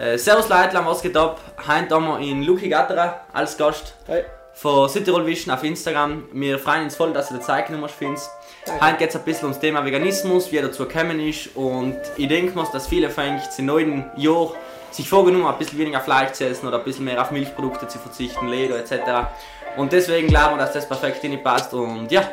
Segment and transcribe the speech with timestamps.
[0.00, 1.38] Äh, servus Leute, was geht ab?
[1.58, 4.24] Heute haben wir in Luki Gatterer als Gast Hey.
[4.54, 6.24] von Südtirol Vision auf Instagram.
[6.32, 8.30] Wir freuen uns voll, dass du dir Zeit genommen hast für uns.
[8.64, 8.86] Danke.
[8.86, 12.28] Heute geht es ein bisschen ums Thema Veganismus, wie er dazu gekommen ist und ich
[12.28, 14.52] denke mir, dass viele von euch im neuen Jahr
[14.90, 17.86] sich vorgenommen haben, ein bisschen weniger Fleisch zu essen oder ein bisschen mehr auf Milchprodukte
[17.86, 19.28] zu verzichten, Leder etc.
[19.76, 22.26] Und deswegen glauben wir, dass das perfekt in passt und ja,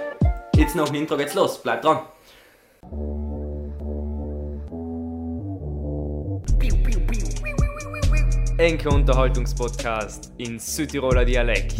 [0.55, 1.99] jetzt noch ein Intro geht's los, bleibt dran.
[8.57, 11.75] Enke Unterhaltungspodcast in Südtiroler Dialekt.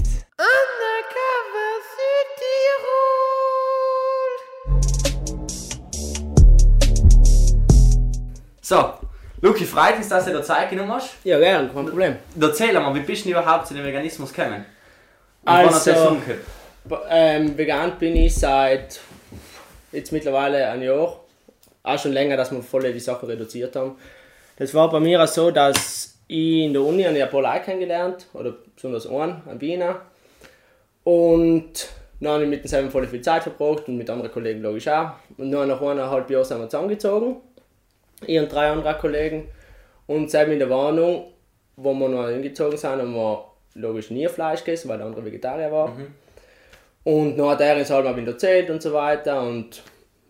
[8.62, 8.94] So,
[9.42, 11.16] Luki, freut uns, dass du dir Zeit genommen hast.
[11.24, 12.16] Ja, gern, kein Problem.
[12.40, 14.66] Erzähl mal, wie bist du überhaupt zu dem Veganismus gekommen?
[15.44, 16.18] Und Also-
[17.09, 19.00] Ähm, vegan bin ich seit
[19.92, 21.20] jetzt mittlerweile ein Jahr.
[21.84, 23.98] Auch schon länger, dass wir voll die Sachen reduziert haben.
[24.58, 28.27] Das war bei mir auch so, dass ich in der Uni eine paar Leute kennengelernt
[28.34, 30.02] oder besonders einen, einen Wiener.
[31.03, 34.88] Und dann habe ich mit demselben voll viel Zeit verbracht und mit anderen Kollegen logisch
[34.88, 35.11] auch.
[35.38, 37.38] Und dann nach eineinhalb Jahren sind wir zusammengezogen.
[38.25, 39.47] Ich und drei andere Kollegen.
[40.08, 41.34] Und selbst in der Warnung,
[41.75, 45.72] wo wir noch hingezogen sind, haben wir logisch nie Fleisch gegessen, weil der andere Vegetarier
[45.72, 45.89] war.
[47.03, 49.41] Und dann hat er uns halt mal wieder erzählt und so weiter.
[49.41, 49.84] Und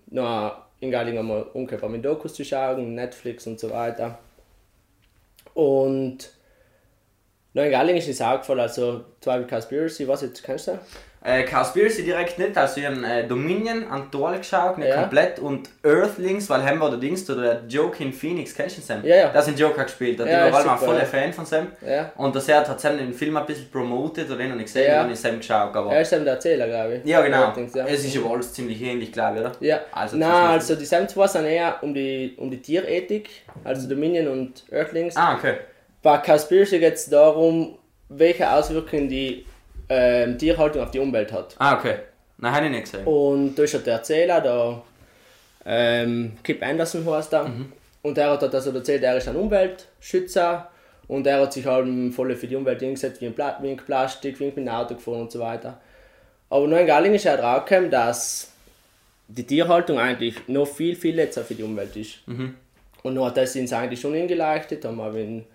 [0.07, 4.19] dann in Galling haben wir umgekehrt, mit Dokus zu schauen, Netflix und so weiter.
[5.57, 6.29] Und
[7.55, 10.77] dann in Galling ist es auch gefallen, also Tribal Conspiracy, was jetzt kennst du?
[11.29, 15.01] Äh, Cowspiracy direkt nicht, also ich habe äh, Dominion an Tor geschaut, nicht Ja.
[15.01, 19.03] komplett, und Earthlings, weil haben wir der Dings, oder der Joaquin Phoenix, kennst du Sam?
[19.03, 19.27] Ja, ja.
[19.33, 21.05] Der ist in Joker gespielt, der Ja, war ist mal voller.
[21.05, 21.67] Fan von Sam.
[21.85, 22.13] Ja.
[22.15, 24.87] Und das hat hat Sam den Film ein bisschen promotet, oder den habe ich gesehen,
[24.89, 25.03] Ja.
[25.03, 25.91] und ich Sam geschaut, aber...
[25.91, 27.05] Er ist eben der Erzähler, glaube ich.
[27.09, 27.53] ja, genau.
[27.73, 27.85] Ja.
[27.87, 29.51] Es ist aber alles ziemlich ähnlich, glaube ich, oder?
[29.59, 33.29] Ja, Also, Nein, also die Sam zwei sind eher um die, um die Tierethik,
[33.65, 35.17] also Dominion und Earthlings.
[35.17, 35.55] Ah, okay.
[36.01, 39.45] Bei Cowspiracy geht es darum, welche Auswirkungen die
[39.89, 41.55] ähm, Tierhaltung auf die Umwelt hat.
[41.59, 41.95] Ah, okay.
[42.37, 43.05] Nein, habe ich nicht gesehen.
[43.05, 44.81] Und da ist der Erzähler, der
[45.65, 47.51] ähm, Kip Anderson heißt er.
[48.03, 50.69] Und er hat halt also erzählt, er ist ein Umweltschützer
[51.07, 54.53] und er hat sich halt voll für die Umwelt eingesetzt, wie ein Plastik, wie ein
[54.55, 55.79] mit dem Auto gefahren und so weiter.
[56.49, 58.51] Aber nur in Galling ist er draufgekommen, dass
[59.27, 62.19] die Tierhaltung eigentlich noch viel, viel letzter für die Umwelt ist.
[63.03, 65.45] Und dann hat das uns eigentlich schon hingeleuchtet, haben wir ihn,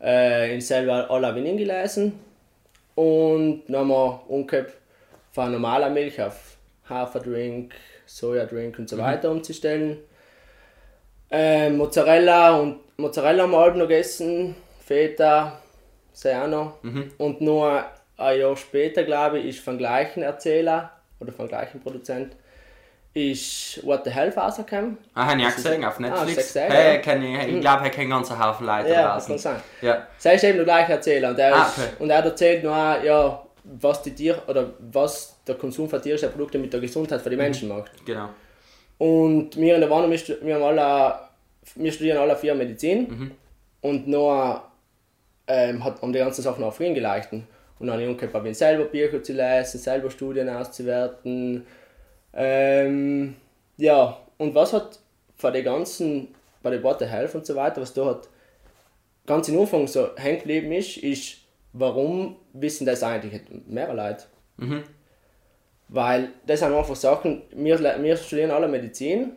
[0.00, 2.14] äh, ihn selber alle ein wenig gelesen.
[2.94, 4.66] Und dann haben wir
[5.32, 6.56] von normaler Milch auf
[6.88, 7.74] Haferdrink,
[8.06, 9.98] Sojadrink und so weiter umzustellen.
[11.30, 14.54] Äh, Mozzarella und Mozzarella haben wir halb noch gegessen,
[14.84, 15.58] Feta,
[16.12, 16.78] Serrano.
[17.18, 17.84] Und nur
[18.18, 22.36] ein Jahr später, glaube ich, ist vom gleichen Erzähler oder vom gleichen Produzent
[23.14, 24.96] ist What the Hell rausgekommen.
[25.14, 26.36] Ah, habe ich auch gesehen auf Ah, Netflix.
[26.48, 27.00] gesehen, hey, ja.
[27.00, 29.52] kenn ich, ich glaube, er kennt ganzen Haufen Leute Ja, da das kann draußen.
[29.52, 29.62] sein.
[29.82, 30.06] Ja.
[30.18, 31.88] Sei ist eben der gleiche Erzähler und er, Ah, ist, okay.
[31.98, 36.60] und er erzählt nur, ja, was die Tier oder was der Konsum von tierischen Produkten
[36.62, 37.42] mit der Gesundheit für die Mhm.
[37.42, 37.90] Menschen macht.
[38.06, 38.28] Genau.
[38.98, 41.14] Und wir in der Warnung, wir, haben alle,
[41.74, 43.30] wir studieren alle vier Medizin Mhm.
[43.82, 44.68] und Noah
[45.48, 47.42] ähm, hat um die ganzen Sachen auf ihn geleuchtet.
[47.78, 51.66] Und dann habe ich bei selber Bücher zu lesen, selber Studien auszuwerten.
[52.34, 53.36] Ähm,
[53.76, 54.98] ja, und was hat
[55.36, 56.28] von den ganzen,
[56.62, 58.28] bei den the Health und so weiter, was da hat
[59.26, 61.38] ganz im Anfang so hängen geblieben ist, ist,
[61.72, 64.24] warum wissen das eigentlich nicht mehr Leute?
[65.88, 69.32] Weil das sind einfach Sachen, wir, wir studieren alle Medizin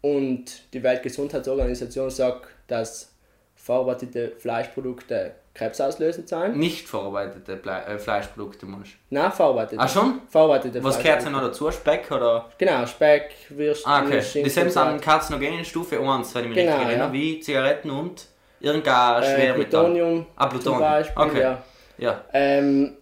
[0.00, 3.14] und die Weltgesundheitsorganisation sagt, dass
[3.54, 6.56] verarbeitete Fleischprodukte krebsauslösend sind.
[6.56, 8.98] Nicht verarbeitete Ble äh, Fleischprodukte, du?
[9.10, 9.80] Nein, verarbeitete.
[9.80, 10.20] Ah, schon?
[10.28, 11.70] Verarbeitete Was gehört denn noch dazu?
[11.70, 12.48] Speck oder?
[12.58, 14.22] Genau, Speck, Würstchen, Ah, okay.
[14.22, 17.12] Schinken Die sind so an karzinogenen Stufe 1, wenn ich mich Genau, richtig erinnere, ja.
[17.12, 18.26] wie Zigaretten und
[18.60, 19.64] irgendein äh, Schwermetall.
[19.84, 20.80] Plutonium, Ah, zum Plutonium.
[20.80, 21.22] Beispiel.
[21.22, 21.40] Okay.
[21.40, 21.62] Ja.
[21.98, 22.24] Ja.
[22.32, 22.96] Ähm,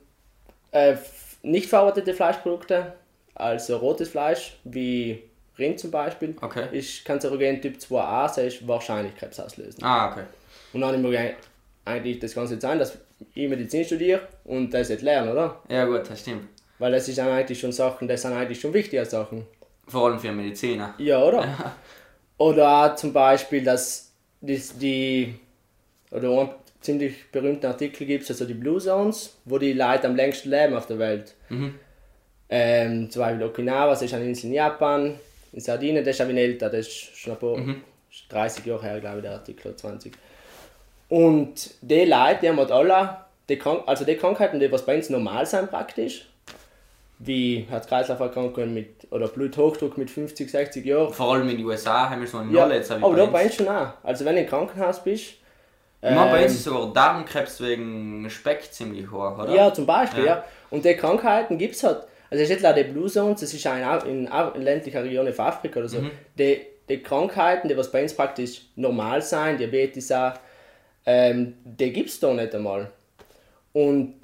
[0.73, 0.97] äh,
[1.43, 2.95] nicht verarbeitete Fleischprodukte,
[3.35, 5.23] also rotes Fleisch, wie
[5.59, 6.67] Rind zum Beispiel, Okay.
[6.73, 9.83] ist Kanzerogen Typ 2a, das ist wahrscheinlich krebsauslösend.
[9.85, 10.23] Ah, okay.
[10.73, 11.35] Und dann gedacht,
[11.89, 12.99] eigentlich das Ganze sein, dass
[13.35, 15.63] ich Medizin studiere und das jetzt lerne, oder?
[15.69, 16.49] Ja gut, das stimmt.
[16.79, 19.47] Weil das ist dann eigentlich schon Sachen, das sind eigentlich schon wichtige Sachen.
[19.87, 20.95] Vor allem für Mediziner.
[20.99, 21.75] Ja, oder?
[22.39, 25.35] Oder zum Beispiel, dass die, die
[26.13, 26.51] oder einen
[26.81, 30.87] ziemlich berühmten Artikel gibt, also die Blue Zones, wo die Leute am längsten leben auf
[30.87, 31.35] der Welt.
[32.49, 35.15] Ähm, zum Beispiel Okinawa, das ist eine Insel in Japan,
[35.53, 37.57] in Sardinien, das ist ein wenig älter, das ist schon ein paar,
[38.29, 40.13] 30 Jahre her, glaube ich, der Artikel, 20.
[41.09, 43.17] Und die Leute, die haben halt alle,
[43.49, 46.29] die Krank also die Krankheiten, die was bei uns normal sind praktisch,
[47.19, 52.21] wie Herz-Kreislauf-Erkrankungen mit, oder Bluthochdruck mit 50, 60 Jahren, Vor allem in den USA haben
[52.21, 53.89] wir so einen ja, wie aber da bei uns schon auch.
[54.03, 55.39] Also wenn du im Krankenhaus bist, Ich
[56.03, 59.53] meine, bei uns Ähm, ist sogar Darmkrebs wegen Speck ziemlich hoch, oder?
[59.53, 60.37] Ja, zum Beispiel, Ja.
[60.37, 60.45] ja.
[60.71, 62.03] Und die Krankheiten gibt es halt.
[62.31, 65.03] Also es ist nicht nur die Blue Zones, das ist auch in, in, in ländlicher
[65.03, 66.01] Region von Afrika oder so.
[66.01, 66.11] Mhm.
[66.39, 70.35] Die, die Krankheiten, die was bei uns praktisch normal sein, Diabetes auch,
[71.11, 72.91] ähm, die gibt es da nicht einmal.
[73.73, 74.15] Und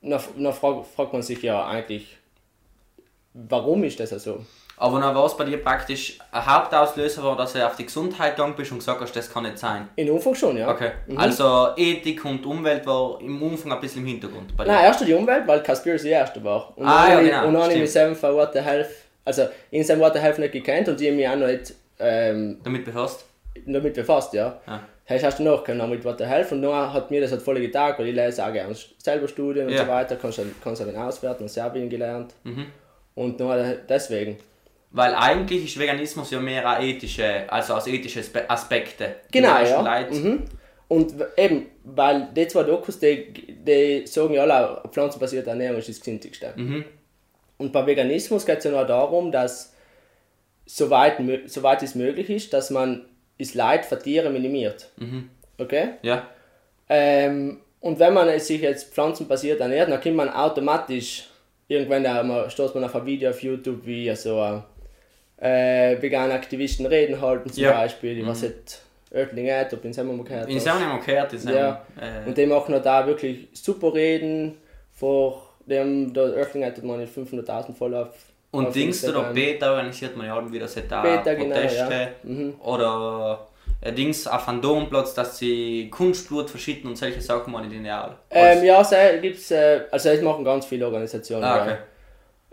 [0.00, 2.16] dann, dann fragt, fragt man sich ja eigentlich,
[3.32, 4.44] warum ist das so?
[4.76, 8.34] Aber dann war es bei dir praktisch ein Hauptauslöser, war, dass du auf die Gesundheit
[8.34, 9.88] gegangen bist und gesagt hast, das kann nicht sein.
[9.94, 10.68] In Umfang schon, ja.
[10.68, 10.90] Okay.
[11.16, 14.72] Also Ethik und Umwelt war im Umfang ein bisschen im Hintergrund bei dir.
[14.72, 16.76] Nein, erst die Umwelt, weil Conspiracy erste war.
[16.76, 18.88] Und Ah, ja, ich- genau, Und dann habe ich mich selber von What the Health,
[19.24, 22.58] also in seinem What the Health nicht gekannt und ich mich auch noch nicht ähm,
[22.64, 22.84] Damit
[23.66, 24.60] damit befasst, ja.
[24.66, 27.42] Das heißt, hast du nachgekommen mit What the Health und dann hat mir das halt
[27.42, 29.84] voll getaugt, weil ich lese auch gerne selber Studien und Ja.
[29.84, 32.34] so weiter, kannst du kannst du dann auswerten und Serbien gelernt.
[32.44, 32.66] Mhm.
[33.14, 34.38] Und dann deswegen.
[34.90, 39.16] Weil eigentlich ist Veganismus ja mehr eine ethische, also aus ethischen Aspe- Aspekte.
[39.28, 40.06] Die Genau, ja.
[40.10, 40.44] Mhm.
[40.88, 45.98] Und eben, weil die zwei Dokus, die, die sagen ja alle, pflanzenbasierte Ernährung ist das
[45.98, 46.52] Gesündlichste.
[46.56, 46.84] Mhm.
[47.58, 49.74] Und bei Veganismus geht es ja nur darum, dass
[50.66, 51.16] soweit,
[51.46, 53.04] soweit es möglich ist, dass man
[53.38, 54.88] das Leid für Tiere minimiert.
[54.96, 55.30] Mhm.
[55.58, 55.90] Okay?
[56.02, 56.28] Ja.
[56.88, 61.28] Ähm, und wenn man sich jetzt pflanzenbasiert ernährt, dann kann man automatisch,
[61.68, 64.62] irgendwann da mal stoßt man auf ein Video auf YouTube, wie so
[65.38, 67.72] äh, vegane Aktivisten reden halten zum Ja.
[67.72, 68.82] Beispiel, die was jetzt
[69.60, 70.60] hat, ob in Semmer gehört In wir
[71.04, 71.86] gehört, in Sam, Ja.
[72.00, 74.56] äh, Und die machen da wirklich super Reden,
[74.92, 78.10] vor dem, der Oertling hat man 500.000 voll auf
[78.54, 79.34] Und Dings oder Instagram.
[79.34, 80.68] Beta organisiert man ja auch wieder
[81.34, 81.92] genau, Proteste.
[81.92, 82.08] ja.
[82.22, 82.54] Mhm.
[82.60, 83.48] Oder
[83.80, 88.14] äh, Dings auf einem Domplatz, dass sie Kunstblut verschütten und solche Sachen machen ja auch.
[88.30, 91.44] Ähm, ja, es gibt's, äh, also es machen ganz viele Organisationen.
[91.44, 91.62] Ah, ja.
[91.64, 91.76] okay.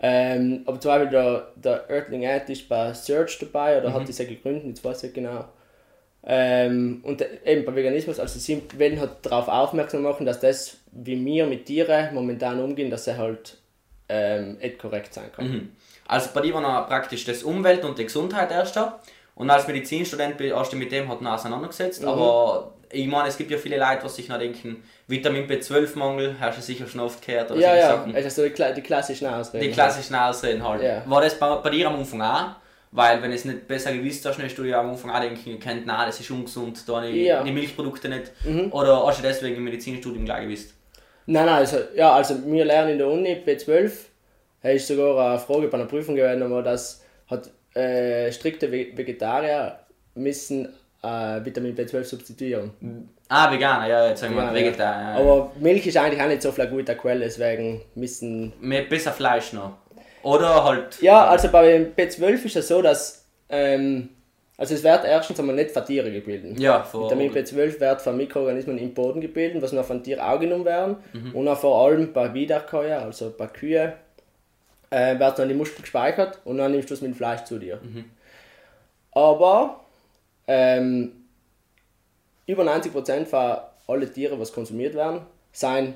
[0.04, 3.94] Ähm, aber zum Beispiel der, der Earthling Ed ist bei Search dabei oder Mhm.
[3.94, 5.44] hat diese gegründet, jetzt weiß ich nicht genau.
[6.24, 11.24] Ähm, und eben bei Veganismus, also sie wollen halt darauf aufmerksam machen, dass das, wie
[11.24, 13.58] wir mit Tieren momentan umgehen, dass er halt
[14.08, 15.48] ähm, korrekt sein kann.
[15.48, 15.68] Mhm.
[16.12, 19.00] Also bei dir war noch praktisch das Umwelt und die Gesundheit erst da.
[19.34, 22.04] Und als Medizinstudent hast du mit dem halt noch auseinandergesetzt.
[22.04, 26.58] Aber ich meine, es gibt ja viele Leute, die sich noch denken, Vitamin B12-Mangel, hast
[26.58, 27.50] du sicher schon oft gehört.
[27.50, 28.14] Oder Ja, ja, Sachen.
[28.14, 29.64] also so die, die klassischen Ausreden.
[29.64, 30.82] Die klassischen Ausreden halt.
[30.82, 31.02] Ja.
[31.06, 32.44] War das bei, bei dir am Anfang auch?
[32.94, 35.58] Weil wenn es nicht besser gewusst hast, dann hast du ja am Anfang auch denken
[35.58, 37.40] gekannt, nein, das ist ungesund, da die, Ja.
[37.40, 37.46] Mhm.
[37.46, 38.30] die Milchprodukte nicht.
[38.70, 40.74] Oder hast du deswegen im Medizinstudium gleich gewusst?
[41.24, 43.90] Nein, nein, also, ja, also wir lernen in der Uni B12,
[44.62, 48.96] da ist sogar eine Frage bei einer Prüfung gewesen, aber das hat äh, strikte Ve-
[48.96, 49.78] Vegetarier
[50.14, 50.66] müssen
[51.02, 52.70] äh, Vitamin B12 substituieren.
[53.28, 55.14] Ah, Veganer, ja, jetzt sagen wir Vegetarier.
[55.14, 55.20] Ja.
[55.20, 58.52] Aber Milch ist eigentlich auch nicht so viel eine gute Quelle, deswegen müssen.
[58.60, 59.72] Mehr, besser Fleisch noch.
[60.22, 61.00] Oder halt.
[61.00, 63.26] Ja, also bei B12 ist es so, dass.
[63.48, 64.10] Ähm,
[64.58, 66.60] also es wird erstens einmal nicht von Tieren gebildet.
[66.60, 70.38] Ja, von, Vitamin B12 wird von Mikroorganismen im Boden gebildet, was noch von Tieren auch
[70.38, 70.96] genommen werden.
[71.14, 71.34] Mhm.
[71.34, 73.94] Und auch vor allem bei Wiederkäuer, also bei Kühe,
[74.92, 77.58] äh, wird dann die Muskel gespeichert und dann nimmst du es mit dem Fleisch zu
[77.58, 77.80] dir.
[77.82, 78.04] Mhm.
[79.12, 79.80] Aber
[80.46, 81.12] ähm,
[82.46, 83.56] über 90% von
[83.88, 85.20] allen Tieren, was konsumiert werden,
[85.52, 85.94] sein,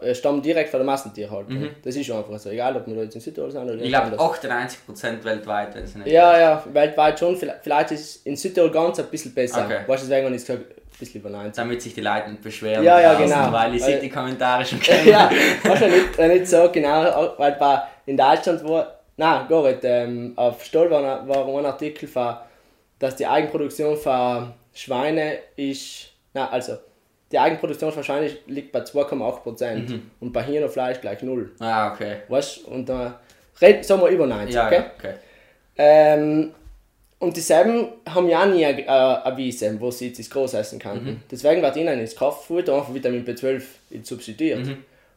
[0.00, 1.68] äh, stammen direkt von der Massentierhaltung.
[1.84, 3.82] Das ist einfach so, egal ob wir jetzt in Südtirol sind oder Mhm.
[3.82, 4.42] Ich glaube woanders.
[4.42, 7.36] 98% weltweit, wenn es nicht Ja, ja, weltweit schon.
[7.36, 9.64] Vielleicht ist es in Südtirol ganz ein bisschen besser.
[9.64, 9.80] Okay.
[9.86, 11.54] Weißt du, deswegen habe ich gesagt, ein bisschen über 90.
[11.54, 12.82] Damit sich die Leute nicht beschweren.
[12.84, 13.52] Ja, ja, draußen, genau.
[13.52, 15.08] Weil ich sehe die Kommentare schon kennen.
[15.08, 15.30] ja,
[15.64, 20.32] wahrscheinlich nicht, äh, nicht so genau, weil bei, in Deutschland war, nein, gar nicht, ähm,
[20.36, 22.36] auf Stoll war, war ein Artikel, von,
[22.98, 26.76] dass die Eigenproduktion von Schweine ist, nein, also
[27.32, 30.10] die Eigenproduktion von Schweine liegt bei 2,8% Mhm.
[30.20, 31.50] und bei Hirnfleisch gleich 0.
[31.58, 32.18] Ah, okay.
[32.28, 33.18] Weißt du, und da,
[33.60, 34.76] red, sagen wir über 90, Ja, okay?
[34.76, 35.14] ja, okay.
[35.76, 36.52] Ähm,
[37.18, 41.22] und dieselben haben ja auch nie äh, eine Wiese, wo sie das groß essen könnten.
[41.30, 43.62] Deswegen wird ihnen ins Kraftfutter einfach Vitamin B12
[44.02, 44.68] substituiert.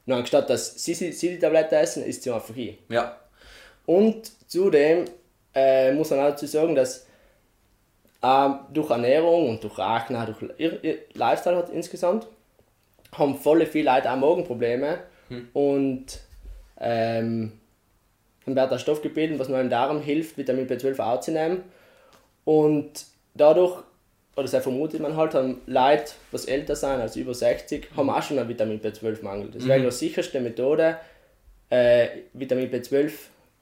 [0.09, 2.79] Und anstatt dass sie, die Tablette essen, isst sie einfach hin.
[2.89, 3.15] Ja.
[3.85, 5.05] Und zudem
[5.53, 7.05] äh, muss man auch dazu sagen, dass
[8.23, 12.25] äh, durch Ernährung und durch auch durch ihr, ihr Lifestyle hat insgesamt,
[13.11, 14.97] haben voll viele Leute auch Magenprobleme
[15.53, 16.05] und
[16.79, 17.51] ähm,
[18.45, 21.63] dann wird der Stoff gebildet, was nur im Darm hilft, Vitamin B12 aufzunehmen.
[22.45, 23.83] Und dadurch,
[24.39, 28.23] oder so vermutet man halt, haben Leute, was älter sind als über 60, haben auch
[28.23, 29.49] schon einen Vitamin B12-Mangel.
[29.53, 30.97] Deswegen die sicherste Methode,
[31.69, 33.11] äh, Vitamin B12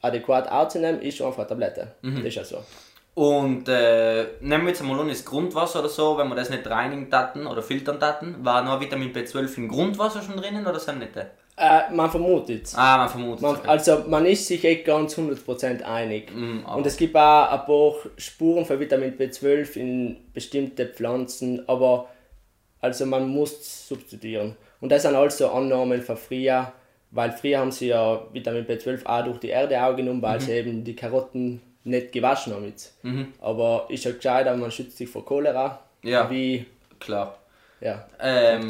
[0.01, 1.95] adäquat aufzunehmen, ist einfach eine Tablette.
[2.01, 2.63] Das ist ja so.
[3.15, 6.67] Und äh, nehmen wir jetzt einmal an, das Grundwasser oder so, wenn wir das nicht
[6.67, 10.99] reinigen taten oder filtern taten, war noch Vitamin B12 im Grundwasser schon drinnen oder sind
[10.99, 11.13] nicht?
[11.59, 13.67] Äh, man vermutet Ah, man vermutet Man, okay.
[13.67, 16.31] also man ist sich echt ganz 100% einig.
[16.33, 22.09] Mm, Und es gibt auch ein paar Spuren von Vitamin B12 in bestimmte Pflanzen, aber
[22.79, 24.55] also man muss substituieren.
[24.81, 26.71] Und das sind also Annahmen von früher,
[27.09, 30.51] weil früher haben sie ja Vitamin B12 auch durch die Erde auch genommen, weil sie
[30.51, 32.65] eben die Karotten nicht gewaschen haben.
[32.65, 32.93] Jetzt.
[33.41, 36.29] Aber ist ja gescheiter, man schützt sich vor Cholera, Ja.
[36.29, 36.65] wie
[36.99, 37.39] Klar.
[37.81, 38.67] ja, Ähm.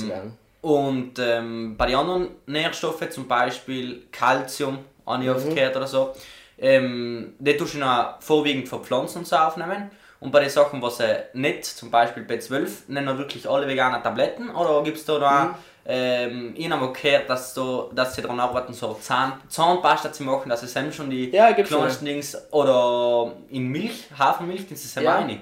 [0.61, 6.13] Und ähm, bei den anderen Nährstoffen, zum Beispiel Calcium, habe ich oft gehört oder so,
[6.57, 9.91] ähm, die tust du noch vorwiegend von Pflanzen und so aufnehmen.
[10.19, 14.01] Und bei den Sachen, was sie nicht, zum Beispiel B12, nennen wir wirklich alle veganen
[14.01, 14.49] Tabletten?
[14.49, 18.73] Oder gibt es da noch, ähm, ich habe gehört, dass, so, dass sie daran arbeiten,
[18.73, 24.05] so Zahn, Zahnpasta zu machen, dass sie schon die Ja, kleinsten Dings, oder in Milch,
[24.17, 25.39] Hafermilch, das ist ja meine.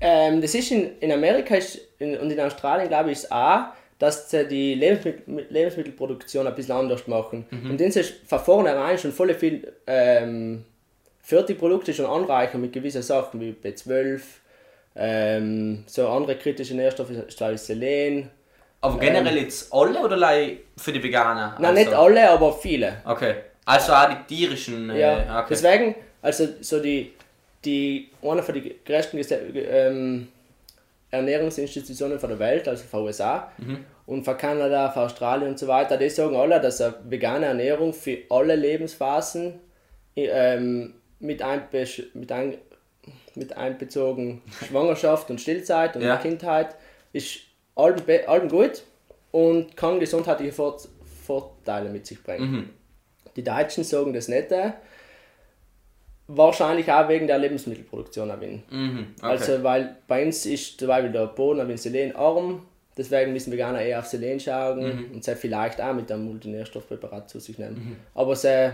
[0.00, 3.64] Ähm, das ist in, in Amerika ist, in, und in Australien, glaube ich, ist auch,
[3.98, 7.46] dass sie die Lebensmittel, Lebensmittelproduktion ein bisschen anders machen.
[7.50, 10.64] Und dann ist von vornherein schon voll viel ähm,
[11.20, 14.20] Fertigprodukte schon anreichern mit gewissen Sachen wie B12,
[14.96, 18.30] ähm, so andere kritische Nährstoffe, zum Selen.
[18.80, 20.16] Aber generell jetzt alle oder
[20.76, 21.56] für die Veganer?
[21.58, 23.02] Nein, Also- nicht alle, aber viele.
[23.04, 23.34] Okay.
[23.64, 24.88] Also auch die tierischen.
[24.90, 25.48] Äh, Ja, okay.
[25.50, 27.12] deswegen, also so die,
[27.64, 29.20] die eine von den größten
[29.68, 30.28] ähm,
[31.10, 33.50] Ernährungsinstitutionen von der Welt, also von USA
[34.06, 37.92] und von Kanada, von Australien und so weiter, die sagen alle, dass eine vegane Ernährung
[37.92, 39.54] für alle Lebensphasen
[40.16, 42.58] ähm, mit, einbe mit, ein
[43.34, 46.16] mit einbezogen Schwangerschaft und Stillzeit und Ja.
[46.16, 46.76] Kindheit
[47.12, 47.40] ist
[47.74, 48.82] allem, gut
[49.30, 50.78] und kann gesundheitliche Vor
[51.26, 52.70] Vorteile mit sich bringen.
[53.36, 54.48] Die Deutschen sagen das nicht.
[56.28, 58.30] Wahrscheinlich auch wegen der Lebensmittelproduktion.
[58.30, 58.62] auch.
[58.70, 59.26] Mhm, okay.
[59.26, 62.62] Also, weil bei uns ist zum Beispiel der Boden ein selenarm,
[62.96, 65.14] deswegen müssen Veganer eher auf Selen schauen Mhm.
[65.14, 67.76] und sie vielleicht auch mit einem Multinährstoffpräparat zu sich nehmen.
[67.76, 67.96] Mhm.
[68.14, 68.72] Aber sie,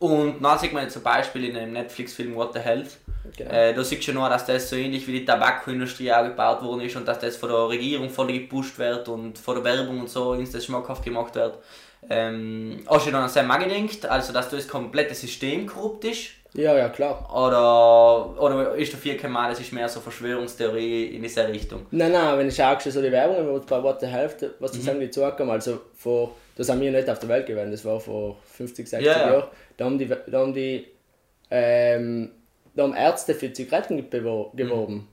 [0.00, 2.98] Und dann sieht man jetzt zum Beispiel in dem Netflix-Film What the Health.
[3.36, 3.50] Genau.
[3.50, 6.80] Äh, da siehst du nur, dass das so ähnlich wie die Tabakindustrie auch gebaut worden
[6.82, 10.10] ist und dass das von der Regierung voll gepusht wird und von der Werbung und
[10.10, 11.58] so ins das schmackhaft gemacht wird.
[12.10, 16.30] Ähm, du dann an Sam auch gedacht, also dass das komplette System korrupt ist?
[16.54, 17.28] Ja, ja, klar.
[17.34, 21.86] Oder, oder ist der vier Mal, das ist mehr so Verschwörungstheorie in diese Richtung?
[21.90, 24.78] Nein, nein, wenn ich schaue, so die Werbung, wo bei What the Health, was Mhm.
[24.78, 27.98] das irgendwie zurückkam, also vor, das haben wir nicht auf der Welt gewesen, das war
[28.00, 29.32] vor 50, 60 Ja, ja.
[29.32, 30.86] Jahren, da haben die, da haben die,
[31.50, 32.30] ähm,
[32.74, 34.10] da haben Ärzte für Zigaretten Mhm.
[34.10, 35.08] geworben.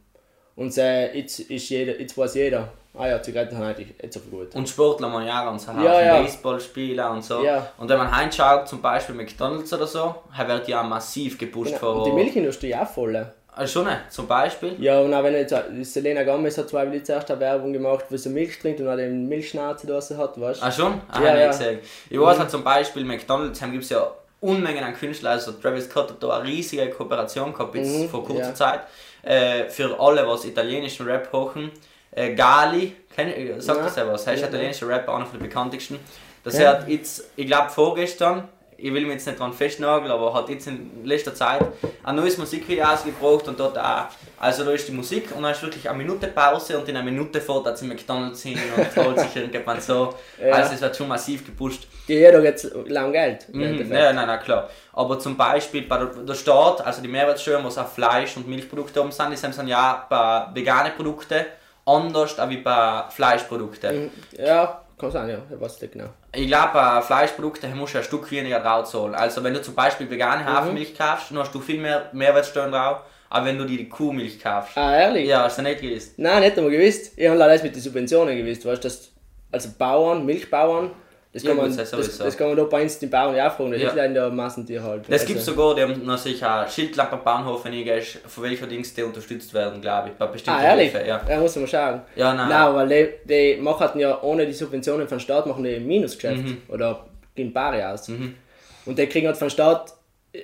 [0.55, 4.19] Und äh, jetzt, ist jeder, jetzt weiß jeder, ah ja, Zigaretten haben eigentlich nicht so
[4.19, 4.55] viel gut.
[4.55, 6.21] Und Sportler man ja und so Ja, ja.
[6.21, 7.43] Baseballspieler und so.
[7.43, 7.71] Ja.
[7.77, 11.93] Und wenn man reinschaut, zum Beispiel McDonalds oder so, er wird ja massiv gepusht Genau.
[12.00, 12.19] Und die von.
[12.19, 13.31] Milchindustrie auch voll.
[13.53, 14.75] Ah, schon, zum Beispiel.
[14.79, 18.05] Ja, und auch wenn jetzt, die Selena Gomez hat zwei Minuten zuerst eine Werbung gemacht,
[18.10, 20.65] wo sie Milch trinkt und auch den Milchschnauze so hat, weißt du?
[20.65, 21.01] Ah, schon?
[21.10, 21.48] Ah, Ja, ja.
[21.48, 21.79] gesehen.
[22.10, 25.33] Ich weiß halt zum Beispiel, McDonalds gibt es ja Unmengen an Künstlern.
[25.33, 28.53] Also Travis Scott hat da eine riesige Kooperation gehabt, jetzt Mhm, vor kurzer ja.
[28.55, 28.79] Zeit.
[29.21, 31.71] Äh, für alle, was italienischen Rap hochen.
[32.13, 33.86] Äh, Gali, kenn, äh, sagt Ja.
[33.86, 34.27] das ja was?
[34.27, 36.00] Er ist Ja, italienischer Rapper, einer von den bekanntesten.
[36.44, 36.70] Das Ja.
[36.72, 40.65] hat jetzt, ich glaube vorgestern, ich will mich jetzt nicht dran festnageln, aber hat jetzt
[40.68, 41.62] in letzter Zeit
[42.03, 44.06] ein neues Musikvideo ausgebracht und dort auch,
[44.39, 47.06] also da ist die Musik und dann ist wirklich eine Minute Pause und in einer
[47.06, 50.15] Minute fährt er zu McDonalds hin und holt sich irgendjemand so.
[50.44, 50.56] Ja.
[50.56, 51.88] Also es wird schon massiv gepusht.
[52.08, 53.48] Die jeder jetzt lang Geld.
[53.53, 54.68] Mhm, nein, nein, nein, klar.
[54.94, 59.00] Aber zum Beispiel bei der, der Staat, also die Mehrwertsteuer, was auf Fleisch und Milchprodukte
[59.00, 61.46] um sind, die sind ja bei veganen Produkten
[61.85, 64.03] anders als bei Fleischprodukten.
[64.05, 64.11] Mhm.
[64.38, 66.09] Ja, kann sein, ja, ich weiß nicht genau.
[66.33, 69.15] Ich glaube, bei Fleischprodukten musst du ein Stück weniger drauf zahlen.
[69.15, 70.11] Also wenn du zum Beispiel Mhm.
[70.11, 74.39] vegane Hafermilch kaufst, dann hast du viel mehr Mehrwertsteuern drauf, als wenn du die Kuhmilch
[74.39, 74.77] kaufst.
[74.77, 75.27] Ah, ehrlich?
[75.27, 76.13] Ja, hast du nicht gewusst.
[76.17, 77.13] Nein, nicht einmal gewusst.
[77.17, 79.09] Ich habe leider das mit den Subventionen gewusst, weißt du, dass
[79.51, 80.91] also Bauern, Milchbauern,
[81.33, 83.35] das Ja, kann, man, gut, das das, das kann man da bei uns den Bauern
[83.35, 83.89] ja auch fragen, das Ja.
[83.89, 85.05] ist in der Massentierhaltung.
[85.09, 88.93] Das Also- gibt sogar, die haben noch sicher Schildlampe am Bahnhof, gehst, von welcher Dings
[88.93, 90.93] die unterstützt werden, glaube ich, bei bestimmten Ah, ehrlich?
[90.93, 91.21] Höfen, Ja.
[91.29, 92.01] Ja, muss man schauen.
[92.15, 92.50] Ja, nein.
[92.50, 92.88] Nein, weil
[93.25, 96.57] die, die machen ja ohne die Subventionen von Staat machen die ein Minusgeschäft Mhm.
[96.67, 98.09] oder gehen Pari aus.
[98.09, 99.93] Und die kriegen halt von Staat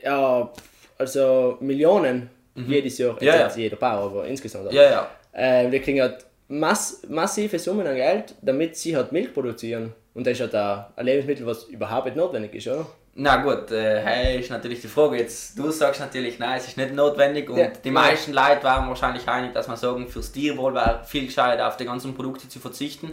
[0.03, 0.49] ja,
[0.97, 3.13] also Millionen jedes Jahr.
[3.13, 3.17] Mhm.
[3.21, 3.49] Ja, ja.
[3.55, 4.71] jeder Bauer, aber insgesamt.
[4.71, 5.09] Ja, ja.
[5.33, 9.93] Äh, die kriegen halt mass massive Summen an Geld, damit sie halt Milch produzieren.
[10.17, 12.87] Und das ist halt ein, ein Lebensmittel, was überhaupt nicht notwendig ist, oder?
[13.13, 15.17] Na gut, äh, hey, ist natürlich die Frage.
[15.17, 17.93] Jetzt, du sagst natürlich, nein, es ist nicht notwendig und Ja, die ja.
[17.93, 21.85] meisten Leute waren wahrscheinlich einig, dass man sagen, fürs Tierwohl wäre viel gescheiter auf die
[21.85, 23.11] ganzen Produkte zu verzichten.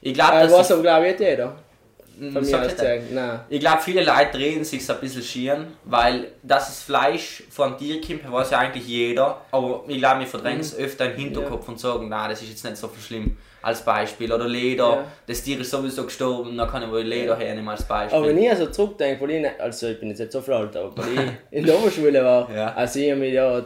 [0.00, 1.54] Ich glaube, Äh, dass was aber glaube ich nicht jeder.
[2.32, 2.72] Von mir aus.
[3.12, 3.40] Nein.
[3.48, 8.00] Ich glaube, viele Leute drehen sich ein bisschen schieren, weil das ist Fleisch von Tier
[8.00, 9.40] kommt, weiß ja eigentlich jeder.
[9.52, 12.64] Aber ich glaube, wir verdrängen es öfter im Hinterkopf und sagen, nein, das ist jetzt
[12.64, 13.36] nicht so viel schlimm.
[13.62, 14.32] Als Beispiel.
[14.32, 15.04] Oder Leder, Ja.
[15.26, 18.16] das Tier ist sowieso gestorben, dann kann ich wohl Leder hernehmen als Beispiel.
[18.18, 20.76] Aber wenn ich also zurückdenke, weil ich, also ich bin jetzt nicht so viel alt,
[20.76, 22.72] aber weil ich in der Oberschule war, Ja.
[22.74, 23.62] also ich habe mich ja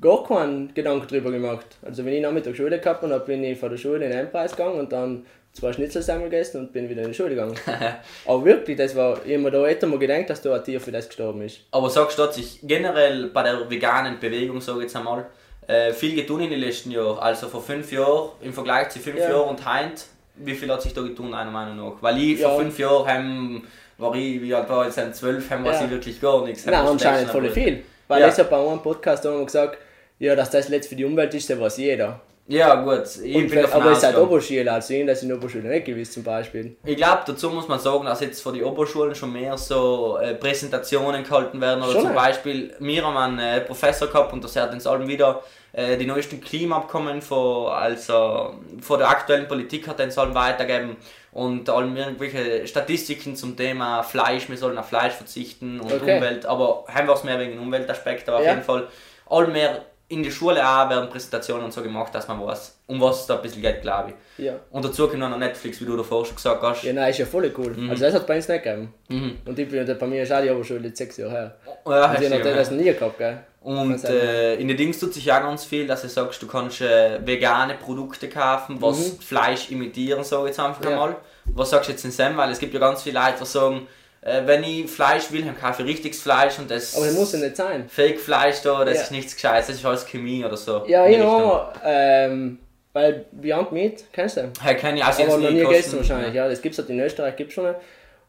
[0.00, 1.66] gar keinen Gedanken drüber gemacht.
[1.82, 4.20] Also wenn ich Nachmittag Schule gehabt habe, dann bin ich von der Schule in den
[4.20, 7.54] Endpreis gegangen und dann zwei Schnitzel gegessen und bin wieder in die Schule gegangen.
[8.26, 11.06] Aber wirklich, das war immer da hätte man gedacht, dass da ein Tier für das
[11.06, 11.60] gestorben ist.
[11.70, 15.26] Aber sagst du, hat sich generell bei der veganen Bewegung, sage ich jetzt einmal,
[15.66, 17.18] äh, viel getan in den letzten Jahren?
[17.18, 19.30] Also vor fünf Jahren im Vergleich zu fünf Ja.
[19.30, 20.02] Jahren und heute,
[20.36, 22.02] wie viel hat sich da getan, deiner Meinung nach?
[22.02, 22.48] Weil ich Ja.
[22.50, 23.62] vor fünf Jahren heim,
[23.98, 25.84] war ich, wie alt war ich, jetzt zwölf, weiß Ja.
[25.84, 26.66] ich wirklich gar nichts.
[26.66, 27.84] Nein, anscheinend voll viel.
[28.08, 28.28] Weil Ja.
[28.28, 29.78] ich habe bei einem Podcast haben wir gesagt,
[30.18, 32.20] ja, dass das letzt für die Umwelt ist, das weiß jeder.
[32.48, 34.28] Ja, gut, ich Und, bin davon aber ist halt ausgegangen.
[34.28, 36.76] Oberschule, also ich das in der Oberschule nicht gewusst zum Beispiel.
[36.84, 40.34] Ich glaube, dazu muss man sagen, dass jetzt von den Oberschulen schon mehr so äh,
[40.34, 41.82] Präsentationen gehalten werden.
[41.82, 42.14] Oder Schon, zum.
[42.14, 46.04] Beispiel, wir haben einen äh, Professor gehabt und das hat uns allem wieder äh, die
[46.04, 50.96] neuesten Klimaabkommen von, also, von der aktuellen Politik hat uns allem weitergeben
[51.30, 56.16] und allem irgendwelche Statistiken zum Thema Fleisch, wir sollen auf Fleisch verzichten und Okay.
[56.16, 58.50] Umwelt, aber haben wir es mehr wegen Umweltaspekt, aber auf Ja.
[58.50, 58.88] jeden Fall
[59.30, 59.82] allem mehr
[60.12, 63.26] in der Schule auch werden Präsentationen und so gemacht, dass man weiß, um was es
[63.26, 64.44] da ein bisschen geht, glaube ich.
[64.44, 64.54] Ja.
[64.70, 66.82] Und dazu kommt noch Netflix, wie du davor schon gesagt hast.
[66.84, 67.74] Ja, nein, ist ja voll cool.
[67.90, 68.92] Also das hat bei uns nicht gegeben.
[69.08, 69.38] Mhm.
[69.44, 71.56] Und ich bin, bei mir ist auch die Oberschule jetzt sechs Jahre her.
[71.86, 73.38] Ja, Und ich habe das noch nie gehabt, gell?
[73.62, 76.80] Und äh, in den Dings tut sich auch ganz viel, dass du sagst, du kannst
[76.80, 80.86] äh, vegane Produkte kaufen, was Fleisch imitieren, sage ich jetzt einfach Mhm.
[80.90, 81.02] Ja.
[81.04, 81.16] einmal.
[81.46, 82.36] Was sagst du jetzt in Sam?
[82.36, 83.86] Weil es gibt ja ganz viele Leute, die sagen,
[84.22, 87.32] äh, wenn ich Fleisch will, dann kaufe ich richtiges Fleisch und das Aber das muss
[87.32, 87.88] ja nicht sein.
[87.88, 89.02] Fake-Fleisch da, das Ja.
[89.02, 90.84] ist nichts Gescheites, das ist alles Chemie oder so.
[90.86, 92.58] Ja, ich habe, ähm,
[92.92, 94.50] weil Beyond Meat, kennst du?
[94.62, 96.48] Hey, kann ich also Aber noch nie nie gegessen wahrscheinlich, ja.
[96.48, 97.74] Das gibt es halt in Österreich, gibt schon.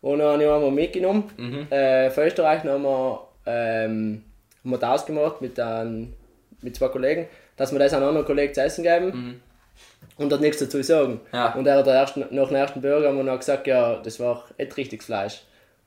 [0.02, 1.30] Und dann habe ich einmal mitgenommen.
[1.38, 1.68] Mhm.
[1.72, 4.24] Äh, von Österreich haben wir, ähm,
[4.64, 6.14] haben wir das ausgemacht mit, ein,
[6.62, 9.42] mit zwei Kollegen, dass wir das einem anderen Kollegen zu essen geben.
[10.18, 11.14] Und hat nichts dazu sagen.
[11.14, 11.20] Mhm.
[11.38, 11.54] Ja.
[11.54, 14.76] Und er hat ersten, nach dem ersten Burger haben wir gesagt, ja, das war echt
[14.76, 15.44] richtiges Fleisch.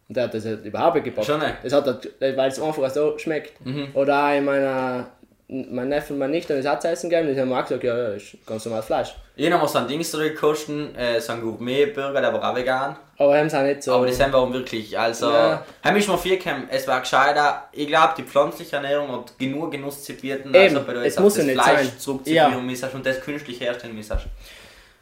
[0.09, 1.27] Und er hat das halt überhaupt nicht gepackt.
[1.27, 1.55] Schon nicht?
[1.63, 3.65] Das hat halt, weil es einfach so schmeckt.
[3.65, 3.89] Mhm.
[3.95, 5.07] Oder auch in meiner,
[5.49, 7.83] mein Neffe und meine Nichte haben das auch zu essen gegeben, die haben auch gesagt,
[7.85, 9.15] ja, ja, ist ganz normales Fleisch.
[9.39, 12.97] Ich habe so ein Dings gekostet, äh, so ein Gourmet-Burger, der war auch vegan.
[13.19, 13.93] Aber haben sie auch nicht so.
[13.95, 15.65] Aber die sind warum wirklich, also, Ja.
[15.85, 19.73] haben ich mal viel gekommen, es war gescheiter, ich glaube, die pflanzliche Ernährung hat genug
[19.73, 21.89] Genuss zu bieten, Eben, als ob du es jetzt muss auf ja das nicht Fleisch
[21.89, 21.99] sein.
[21.99, 22.89] zurückzuführen Ja.
[22.95, 24.27] und das künstlich herstellen müsstest.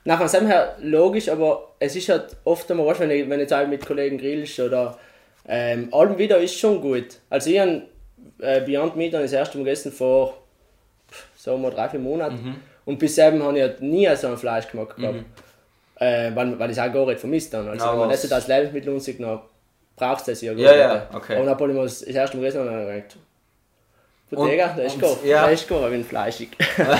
[0.04, 3.50] Nach dem her logisch, aber es ist halt oft einmal, weißt, wenn ich, wenn ich
[3.50, 4.98] jetzt auch mit Kollegen grillst oder
[5.48, 7.06] ähm, allem wieder ist schon gut.
[7.30, 7.82] Also ich habe
[8.40, 10.34] äh, Beyond Meat dann das erste Mal gegessen vor
[11.36, 12.54] sagen wir drei, vier Monaten Mhm.
[12.86, 15.24] und bis eben habe ich halt nie so ein Fleisch gemacht gehabt.
[15.96, 17.70] Äh, weil, weil ich es auch gar nicht vermisst habe.
[17.70, 19.40] Also wenn man das als Lebensmittel unsieht, dann
[19.96, 20.80] brauchst du das ja gar Ja, nicht.
[21.12, 21.38] ja, okay.
[21.38, 23.16] Und dann habe ich das erste Mal gegessen und dann gedacht,
[24.36, 25.42] Und- Bottega, das ist und- gut, ja.
[25.42, 26.48] das ist gut, ich bin fleischig.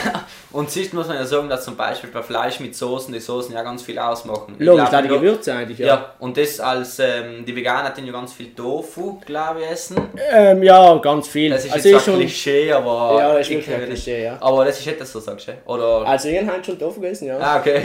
[0.52, 3.54] und siehst muss man ja sagen, dass zum Beispiel bei Fleisch mit Soßen die Soßen
[3.54, 4.56] ja ganz viel ausmachen.
[4.58, 5.86] Ich Logisch, auch die da- Gewürze eigentlich, ja.
[5.86, 9.96] Ja, und das als, ähm, die Veganer hatten ja ganz viel Tofu, glaube ich, essen.
[10.32, 11.50] Ähm, ja, ganz viel.
[11.50, 13.16] Das ist also jetzt ich zwar schon, Klischee, aber...
[13.18, 14.36] Ja, das ist ich wirklich ein Klischee, ja.
[14.40, 15.52] Aber das ist das so, sagst du?
[15.66, 16.06] Oder...
[16.06, 17.38] Also ich habe schon Tofu gegessen, ja.
[17.38, 17.82] Ah, okay.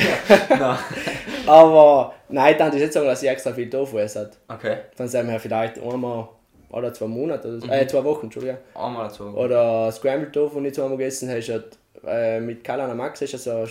[1.47, 4.29] Aber nein, dann ist nicht sagen, dass ich extra viel Tofu esse.
[4.47, 6.27] Okay, Dann sind wir vielleicht einmal
[6.69, 7.65] oder zwei Monate, oder so.
[7.67, 7.73] Mhm.
[7.73, 8.57] äh, zwei Wochen, Entschuldigung.
[8.75, 9.23] einmal dazu.
[9.25, 11.77] Oder Scrambled Tofu, nicht zweimal gegessen, du halt,
[12.07, 13.65] äh, mit Kalana Max hast so,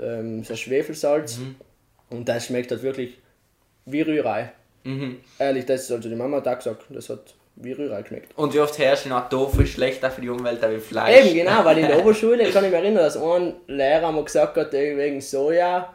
[0.00, 1.38] ähm, so Schwefelsalz.
[1.38, 1.56] Mhm.
[2.10, 3.18] Und das schmeckt halt wirklich
[3.86, 4.52] wie Rührei.
[4.84, 5.18] Mhm.
[5.38, 8.36] Ehrlich, das ist also die Mama auch gesagt, das hat wie Rührei geschmeckt.
[8.36, 11.24] Und wie oft herrscht noch Tofu ist schlechter für die Umwelt als Fleisch?
[11.26, 14.56] Eben, genau, weil in der Oberschule kann ich mich erinnern, dass ein Lehrer mal gesagt
[14.56, 15.94] hat, wegen Soja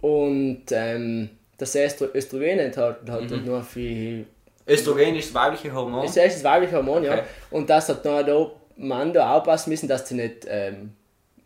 [0.00, 3.32] und ähm, dass er Östro Östrogen enthalten hat Mhm.
[3.32, 4.26] und nur viel.
[4.68, 6.04] Östrogen ist das weibliche Hormon.
[6.04, 7.14] Es ist das weibliche Hormon, ja.
[7.14, 7.22] Okay.
[7.50, 10.92] Und das hat dann da Mann da aufpassen müssen, dass sie nicht ähm,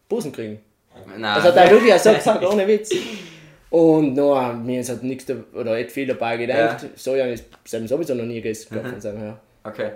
[0.08, 0.60] Busen kriegen.
[1.06, 1.22] Nein.
[1.36, 2.90] Das hat er wirklich so gesagt, ohne Witz.
[3.70, 6.86] Und noch, mir ist halt nichts oder nicht viel dabei gedacht.
[6.94, 9.00] Soja ist sowieso noch nie gegessen, mhm.
[9.00, 9.40] seinem her.
[9.64, 9.92] Okay.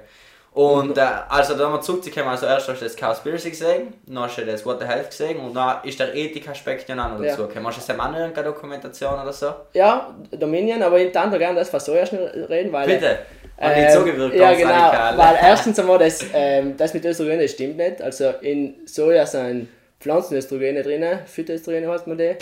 [0.56, 4.38] Und äh, also da mal zurückzukommen, also erst hast du das Cowspiracy gesehen, dann hast
[4.38, 7.46] du das What the Health gesehen und dann ist der Ethikaspekt ja auch noch dazu
[7.46, 7.66] gekommen.
[7.66, 9.52] Hast du das noch irgendeine Dokumentation oder so?
[9.74, 12.86] Ja, Dominion, aber ich da gerne das von Soja schnell reden, weil.
[12.86, 13.18] Bitte!
[13.58, 15.18] Nicht Ähm, zugewirkt, ja, genau, radikal.
[15.18, 18.00] weil erstens einmal das, ähm, das mit Östrogen, das stimmt nicht.
[18.00, 19.68] Also in Soja sind
[20.00, 22.34] Pflanzenöstrogene drin, Phytoöstrogene heißt man die.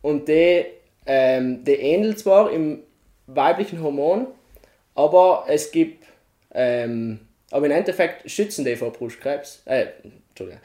[0.00, 0.64] Und die,
[1.04, 2.82] ähm, die ähnelt zwar im
[3.26, 4.26] weiblichen Hormon,
[4.94, 6.06] aber es gibt,
[6.54, 7.20] ähm,
[7.50, 9.62] aber im Endeffekt schützen die vor Brustkrebs.
[9.64, 9.86] Äh,
[10.30, 10.60] Entschuldigung.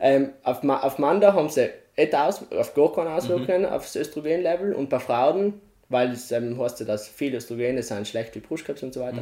[0.00, 1.70] Ähm, auf, auf Männer haben sie
[2.12, 6.80] aus, auf gar keine Auswirkungen auf das Östrogenlevel und bei Frauen, weil es ähm, heißt
[6.80, 9.18] ja, dass viele Östrogene sind schlecht wie Brustkrebs und so weiter.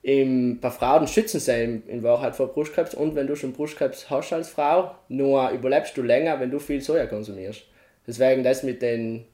[0.00, 4.08] Im, bei Frauen schützen sie in, in Wahrheit vor Brustkrebs und wenn du schon Brustkrebs
[4.08, 7.64] hast als Frau, nur überlebst du länger, wenn du viel Soja konsumierst.
[8.06, 9.26] Deswegen das mit den,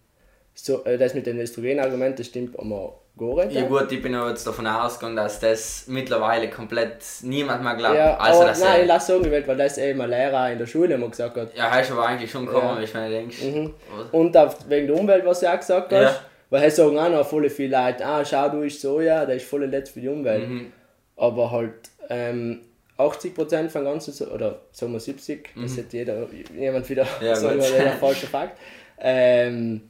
[0.55, 3.53] so, äh, das mit den Östrogenargumenten stimmt aber nicht.
[3.53, 7.97] Ja gut, ich bin aber jetzt davon ausgegangen, dass das mittlerweile komplett niemand mehr glaubt.
[7.97, 10.59] Ja, also, aber dass nein, ich er, lasse sagen, weil das eben ein Lehrer in
[10.59, 11.57] der Schule mal gesagt hat.
[11.57, 12.77] ja, heißt aber eigentlich schon gekommen, Ja.
[12.77, 13.43] wenn ich mir denkst.
[13.43, 13.75] Mhm.
[14.11, 16.03] Und auf, wegen der Umwelt, was du auch gesagt hast.
[16.03, 16.17] Ja.
[16.51, 19.47] Weil es sagen auch noch voll viele Leute, ah, schau, du isst Soja, der ist
[19.47, 20.49] voll nett für die Umwelt.
[20.49, 20.73] Mhm.
[21.17, 21.73] Aber halt
[22.11, 22.61] ähm,
[22.99, 27.27] 80% von ganzen, oder sagen wir 70, das hat jeder, jemand wieder Mhm.
[27.27, 28.59] Ja, sagen, wir, der falsche Fakt.
[29.01, 29.83] Ähm,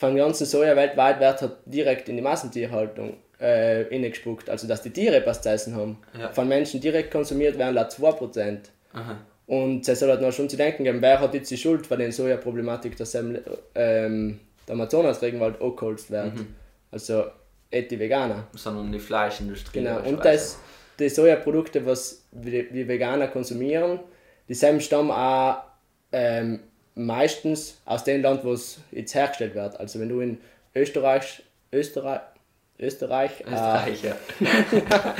[0.00, 4.48] von ganzen Soja weltweit wird halt direkt in die Massentierhaltung äh, ingespuckt.
[4.48, 5.98] Also dass die Tiere essen haben.
[6.18, 6.30] Ja.
[6.30, 8.60] Von Menschen direkt konsumiert werden laut 2%.
[8.94, 9.18] Aha.
[9.46, 11.96] Und es soll halt noch schon zu denken geben, wer hat jetzt die Schuld bei
[11.96, 16.34] den Soja-Problematik, dass ähm, der Amazonas-Regenwald angeholzt wird.
[16.34, 16.54] Mhm.
[16.90, 17.24] Also
[17.70, 18.46] et die Veganer.
[18.54, 19.80] Sondern die Fleischindustrie.
[19.80, 20.00] Genau.
[20.00, 20.58] Und das,
[20.98, 24.00] die Sojaprodukte, was wir, wir Veganer konsumieren,
[24.48, 25.58] dieselben stammen auch
[26.10, 26.60] ähm,
[26.94, 29.78] meistens aus dem Land, wo es jetzt hergestellt wird.
[29.78, 30.38] Also wenn du in
[30.74, 32.20] Österreich, Österreich,
[32.78, 34.16] Österreich, äh, Österreich, ja.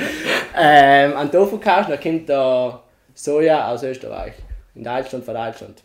[0.57, 2.81] ähm, an Tofu kaufst, dann kommt der
[3.13, 4.33] Soja aus Österreich.
[4.73, 5.83] In Deutschland von Deutschland.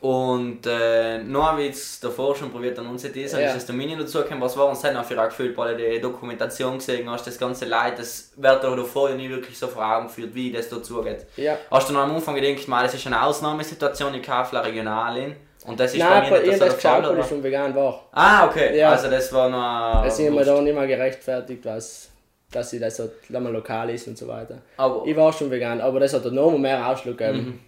[0.00, 3.52] Und äh, noch wir jetzt davor schon probiert an unsere These, Ja.
[3.52, 4.40] das Dominion dazu gekommen.
[4.40, 7.36] Was war uns dann auch für ein Gefühl, weil du die Dokumentation gesehen hast, das
[7.38, 10.68] ganze Leid, das wird dir davor ja nie wirklich so vor Augen geführt, wie das
[10.68, 11.26] dazu geht.
[11.36, 11.56] Ja.
[11.70, 15.34] Hast du noch am Anfang gedacht, mal, das ist eine Ausnahmesituation, ich kaufe eine Regionalin
[15.66, 17.24] und das ist Nein, bei mir nicht ich so habe der Fall, ich oder?
[17.24, 18.04] schon vegan war.
[18.12, 18.90] Ah, okay, Ja.
[18.90, 20.04] also das war noch...
[20.06, 22.08] Es ist mir da nicht mehr gerechtfertigt, was,
[22.52, 24.58] dass ich das halt lokal ist und so weiter.
[24.76, 27.38] Aber- Ich war schon vegan, aber das hat noch mehr Ausschlag gegeben.
[27.38, 27.60] Mhm.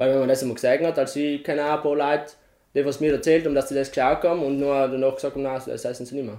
[0.00, 2.32] Weil wenn man das einmal gesagt hat, also ich auch ein paar Leute,
[2.74, 5.42] die was mir erzählt haben, dass sie das geschaut haben und nur danach gesagt haben,
[5.42, 6.38] nein, das essen sie nicht mehr.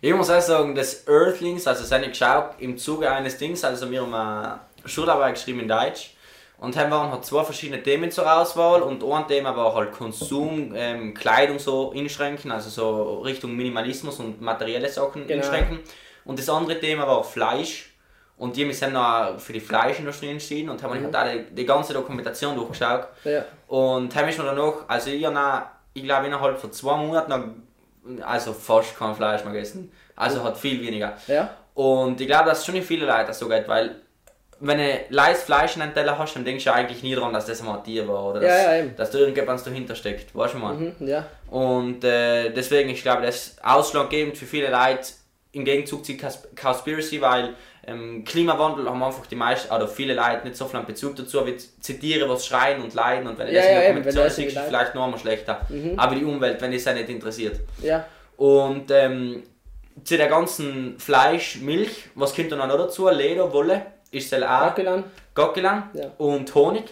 [0.00, 4.02] Ich muss auch sagen, das Earthlings, also seine geschaut im Zuge eines Dings, also wir
[4.02, 6.14] haben eine Schularbeit geschrieben in Deutsch
[6.58, 10.72] und haben waren halt zwei verschiedene Themen zur Auswahl und ein Thema war halt Konsum,
[10.74, 15.40] ähm, Kleidung so einschränken, also so Richtung Minimalismus und materielle Sachen Genau.
[15.40, 15.78] einschränken
[16.24, 17.91] und das andere Thema war Fleisch
[18.42, 21.64] und die haben sich dann noch für die Fleischindustrie entschieden und haben halt auch die,
[21.64, 23.44] ganze Dokumentation durchgeschaut Ja.
[23.68, 25.62] und habe ich mir dann noch, also ich habe
[25.94, 27.62] ich glaube innerhalb von zwei Monaten
[28.26, 29.92] also fast kein Fleisch mehr gegessen.
[30.16, 31.12] Also hat viel weniger.
[31.28, 31.50] Ja.
[31.74, 33.96] Und ich glaube, dass schon nicht viele Leute das so geht, weil
[34.58, 37.46] wenn du leis Fleisch in einem Teller hast, dann denkst du eigentlich nie daran, dass
[37.46, 40.34] das mal ein Tier war oder dass, Ja, ja, dass da irgendjemand dahinter steckt.
[40.34, 40.74] Weißt du mal?
[40.74, 41.26] Mhm, ja.
[41.50, 45.08] Und äh, deswegen, ich glaube, das ist ausschlaggebend für viele Leute
[45.52, 47.54] im Gegenzug zu Cos- Conspiracy, weil
[47.86, 51.40] ähm, Klimawandel haben einfach die meisten, oder viele Leute nicht so viel einen Bezug dazu,
[51.40, 54.26] aber jetzt zitiere, was schreien und leiden und wenn du Ja, das in ja, der
[54.26, 55.60] ist es Leute- vielleicht noch einmal schlechter.
[55.96, 57.60] Aber die Umwelt, wenn es ja nicht interessiert.
[57.82, 58.04] Ja.
[58.36, 59.42] Und ähm,
[60.04, 63.08] zu der ganzen Fleisch, Milch, was kommt dann noch dazu?
[63.08, 66.06] Leder, Wolle, ist es auch Gackelan, Gockelang Ja.
[66.18, 66.84] und Honig.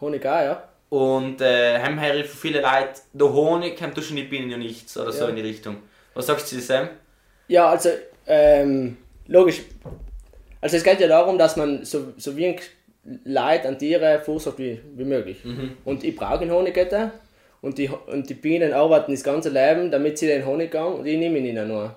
[0.00, 0.62] Honig auch, ja.
[0.90, 4.96] Und äh, haben hier für viele Leute, der Honig, haben zwischen die Bienen ja nichts
[4.96, 5.30] oder so Ja.
[5.30, 5.76] in die Richtung.
[6.14, 6.88] Was sagst du zu Sam?
[7.48, 7.90] Ja, also,
[8.26, 8.96] ähm,
[9.26, 9.62] logisch.
[10.60, 12.60] Also es geht ja darum, dass man so, so wenig
[13.24, 15.44] Leid an Tiere vorsorgt wie, wie möglich.
[15.44, 15.76] Mhm.
[15.84, 17.10] Und ich brauche eine Honigkette
[17.62, 21.06] und die, und die Bienen arbeiten das ganze Leben, damit sie den Honig haben und
[21.06, 21.94] ich nehme ihn ihnen nur.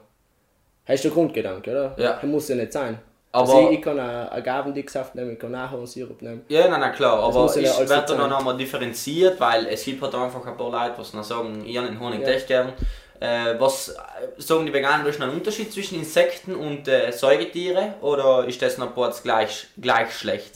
[0.85, 1.95] Das ist der Grundgedanke, oder?
[1.97, 2.13] Ja.
[2.13, 2.97] Das muss ja nicht sein.
[3.33, 6.41] Aber- also ich, ich kann einen Agavendicksaft nehmen, ich kann Ahornsirup nehmen.
[6.49, 9.85] Ja, nein, nein, klar, aber muss ja ich werde dann noch einmal differenziert, weil es
[9.85, 12.37] gibt halt einfach ein paar Leute, die noch sagen, ich habe den Honig Ja.
[12.47, 12.73] gern.
[13.21, 13.93] Äh, was äh,
[14.41, 18.79] sagen die Veganer, ist noch ein Unterschied zwischen Insekten und äh, Säugetiere oder ist das
[18.79, 20.55] noch gleich, gleich schlecht?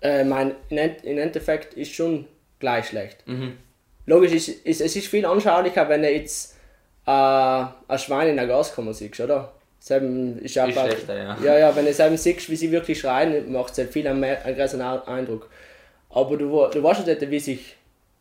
[0.00, 2.26] Äh, mein, im Endeffekt ist schon
[2.58, 3.18] gleich schlecht.
[3.26, 3.56] Mhm.
[4.06, 6.56] Logisch, ist, ist, es ist viel anschaulicher, wenn du jetzt
[7.06, 9.52] äh, ein Schwein in der Gaskammer siehst, oder?
[9.78, 11.36] Selben ist einfach- schlechter, ja.
[11.44, 14.24] Ja, ja, wenn du selben siehst, wie sie wirklich schreien, macht es halt viel einen
[14.56, 15.48] größeren Eindruck.
[16.10, 17.76] Aber du, du weißt nicht, wie sich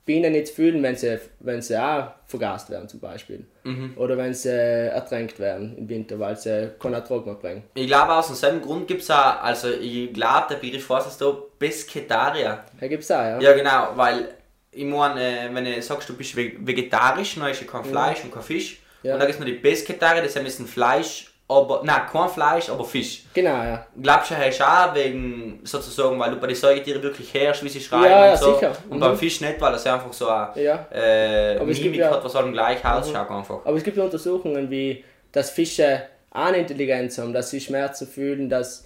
[0.06, 3.46] Bienen jetzt fühlen, wenn sie, wenn sie auch vergast werden, zum Beispiel.
[3.64, 3.94] Mhm.
[3.98, 7.64] Oder wenn sie ertränkt werden im Winter, weil sie keinen Ertrag mehr bringen.
[7.76, 11.36] Ich glaube, aus demselben Grund gibt es auch, also ich glaube, der Begriff heißt da,
[11.60, 12.66] Pescetaria.
[12.80, 13.40] Da gibt es auch, ja.
[13.40, 14.30] Ja, genau, weil
[14.72, 18.24] ich meine, äh, wenn du sagst, du bist ve- vegetarisch, dann ist ja kein Fleisch
[18.24, 18.80] und kein Fisch.
[19.04, 19.08] Mhm.
[19.08, 19.14] Ja.
[19.14, 22.30] Und dann gibt es noch die Pescetaria, das ist ein bisschen Fleisch, aber, nein, kein
[22.30, 23.24] Fleisch, aber Fisch.
[23.34, 23.86] Genau, ja.
[24.02, 27.80] Glaubst du, hast auch wegen, sozusagen, weil du bei den Säugetieren wirklich hörst, wie sie
[27.82, 28.54] schreien Ja, ja, und so.
[28.54, 28.72] sicher.
[28.90, 29.02] Und Mhm.
[29.02, 30.86] beim Fisch nicht, weil das einfach so eine Ja.
[30.92, 32.14] äh, Aber Mimik ja- Mhm.
[32.16, 33.60] hat, was allem gleich ausschaut einfach.
[33.66, 38.08] Aber es gibt ja Untersuchungen, wie dass Fische auch eine Intelligenz haben, dass sie Schmerzen
[38.08, 38.86] fühlen, dass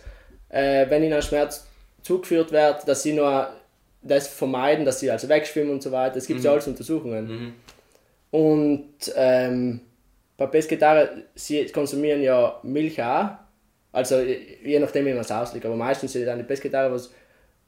[0.49, 1.67] äh, wenn ihnen ein Schmerz
[2.03, 3.47] zugeführt wird, dass sie nur
[4.03, 6.17] das vermeiden, dass sie also wegschwimmen und so weiter.
[6.17, 7.55] Es gibt ja alles Untersuchungen.
[8.31, 9.81] Und ähm,
[10.37, 13.29] bei Pescetarier, sie konsumieren ja Milch auch,
[13.91, 17.11] also je nachdem wie man es auslegt, aber meistens sind dann die Pescetarier, was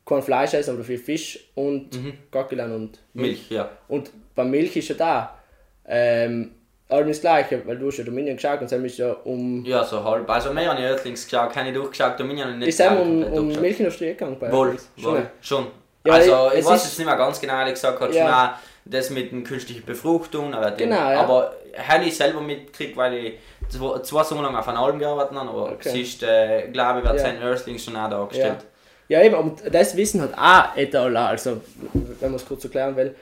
[0.06, 2.14] kein Fleisch essen, aber viel Fisch und mhm.
[2.74, 3.70] und Milch, ja.
[3.88, 5.34] und bei Milch ist ja da.
[5.90, 6.52] Ähm,
[6.90, 9.64] allem das Gleiche, weil du hast ja Dominion geschaut und dann ist ja um.
[9.66, 10.30] Ja, so halb.
[10.30, 13.48] Also mehr habe ich Earthlings geschaut, keine durchgeschaut, Dominion nicht Ist alle um, um.
[13.48, 15.68] Milchindustrie gegangen bei Wohl, wohl, schon.
[16.06, 18.22] Ja, also ich es weiß jetzt nicht mehr ganz genau, ehrlich gesagt, hat Ja.
[18.24, 21.20] schon das mit den künstlichen Befruchtung, aber, den, Genau, ja.
[21.22, 23.34] aber habe ich selber mitgekriegt, weil ich
[23.70, 25.90] zwei, zwei Sommer lang auf einem Alben gearbeitet habe, aber Okay.
[25.90, 27.22] es ist, äh, glaube ich, wird Ja.
[27.22, 28.58] sein Earthlings schon auch dargestellt.
[29.10, 31.62] Ja, eben, und das Wissen hat auch Etala, also
[32.20, 33.16] wenn man es kurz erklären will,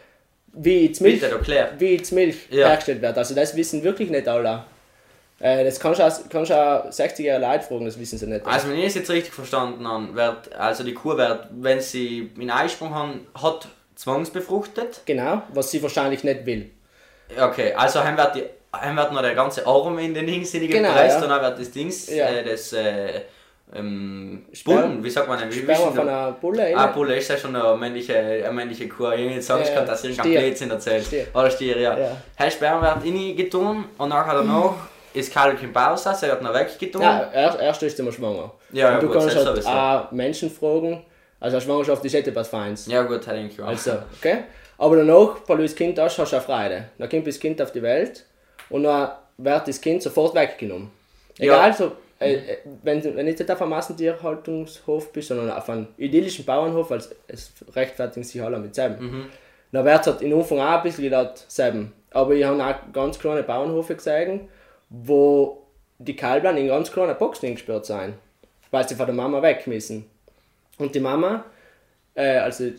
[0.54, 1.22] wie jetzt Milch,
[1.80, 2.70] wie jetzt Milch Ja.
[2.70, 3.18] hergestellt wird.
[3.18, 4.64] Also das wissen wirklich nicht alle.
[5.40, 8.46] Äh, das kannst du auch, kannst du auch 60-jährige Leute fragen, das wissen sie nicht.
[8.48, 12.32] Also wenn ich es jetzt richtig verstanden habe, wird, also die Kuh wird, wenn sie
[12.40, 15.02] einen Eisprung haben, hat zwangsbefruchtet.
[15.06, 16.70] genau, was sie wahrscheinlich nicht will.
[17.40, 20.90] Okay, also dann wird, die, dann wird noch der ganze Arm in den Dings Genau,
[20.90, 21.24] gepresst ja.
[21.24, 22.28] und dann wird das Dings, Ja.
[22.28, 23.22] äh, das äh,
[23.74, 25.50] ähm, Bullen, wie sagt man denn?
[25.52, 26.08] Wie, Sperma von das?
[26.08, 26.94] einer Bulle, Ah, rein.
[26.94, 29.10] Bulle ist ja schon eine männliche, eine männliche Kuh.
[29.12, 30.32] Ich jetzt sagen Ja, kann, ich irgendein.
[30.44, 31.06] Blödsinn erzählt.
[31.06, 31.28] Stier.
[31.34, 31.98] Oder Stier, ja.
[31.98, 32.18] Ja.
[32.36, 34.74] Hey, Sperma wird reingetan und nachher danach
[35.14, 37.02] ist Kalb im Pause, sie wird noch weggetan.
[37.02, 38.52] Ja, erst, erst ist immer schwanger.
[38.72, 41.04] Ja, ja, du gut, kannst halt auch Menschen fragen,
[41.40, 42.88] also eine Schwangerschaft ist nicht etwas Feins.
[42.88, 43.68] Ja gut, denke ich auch.
[43.68, 44.44] Also, okay?
[44.78, 46.90] Aber danach, weil du das Kind hast, hast du auch Freude.
[46.98, 48.26] Dann kommt das Kind auf die Welt
[48.70, 50.92] und dann wird das Kind sofort weggenommen.
[51.38, 56.46] Egal, so, äh, äh, wenn wenn nicht auf einem Massentierhaltungshof bist, sondern auf einem idyllischen
[56.46, 59.30] Bauernhof, weil es rechtfertigen sich alle mit selben.
[59.72, 61.92] Dann wird es halt in Anfang auch ein bisschen gedacht, selben.
[62.12, 64.48] Aber ich habe auch ganz kleine Bauernhöfe gesehen,
[64.90, 65.64] wo
[65.98, 68.14] die Kalbern in ganz kleinen Boxen gesperrt sind,
[68.72, 70.10] weil sie von der Mama weg müssen.
[70.78, 71.46] Und die Mama,
[72.16, 72.70] äh, also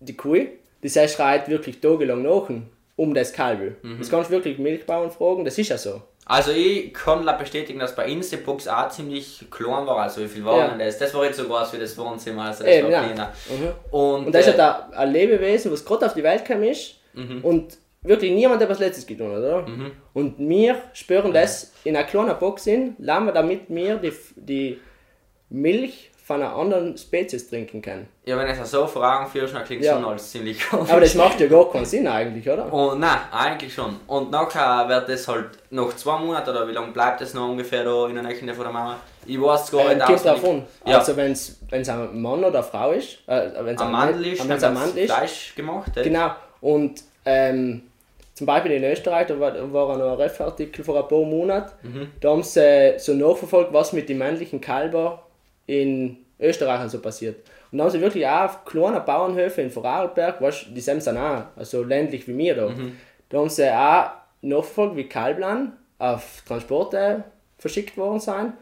[0.00, 0.46] die Kuh,
[0.82, 2.48] die sie schreit wirklich tagelang nach
[2.96, 3.76] um das Kalb.
[3.98, 6.02] Das kannst du wirklich Milchbauern fragen, das ist ja so.
[6.26, 9.98] Also ich kann bestätigen, dass bei uns die Box auch ziemlich klein war.
[9.98, 10.68] Also wie viel war Ja.
[10.68, 10.96] denn das?
[10.98, 13.02] Das war jetzt so groß wie das Wohnzimmer, also das Eben, war ja.
[13.04, 13.32] kleiner.
[13.50, 13.68] Mhm.
[13.90, 16.64] Und, Und das ist äh, ja da ein Lebewesen, was gerade auf die Welt gekommen
[16.64, 16.94] ist
[17.42, 19.66] und wirklich niemand etwas Letztes getan hat, oder?
[20.14, 24.80] Und wir spüren das in einer kleinen Box in, lassen wir damit wir die, die
[25.50, 28.08] Milch von einer anderen Spezies trinken können.
[28.24, 29.94] ja, wenn ich das so vor Augen führst, dann klingt es Ja.
[29.96, 30.90] schon alles ziemlich komisch.
[30.90, 32.72] Aber das macht ja gar keinen Sinn eigentlich, oder?
[32.72, 33.96] Und nein, eigentlich schon.
[34.06, 37.84] Und nachher wird das halt nach zwei Monaten oder wie lange bleibt das noch ungefähr
[37.84, 38.96] da in der Nähe von der Mama?
[39.26, 40.62] Ich weiß es gar Ähm, nicht kommt davon.
[40.86, 44.26] Ja, Also wenn es ein Mann oder eine Frau ist, äh, wenn es am Mandel
[44.32, 45.94] ist, wenn dann es ein Mandel ist, Fleisch gemacht.
[45.96, 46.04] äh.
[46.04, 46.30] Genau.
[46.62, 47.82] Und ähm,
[48.32, 52.30] zum Beispiel in Österreich, da war, war noch ein Refartikel vor ein paar Monaten, da
[52.30, 55.18] haben sie äh, so nachverfolgt, was mit den männlichen Kälbern
[55.66, 57.36] in Österreich und so passiert.
[57.70, 61.18] Und da haben sie wirklich auch auf kleinen Bauernhöfen in Vorarlberg, weißt, die sind dann
[61.18, 62.74] auch also ländlich wie wir da,
[63.28, 64.10] da haben sie auch
[64.42, 67.24] nachverfolgt, wie Kalblan auf Transporte
[67.58, 68.52] verschickt worden sind,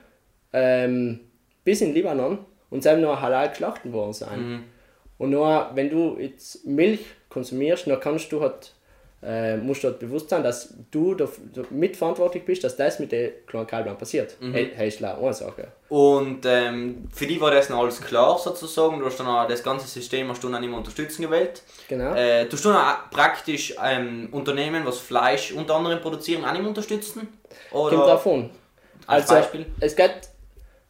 [0.52, 1.20] ähm,
[1.64, 2.38] bis in Libanon
[2.70, 4.64] und sie haben noch halal geschlachtet worden sein.
[5.18, 8.72] Und nur, wenn du jetzt Milch konsumierst, dann kannst du halt,
[9.24, 11.16] äh, musst du halt bewusst sein, dass du
[11.70, 14.36] mitverantwortlich bist, dass das mit den kleinen Kälbern passiert.
[14.40, 14.52] Mhm.
[14.52, 15.68] Hey, hey, ist klar, eine Sache.
[15.88, 18.98] Und ähm, für die war das noch alles klar sozusagen.
[18.98, 21.62] Du hast dann auch das ganze System hast du dann immer unterstützen gewählt.
[21.88, 22.14] Genau.
[22.14, 26.66] Äh, du hast dann auch praktisch ähm, Unternehmen, was Fleisch unter anderem produzieren, auch nicht
[26.66, 27.28] unterstützen?
[27.70, 28.50] Oder Kommt davon.
[29.06, 29.66] als Also, Beispiel?
[29.80, 30.10] es geht,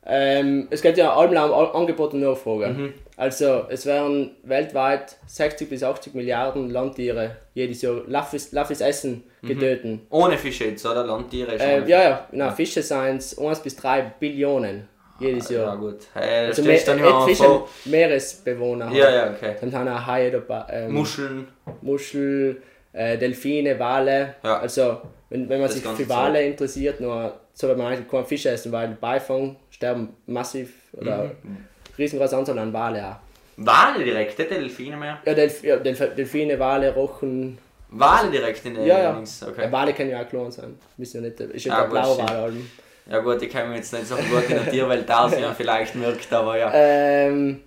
[0.06, 2.68] ähm, es geht ja allem um Angebot und Nachfrage.
[2.68, 2.94] Mhm.
[3.16, 9.48] Also, es werden weltweit 60 bis 80 Milliarden Landtiere jedes Jahr Laffis essen Mhm.
[9.48, 9.98] getötet.
[10.10, 11.04] Ohne Fische jetzt, oder?
[11.04, 11.60] Landtiere schon.
[11.60, 14.88] Äh, ja, ja, na, Fische sind es 1 bis 3 Billionen
[15.20, 15.76] jedes Ja, Jahr.
[15.76, 15.98] gut.
[16.14, 17.68] Hey, Also mehr, dann immer Fische, vor.
[17.84, 18.90] Meeresbewohner.
[18.92, 19.56] Ja, ja, okay.
[19.60, 21.48] Dann haben auch Haie dabei, ähm, Muscheln.
[21.80, 22.62] Muschel,
[22.92, 24.34] äh, Delfine, Wale.
[24.42, 24.58] Ja.
[24.60, 24.98] Also,
[25.30, 28.72] wenn, wenn man Das sich für Wale interessiert, nur sollte man eigentlich keinen Fisch essen,
[28.72, 31.58] weil Beifang sterben massiv oder Mhm.
[31.98, 33.16] riesengroße Anzahl an Wale auch.
[33.58, 35.18] Wale direkt, nicht Delfine mehr.
[35.24, 37.58] Ja, Delf ja Delf Delfine, Wale, Rochen.
[37.90, 39.12] Wale direkt in der Ja, ja.
[39.12, 39.70] Dings, Okay.
[39.70, 40.78] Wale können ja auch klein sein.
[40.96, 42.30] Müssen ja nicht, ist ja Ah, der blaue stimmt.
[42.30, 42.36] Wal.
[42.38, 42.70] allem.
[43.10, 45.54] Ja gut, ich kenne mich jetzt nicht so gut in der Tierwelt aus, wie man
[45.56, 46.70] vielleicht merkt, aber ja.
[46.72, 47.60] Ähm,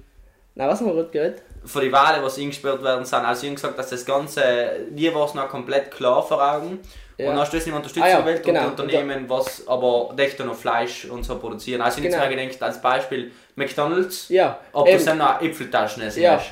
[0.56, 1.42] na, was haben wir gerade gehört?
[1.66, 4.44] Von den Wale, die eingesperrt werden, sind, also ich habe gesagt, dass das Ganze,
[4.90, 6.80] dir war es noch komplett klar vor Augen.
[7.18, 7.28] Ja.
[7.30, 8.68] Und dann hast du es nicht unterstützt Ah ja, gewählt genau.
[8.68, 11.82] und die Unternehmen, was aber echt noch Fleisch und so produzieren.
[11.82, 12.18] Also ich Genau.
[12.18, 15.06] habe mir gedacht, als Beispiel McDonalds, Ja, ob du eben.
[15.06, 16.34] dann noch Äpfeltaschen essen Ja.
[16.34, 16.52] hast.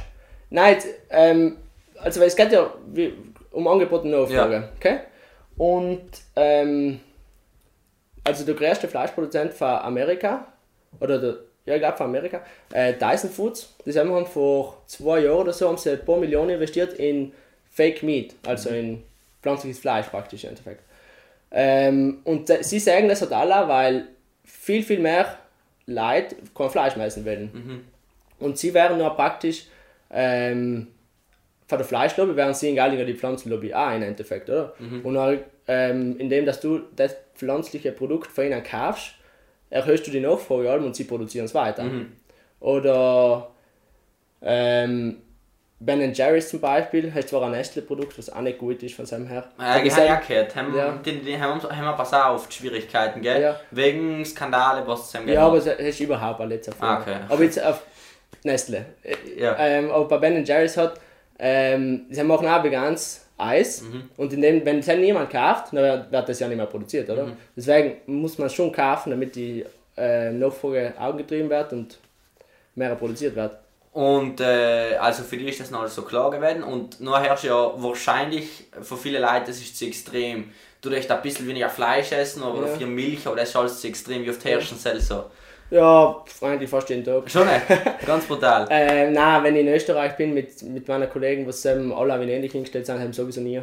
[0.50, 0.78] Nein,
[1.10, 1.58] ähm,
[2.00, 3.14] also weil es geht ja wie,
[3.52, 5.00] um Angebot und Nachfrage, okay?
[5.58, 7.02] Und ähm,
[8.24, 10.48] also der größte Fleischproduzent von Amerika,
[11.02, 15.42] oder der, ja ich glaube von Amerika, äh, Dyson Foods, die haben vor zwei Jahren
[15.42, 17.32] oder so haben sie ein paar Millionen investiert in
[17.70, 19.04] Fake Meat, also in
[19.42, 20.84] pflanzliches Fleisch praktisch im Endeffekt.
[21.52, 24.08] Ähm, und äh, sie sagen das halt alle, weil
[24.44, 25.38] viel, viel mehr
[25.86, 27.50] Leute kein Fleisch mehr essen wollen.
[28.40, 29.68] Und sie wären nur praktisch
[30.12, 30.88] ähm,
[31.68, 34.74] von der Fleischlobby wären sie in Gallinger die Pflanzenlobby auch im Endeffekt, oder?
[35.04, 39.14] Und dann ähm, indem dass du das pflanzliche Produkt von ihnen kaufst,
[39.74, 41.86] erhöhst du die Nachfrage allem und sie produzieren es weiter.
[42.60, 43.50] Oder
[44.42, 45.18] ähm,
[45.80, 49.28] Ben Jerry's zum Beispiel, hat zwar ein Nestle-Produkt, was auch nicht gut ist von seinem
[49.28, 49.46] her.
[49.60, 50.92] Äh, Aber ich habe ja gehört, haben, Ja.
[51.06, 53.42] die, die haben, haben wir pass auf, Schwierigkeiten, gell?
[53.42, 53.60] Ja.
[53.72, 56.82] Wegen Skandale, was sie haben Ja, aber es ist überhaupt nicht so viel.
[56.86, 57.16] Ah, okay.
[57.28, 57.82] Aber jetzt auf
[58.44, 58.86] Nestle.
[59.38, 59.58] Ja.
[59.60, 61.00] Ähm, aber bei Ben Jerry's hat,
[61.40, 64.04] ähm, sie machen auch veganes Eis Mhm.
[64.18, 67.10] und in dem, wenn es halt niemand kauft, dann wird, das ja nicht mehr produziert,
[67.10, 67.26] oder?
[67.28, 67.34] Mhm.
[67.56, 69.66] Deswegen muss man schon kaufen, damit die
[69.98, 71.98] äh, Nachfrage angetrieben wird und
[72.76, 73.58] mehr produziert wird.
[73.92, 76.64] Und äh, also für die ist das noch alles so klar geworden.
[76.64, 80.52] Und nachher ist ja wahrscheinlich für viele Leute das ist zu extrem.
[80.82, 82.76] Du darfst ein bisschen weniger Fleisch essen oder Ja.
[82.76, 85.26] viel Milch, aber das ist alles zu extrem, wie oft herrschen soll so.
[85.70, 87.30] Ja, eigentlich fast jeden Tag.
[87.30, 87.62] Schon nicht?
[88.06, 88.68] Ganz brutal.
[88.70, 92.32] Äh, nein, wenn ich in Österreich bin mit, mit meinen Kollegen, was ähm, alle wie
[92.32, 93.62] ähnlich hingestellt sind, haben sowieso nie.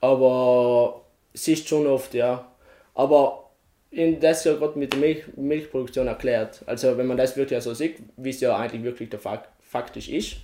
[0.00, 2.46] Aber es ist schon oft, ja.
[2.94, 3.50] Aber
[3.90, 6.62] in das ja gerade mit der Milch, Milchproduktion erklärt.
[6.66, 10.08] Also wenn man das wirklich so sieht, wie es ja eigentlich wirklich der Fakt, faktisch
[10.08, 10.36] ist,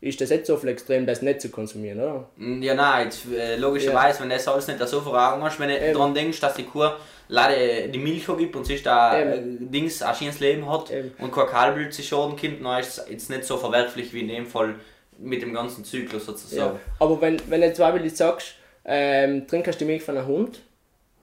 [0.00, 2.28] ist das nicht so viel extrem, das nicht zu konsumieren, oder?
[2.60, 5.68] Ja, nein, jetzt, äh, logischerweise, wenn du das alles nicht so vor Augen hast, wenn
[5.68, 6.88] du daran denkst, dass die Kuh
[7.28, 9.70] leider die Milch gibt und sich da äh, Eben.
[9.70, 11.12] Dings ein schönes Leben hat Eben.
[11.18, 14.28] und kein Kalbbild zu Schaden kommt, dann ist es jetzt nicht so verwerflich wie in
[14.28, 14.74] dem Fall
[15.18, 16.32] mit dem ganzen Zyklus Ja.
[16.32, 16.80] sozusagen.
[16.98, 20.60] Aber wenn, wenn du zum Beispiel sagst, ähm, trinkst du die Milch von einem Hund,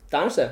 [0.10, 0.50] dann sie.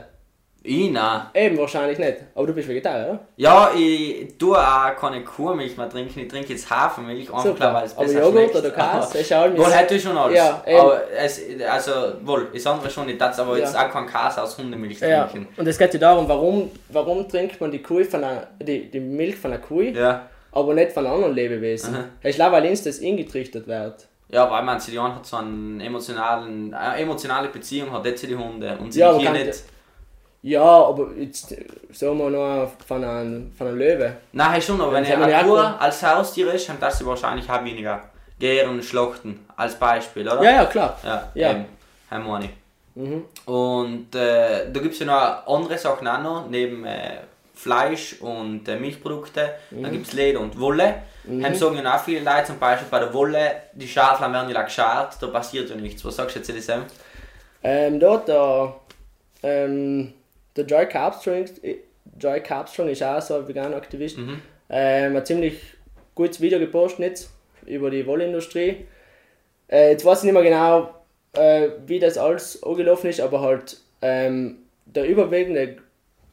[0.66, 1.24] Ich nein.
[1.34, 2.20] Eben wahrscheinlich nicht.
[2.34, 3.20] Aber du bist Vegetarier, oder?
[3.36, 7.56] Ja, ich tue auch keine Kuhmilch mehr trinken, ich trinke jetzt Hafermilch, einfach Super.
[7.58, 8.56] klar, weil es Aber besser Joghurt schmeckt.
[8.56, 10.38] oder Käse, Aber- ist alles- Wohl, hätte ich schon alles.
[10.38, 10.80] Ja, eben.
[10.80, 11.92] aber es, also,
[12.24, 13.86] wohl, ich sage schon nicht das, aber jetzt Ja.
[13.88, 15.50] auch kein Käse aus Hundemilch Ja, trinken.
[15.58, 19.02] und es geht ja darum, warum, warum trinkt man die, Kuh von einer, die, die
[19.02, 20.28] Milch von einer Kuh, Ja.
[20.54, 21.94] aber nicht von anderen Lebewesen.
[22.22, 24.08] Es ist klar, weil uns das eingetrichtert wird.
[24.30, 28.78] Ja, weil man die hat so einen emotionalen, eine emotionale Beziehung hat jetzt die Hunde
[28.80, 29.64] und sie Ja, aber hier nicht.
[30.44, 34.18] Ja, aber jetzt äh, sagen wir noch von einem, von einem Löwe.
[34.34, 37.50] Nein, schon, aber wenn Das haben eine auch- als Haustier ist, dann darf sie wahrscheinlich
[37.50, 38.02] auch weniger
[38.40, 40.44] gären, schlachten, als Beispiel, oder?
[40.44, 40.98] Ja, ja, klar.
[41.04, 41.52] Ja, Ja.
[41.52, 41.66] eben.
[42.12, 42.54] Haben nicht.
[43.46, 47.18] Und äh, da gibt es ja noch andere Sachen auch noch, neben äh,
[47.56, 49.50] Fleisch und äh, Milchprodukte.
[49.72, 50.96] Dann gibt es Leder und Wolle.
[51.26, 54.62] Haben sagen ja auch viele Leute, zum Beispiel bei der Wolle, die Schafe werden ja
[54.62, 56.04] geschart, da passiert ja nichts.
[56.04, 56.84] Was sagst du jetzt diesem?
[57.64, 58.76] Ähm, dort der,
[59.42, 60.14] ähm,
[60.56, 61.46] der Joy Carpstrong,
[62.20, 64.18] Joy Carpstrong ist auch so ein veganer Aktivist.
[64.70, 65.60] Ähm, ein ziemlich
[66.16, 67.30] gutes Video gepostet jetzt
[67.66, 68.86] über die Wollindustrie.
[69.70, 70.94] Äh, jetzt weiß ich nicht mehr genau,
[71.36, 75.78] äh, wie das alles angelaufen ist, aber halt ähm, der überwiegende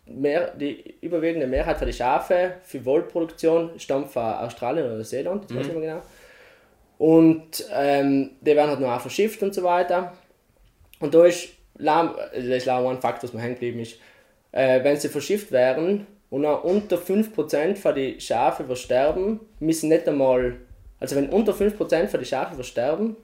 [0.06, 5.54] Mehr, die überwiegende Mehrheit von den Schafe für Wollproduktion stammt von Australien oder Neuseeland, jetzt
[5.54, 6.02] weiß ich nicht mehr genau.
[6.98, 10.12] Und ähm, die werden halt noch auch verschifft und so weiter.
[10.98, 13.98] Und da ist, lau- das ist auch ein Fakt, was mir hängen geblieben ist.
[14.52, 20.08] Äh, wenn sie verschifft werden und noch unter 5% von den Schafe versterben, müssen nicht
[20.08, 20.56] einmal,
[20.98, 23.16] also wenn unter 5% von den Schafe versterben,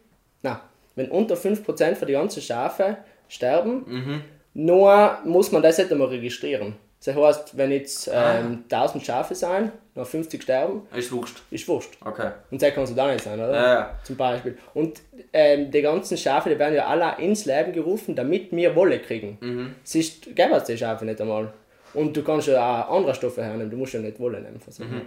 [0.43, 0.63] na,
[0.95, 4.23] wenn unter 5% von den ganzen Schafe sterben,
[4.55, 6.77] nur muss man das nicht einmal registrieren.
[7.05, 11.41] Das heißt, wenn jetzt ähm, 1000 Schafe sein, noch 50 sterben, Ist wurscht.
[11.51, 11.97] ist wurscht.
[12.05, 12.31] Okay.
[12.51, 13.55] Und das kann es da nicht sein, oder?
[13.55, 13.99] Ja, ja.
[14.03, 14.59] Zum Beispiel.
[14.75, 15.01] Und
[15.33, 19.39] ähm, die ganzen Schafe, die werden ja alle ins Leben gerufen, damit wir Wolle kriegen.
[19.41, 19.75] Mhm.
[19.85, 21.53] Siehst, gäbe es die Schafe nicht einmal.
[21.95, 24.61] Und du kannst ja auch andere Stoffe hernehmen, du musst ja nicht Wolle nehmen.
[24.67, 24.85] Also.
[24.85, 25.03] Mhm.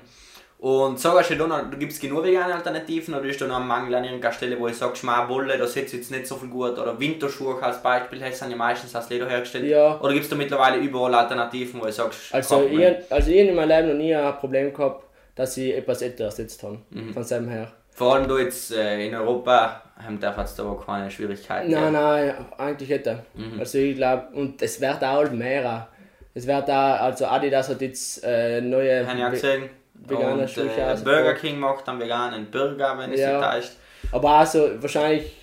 [0.59, 3.67] Und sagst du da noch, gibt es genug vegane Alternativen oder ist da noch ein
[3.67, 6.49] Mangel an irgendeiner Stelle, wo ich sage, mal Wolle, das ist jetzt nicht so viel
[6.49, 9.63] gut oder Winterschuhe als Beispiel, das sind ja meistens aus Leder hergestellt.
[9.69, 9.97] Ja.
[10.01, 13.37] Oder gibt es da mittlerweile überall Alternativen, wo ich sagst, Also, kein ich, also ich
[13.37, 16.79] in meinem Leben noch nie ein Problem gehabt, dass ich etwas älter ersetzt habe.
[16.89, 17.13] Mhm.
[17.13, 17.71] Von seinem her.
[17.91, 21.71] Vor allem da jetzt äh, in Europa haben darf jetzt aber keine Schwierigkeiten.
[21.71, 21.91] Nein, gell?
[21.93, 23.23] nein, eigentlich hätte.
[23.33, 23.59] Mhm.
[23.61, 25.87] Also ich glaube, und es wird auch mehr.
[26.33, 29.07] Es wird auch, also Adidas hat jetzt äh, neue.
[29.07, 29.69] Habe ich auch gesehen.
[30.07, 31.03] Vegane Und äh.
[31.03, 33.41] Burger King macht dann veganen Burger, wenn es Ja.
[33.41, 33.71] täuscht.
[34.11, 35.39] Aber auch so wahrscheinlich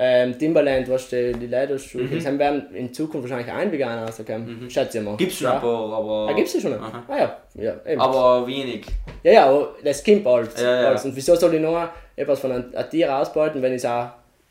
[0.00, 2.14] ähm, Timberland, was die, die Lederschuhe, mhm.
[2.22, 4.62] das werden in Zukunft wahrscheinlich ein Veganer rauskommen.
[4.62, 4.70] Mhm.
[4.70, 5.16] Schätze ich mal.
[5.16, 5.54] Gibt es schon ja.
[5.54, 6.74] ein paar, aber, Ah, gibt's ja schon.
[6.74, 7.02] Aha.
[7.08, 8.00] Ah ja, ja, eben.
[8.00, 8.86] aber wenig.
[9.24, 10.56] ja, ja, aber das kommt bald.
[10.56, 11.02] Ja, ja.
[11.02, 14.10] Und wieso soll ich noch etwas von einem, einem Tier ausbeuten, wenn ich es auch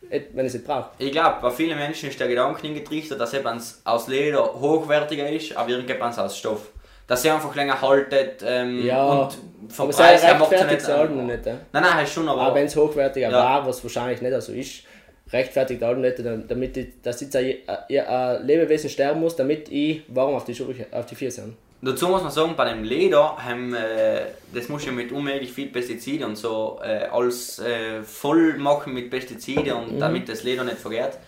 [0.10, 0.90] wenn ich es nicht brauche?
[0.98, 5.56] Ich glaube, bei vielen Menschen ist der Gedanke hingetrichtert, dass etwas aus Leder hochwertiger ist,
[5.56, 6.72] aber irgendetwas aus Stoff.
[7.08, 9.38] Dass sie einfach länger haltet ähm, Ja, und
[9.70, 11.28] vom aber Preis her macht rechtfertigt nicht.
[11.28, 11.46] nicht.
[11.46, 11.54] Ja.
[11.74, 12.42] Nein, nein, ist schon, aber.
[12.42, 13.38] Aber wenn es hochwertiger Ja.
[13.38, 14.84] war, was wahrscheinlich nicht so ist,
[15.32, 16.18] rechtfertigt halt nicht,
[16.50, 20.54] damit ich, dass jetzt ein, ein, ein Lebewesen sterben muss, damit ich warm auf die
[20.56, 21.54] Schuhe, auf die Füße habe.
[21.80, 24.22] Dazu muss man sagen, bei dem Leder haben, äh,
[24.54, 29.12] das muss ja mit unmöglich viel Pestizide und so äh, alles äh, voll machen mit
[29.12, 31.20] Pestizide und damit das Leder nicht vergärt.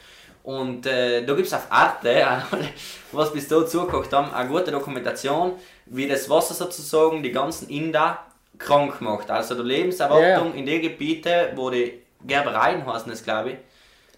[0.43, 2.43] Und äh, da gibt es auf Arte,
[3.11, 5.53] was bis da zugeguckt haben, eine gute Dokumentation,
[5.85, 8.19] wie das Wasser sozusagen die ganzen Inder
[8.57, 9.29] krank macht.
[9.29, 10.59] Also die Lebenserwartung ja.
[10.59, 13.57] in den Gebieten, wo die Gerbereien heißen es, glaube ich.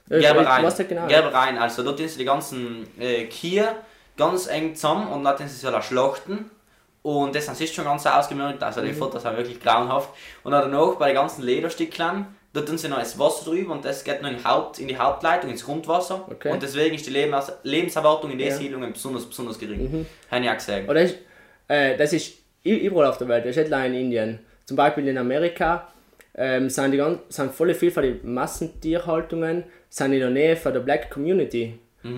[0.09, 0.65] Ja, ich Gerbereien.
[0.65, 1.07] nicht genau.
[1.07, 3.75] Gerbereien, also dort sind die ganzen äh, Kühe
[4.17, 6.51] ganz eng zusammen und dann sind sie so schlachten.
[7.03, 8.85] Und das ist schon ganz ausgemerkt, also Mhm.
[8.87, 10.09] die Fotos sind wirklich grauenhaft.
[10.43, 13.85] Und dann danach bei den ganzen Lederstückchen, da tun sie noch das Wasser drüber und
[13.85, 16.25] das geht noch in die, Haupt, in die Hauptleitung, ins Grundwasser.
[16.29, 16.51] Okay.
[16.51, 18.55] Und deswegen ist die Lebens Lebenserwartung in den Ja.
[18.55, 20.05] Siedlungen besonders, besonders gering.
[20.29, 20.89] Habe ich auch gesehen.
[20.89, 21.17] Oder ist,
[21.67, 22.33] äh, das ist
[22.63, 24.39] überall auf der Welt, das ist nicht in Indien.
[24.65, 25.87] Zum Beispiel in Amerika
[26.35, 30.73] ähm, sind, die ganz, sind voll viel von den Massentierhaltungen sind in der Nähe von
[30.73, 31.77] der Black Community.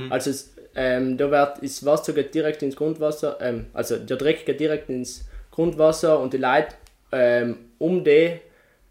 [0.10, 4.46] Also es, ähm, da wird das Wasser geht direkt ins Grundwasser, ähm, also der Dreck
[4.46, 6.70] geht direkt ins Grundwasser und die Leute
[7.12, 8.40] ähm, um die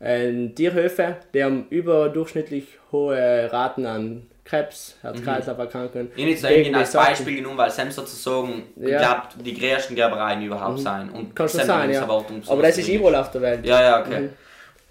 [0.02, 6.10] äh, Tierhöfe, die haben überdurchschnittlich hohe Raten an Krebs, Herz-Kreislauf-Erkrankungen.
[6.16, 6.92] Ich habe jetzt gegen irgendwie als.
[6.92, 8.98] Beispiel genommen, weil Sam sozusagen, ich Ja.
[8.98, 11.10] glaube, die größten Gerbereien überhaupt sein.
[11.10, 12.02] Und Kann schon Sam sein, ja.
[12.02, 13.64] Aber das ist überall auf der Welt.
[13.64, 14.30] Ja, ja, okay.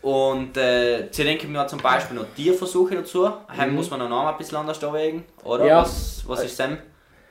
[0.01, 3.30] Und äh, sie denken mir zum Beispiel noch Tierversuche dazu.
[3.55, 5.64] Heim muss man noch ein bisschen anders abwägen, oder?
[5.64, 5.70] Mhm.
[5.70, 5.82] Ja.
[5.82, 6.78] Was, was ist Sam?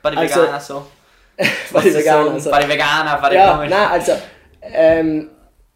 [0.01, 0.85] Bei den Also- Veganern so?
[1.73, 2.51] Bei den Veganern, so?
[2.51, 4.13] Bei den Veganern, bei den Ja, nein, also,
[4.61, 5.29] ähm,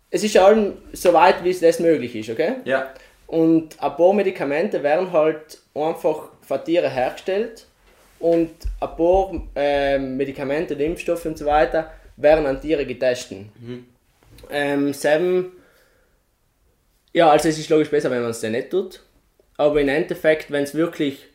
[0.10, 2.56] es ist allem so weit, wie es das möglich ist, okay?
[2.66, 2.94] Ja.
[3.28, 7.66] Und ein paar Medikamente werden halt einfach von Tieren hergestellt
[8.20, 13.46] und ein paar ähm, Medikamente, Impfstoffe und so weiter werden an Tiere getestet.
[14.50, 15.52] Ähm, selben,
[17.14, 19.02] ja, also es ist logisch besser, wenn man es dann nicht tut.
[19.58, 21.26] Aber im Endeffekt, wenn es wirklich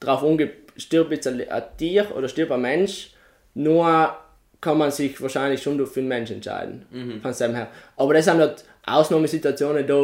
[0.00, 3.12] darauf umgeht, stirbt jetzt ein ein Tier oder stirbt ein Mensch,
[3.54, 4.16] nur
[4.60, 7.20] kann man sich wahrscheinlich schon für einen Mensch entscheiden.
[7.22, 7.68] Von seinem her.
[7.96, 10.00] Aber das sind halt Ausnahmesituationen, da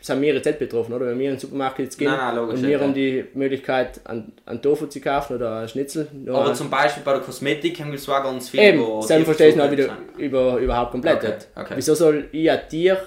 [0.00, 1.06] sind wir jetzt nicht betroffen, oder?
[1.06, 2.80] Wenn wir in den Supermarkt jetzt gehen Nein, nein, und wir ja.
[2.80, 6.08] haben die Möglichkeit, einen, einen Tofu zu kaufen oder einen Schnitzel.
[6.12, 9.24] nur- Aber zum Beispiel bei der Kosmetik haben wir zwar ganz viel, Eben, wo dann
[9.24, 11.46] verstehe ich noch wieder über, überhaupt komplett Okay, nicht.
[11.54, 11.72] okay.
[11.76, 12.98] Wieso soll ich ein Tier,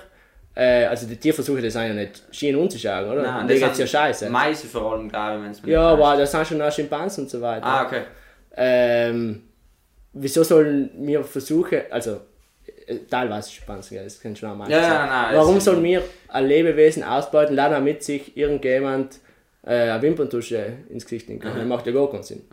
[0.55, 3.21] äh, also die Tierversuche, das sind ja nicht schien unzuschauen, oder?
[3.21, 4.29] Nein, die das geht's ja scheiße.
[4.29, 7.25] Meise vor allem, glaube ich, wenn es mir Ja, aber das sind schon auch Schimpansen
[7.25, 7.65] und so weiter.
[7.65, 8.01] Ah, okay.
[8.55, 9.43] Ähm,
[10.20, 12.20] wieso sollen wir versuchen, also
[12.86, 13.49] äh, teilweise
[13.89, 14.91] gell, das kann schon auch mal Ja, sein.
[14.91, 19.20] ja, nein, Warum sollen wir ein Lebewesen ausbeuten, dann damit sich irgendjemand
[19.63, 21.57] äh, eine Wimperntusche ins Gesicht nehmen kann?
[21.57, 22.43] Das macht ja gar keinen Sinn.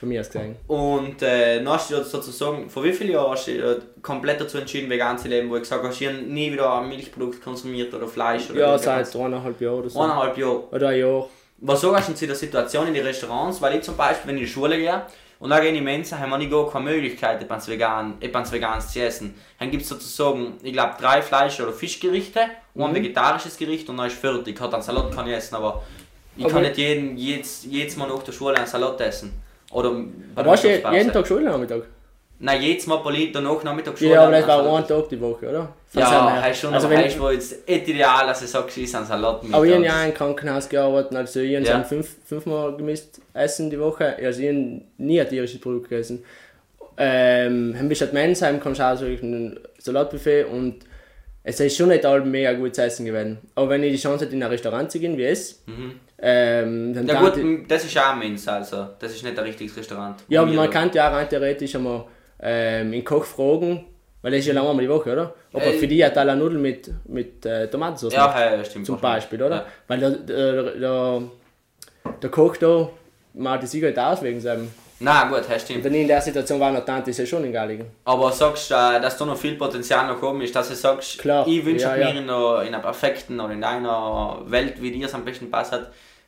[0.00, 0.54] Von mir aus gesehen.
[0.68, 4.88] Und äh, dann hast du sozusagen, vor wie vielen Jahren hast du komplett dazu entschieden,
[4.88, 8.06] vegan zu leben, wo du gesagt hast, ich habe nie wieder ein Milchprodukt konsumiert oder
[8.06, 10.00] Fleisch oder Ja, seit eineinhalb Jahren oder so.
[10.00, 10.68] eineinhalb Jahre.
[10.70, 11.28] Oder ein Jahr.
[11.60, 13.60] Was sagst du zu der Situation in den Restaurants?
[13.60, 15.02] Weil ich zum Beispiel, wenn ich in die Schule gehe
[15.40, 18.14] und dann gehe ich in die Mensa, haben wir nicht gar keine Möglichkeit, etwas, vegan,
[18.20, 19.34] etwas Veganes zu essen.
[19.58, 22.40] Dann gibt es sozusagen, ich glaube, drei Fleisch- oder Fischgerichte
[22.74, 22.88] und Mhm.
[22.88, 24.54] ein vegetarisches Gericht und dann ist fertig.
[24.56, 25.82] Ich einen Salat kann ich essen, aber
[26.36, 29.32] ich Aber- kann nicht jeden, jedes, jedes Mal nach der Schule einen Salat essen.
[29.72, 29.90] Oder
[30.34, 31.82] bei der jeden Tag Schule Nachmittag?
[32.40, 34.10] Nein, jedes Mal Poli danach Nachmittag Schule.
[34.10, 35.72] Ja, aber das war ein Tag die Woche, oder?
[35.88, 38.96] Von Ja, heißt schon, also aber wenn, heißt, wo jetzt ideal, dass ich sage, ich
[38.96, 39.52] ein Salat mit.
[39.54, 41.82] Aber ich habe ja im Krankenhaus gearbeitet, also ich habe Ja.
[41.82, 44.16] fünf, fünfmal gemisst essen die Woche.
[44.22, 46.22] Also ich habe nie ein tierisches Produkt gegessen.
[46.96, 50.80] Ähm, du halt Mensheim, kannst du auch so ein Salatbuffet und
[51.42, 53.38] es ist schon nicht all mega gutes Essen gewesen.
[53.54, 55.62] Aber wenn ich die Chance hätte, in ein Restaurant zu gehen, wie es,
[56.20, 57.08] ähm, dann Mhm.
[57.08, 60.16] Ja gut, das ist auch ein Mensa, also das ist nicht ein richtiges Restaurant.
[60.28, 62.04] Ja, aber man kann ja auch rein theoretisch einmal
[62.40, 63.84] ähm, den Koch fragen,
[64.22, 65.34] weil das ist ja lange einmal die Woche, oder?
[65.52, 68.64] Ob er Äh, für die hat alle Nudeln mit, mit äh, Tomatensauce Ja, macht, ja,
[68.64, 68.86] stimmt.
[68.86, 69.00] zum.
[69.00, 69.56] Beispiel, oder?
[69.56, 69.66] Ja.
[69.86, 71.22] Weil der, der, der,
[72.22, 72.88] der Koch da
[73.34, 74.70] macht das sicher nicht aus wegen seinem.
[75.00, 75.84] Nein, gut, das stimmt.
[75.84, 77.86] Wenn ich in der Situation war, dann Tante ist ja schon in Galligen.
[78.04, 81.18] Aber sagst du, äh, dass da noch viel Potenzial noch oben ist, dass du sagst,
[81.20, 82.08] Klar, ich wünsche ja, mir ja.
[82.08, 85.72] in, einer, in einer perfekten oder in einer Welt, wie dir es am besten passt,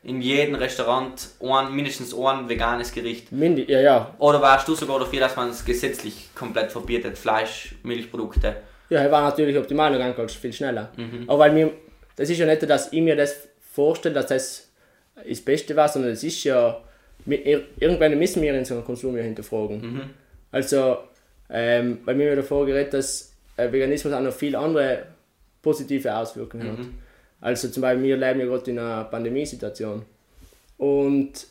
[0.03, 3.31] in jedem Restaurant ein, mindestens ein veganes Gericht.
[3.31, 4.15] Mindi, ja, ja.
[4.17, 8.57] Oder warst du sogar dafür, dass man es gesetzlich komplett verbietet, Fleisch, Milchprodukte?
[8.89, 10.91] Ja, er war natürlich optimal noch ganz viel schneller.
[10.97, 11.25] Mhm.
[11.27, 11.71] Aber weil mir,
[12.15, 14.67] das ist ja nicht, dass ich mir das vorstelle, dass das
[15.27, 16.81] das Beste war, sondern es ist ja,
[17.25, 19.81] irgendwann müssen wir unseren Konsum ja hinterfragen.
[19.81, 20.01] Mhm.
[20.51, 20.97] Also,
[21.49, 25.05] ähm, bei mir wird davor geredet, dass äh, Veganismus auch noch viele andere
[25.61, 26.85] positive Auswirkungen hat.
[27.41, 27.47] Mhm.
[27.47, 30.03] Also zum Beispiel, wir leben ja gerade in einer Pandemiesituation.
[30.77, 31.47] Und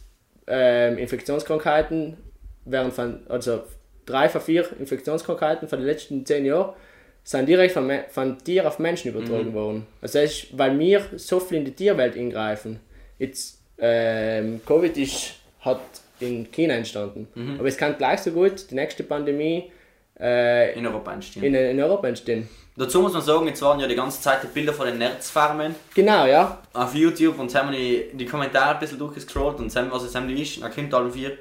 [0.47, 2.17] ähm, Infektionskrankheiten
[2.65, 3.63] werden von, also
[4.07, 6.75] drei von vier Infektionskrankheiten von den letzten zehn Jahren
[7.23, 9.87] sind direkt von, von Tier auf Menschen übertragen worden.
[10.01, 12.81] Also das ist, weil wir so viel in die Tierwelt eingreifen.
[13.19, 15.81] Jetzt, ähm, Covid ist, hat
[16.19, 17.29] in China entstanden.
[17.59, 19.71] Aber es kann gleich so gut die nächste Pandemie
[20.19, 21.45] äh, in Europa entstehen.
[21.45, 22.49] in, in Europa entstehen.
[22.77, 25.75] Dazu muss man sagen, jetzt waren ja die ganze Zeit die Bilder von den Nerzfarmen
[25.95, 26.59] Genau, ja.
[26.73, 30.29] auf YouTube und haben die, die Kommentare ein bisschen durchgescrollt und sehen, was es haben
[30.29, 30.63] die ist.
[30.63, 31.37] Da kommt alle vier.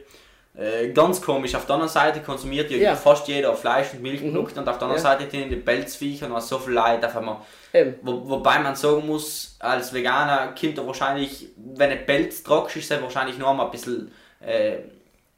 [0.58, 2.96] Äh, ganz komisch, auf der anderen Seite konsumiert ja, Ja.
[2.96, 5.10] fast jeder Fleisch und Milchprodukte und auf der anderen Ja.
[5.18, 7.38] Seite die Pelzviecher und so viel Leid auf einmal.
[7.72, 7.96] Eben.
[8.02, 12.78] Wo, wobei man sagen muss, als Veganer kommt er wahrscheinlich, wenn ein Pelz trocken ist,
[12.86, 14.12] ist er wahrscheinlich noch mal ein bisschen
[14.46, 14.78] äh,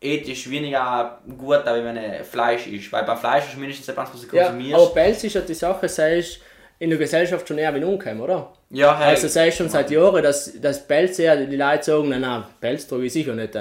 [0.02, 2.92] ethisch weniger gut, wenn ein Fleisch ist.
[2.92, 4.76] Weil bei Fleisch ist mindestens etwas, was du Ja, konsumierst.
[4.82, 6.40] aber Pelz ist ja die Sache, sei ist
[6.80, 8.52] in der Gesellschaft schon eher wie umgekommen, oder?
[8.72, 12.22] Ja, hey, Also sei schon seit Jahren, dass, dass Pelz eher die Leute sagen, nein,
[12.22, 13.54] nein, Pelz trage ich sicher nicht.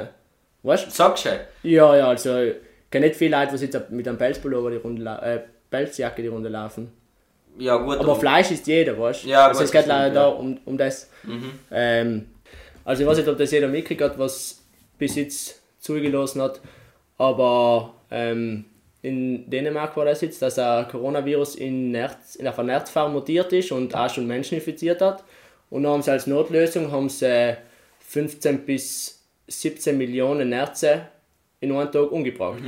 [0.62, 0.90] Weißt du?
[0.90, 1.30] sagst du?
[1.62, 2.54] Ja, ja, also ich
[2.90, 6.48] kenne nicht viele Leute, die jetzt mit einem Pelzpullover die Runde, äh, Pelzjacke die Runde
[6.48, 6.90] laufen.
[7.58, 7.98] Ja, gut.
[7.98, 9.28] Aber Fleisch ist jeder, weißt du?
[9.28, 10.28] Ja, also gut, es geht leider stimmt, da ja.
[10.28, 11.10] um, um das.
[11.70, 12.26] Ähm,
[12.84, 14.62] also ich weiß nicht, ob das jeder mitgekriegt hat, was
[14.98, 16.60] bis jetzt zugelassen hat,
[17.18, 18.64] aber ähm,
[19.02, 23.72] in Dänemark war das jetzt, dass ein Coronavirus in, Nerz, in einer Nerzfarm mutiert ist
[23.72, 25.24] und auch schon Menschen infiziert hat.
[25.70, 27.56] Und dann haben sie als Notlösung haben sie äh,
[28.00, 31.08] 15 bis 17 Millionen Nerze
[31.60, 32.62] in einem Tag umgebracht.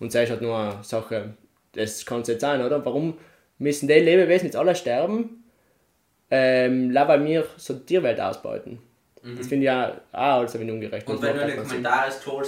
[0.00, 1.34] Und das ist halt nur eine Sache,
[1.72, 2.84] das kann es nicht sein, oder?
[2.84, 3.18] Warum
[3.58, 5.44] müssen die Lebewesen jetzt alle sterben,
[6.30, 8.78] ähm, weil wir so die Tierwelt ausbeuten?
[9.22, 11.06] Das finde ich ja auch als ein ungerecht.
[11.06, 11.56] Und wenn du in den.
[11.58, 12.40] Kommentaren dann siehst du auch,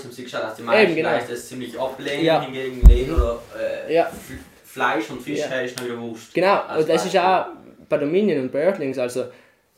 [0.43, 1.11] dass die meisten genau.
[1.13, 2.41] Leute das ziemlich ablehnen, Ja.
[2.41, 3.41] hingegen oder
[3.89, 4.11] äh, Ja.
[4.65, 5.61] Fleisch und Fisch Ja.
[5.61, 6.33] ist noch wieder Wurst.
[6.33, 7.21] Genau, Als und das ist Beispiel.
[7.21, 7.47] auch
[7.91, 9.25] bei Dominion und Birdlings, also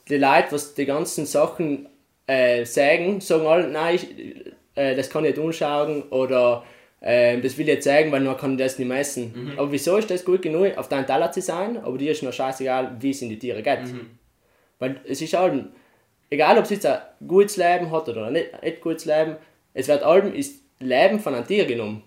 [0.09, 1.89] die Leute, was die ganzen Sachen
[2.29, 6.65] äh, sagen, sagen alle, nein, ich, äh, das kann ich nicht anschauen oder
[7.01, 9.53] äh, das will ich jetzt sagen, weil man kann das nicht messen.
[9.57, 12.33] Aber wieso ist das gut genug, auf deinem Teller zu sein, aber dir ist noch
[12.33, 13.81] scheißegal, wie es in die Tiere geht.
[14.79, 15.65] Weil es ist halt,
[16.35, 19.37] egal ob es jetzt ein gutes Leben hat oder nicht, nicht gutes Leben,
[19.73, 22.03] es wird allem ist Leben von einem Tier genommen.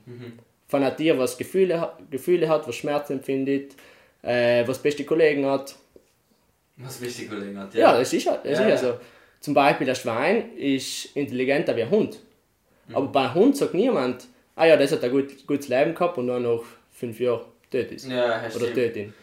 [0.68, 3.76] Von einem Tier, was Gefühle, Gefühle hat, was Schmerz empfindet,
[4.22, 5.76] äh, was beste Kollegen hat.
[6.78, 7.74] Was wichtig Kollegen hat.
[7.74, 8.78] Ja, das ist ja, das Ja, ist ja ja.
[8.78, 9.00] so.
[9.40, 12.20] Zum Beispiel ein Schwein ist intelligenter wie ein Hund.
[12.94, 16.18] Aber bei einem Hund sagt niemand, ah ja, das hat ein gut, gutes Leben gehabt
[16.18, 16.62] und dann nach
[16.94, 18.08] fünf Jahren tot ist.
[18.08, 18.76] Ja, das Oder stimmt.
[18.76, 19.14] tötet ihn.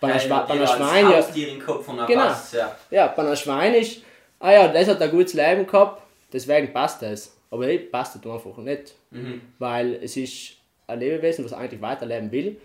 [0.00, 2.06] Bei einem, Schwe bei einem Schwein ja.
[2.06, 2.32] Genau.
[2.52, 2.76] ja.
[2.90, 4.02] Ja, bei einem Schwein ist,
[4.40, 7.36] ah ja, das hat ein gutes Leben gehabt, deswegen passt das.
[7.50, 8.94] Aber hey, passt das einfach nicht.
[9.10, 9.40] Mhm.
[9.58, 10.52] Weil es ist
[10.86, 12.56] ein Lebewesen, das eigentlich weiterleben will.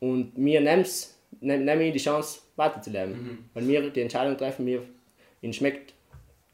[0.00, 0.84] Und wir nehmen
[1.40, 3.12] nehmen ihm die Chance, weiterzuleben.
[3.12, 3.38] Mhm.
[3.54, 4.82] Weil wir die Entscheidung treffen, mir
[5.42, 5.92] ihnen schmeckt,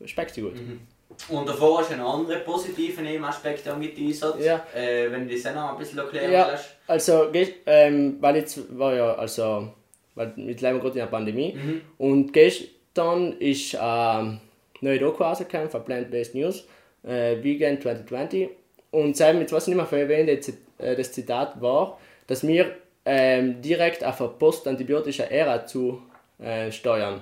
[0.05, 0.55] schmeckt sie gut.
[0.55, 0.81] Mhm.
[1.29, 4.41] Und davor hast du einen anderen positiven Nebenaspekt angeteasert.
[4.41, 4.65] Ja.
[4.75, 6.77] Äh, wenn du das auch noch ein bisschen erklären Ja, willst.
[6.87, 7.31] also,
[7.67, 9.73] ähm, weil jetzt war ja, also,
[10.15, 11.83] weil wir leben gerade in einer Pandemie.
[11.99, 14.41] Und gestern ist ähm,
[14.83, 16.67] neue Doku rausgekommen von Plant-Based News,
[17.05, 18.51] äh, Vegan 2020.
[18.91, 23.61] Und seitdem, jetzt weiß ich nicht mehr, von äh, das Zitat war, dass wir ähm,
[23.63, 26.03] direkt auf eine postantibiotische Ära zu
[26.39, 27.21] äh, steuern.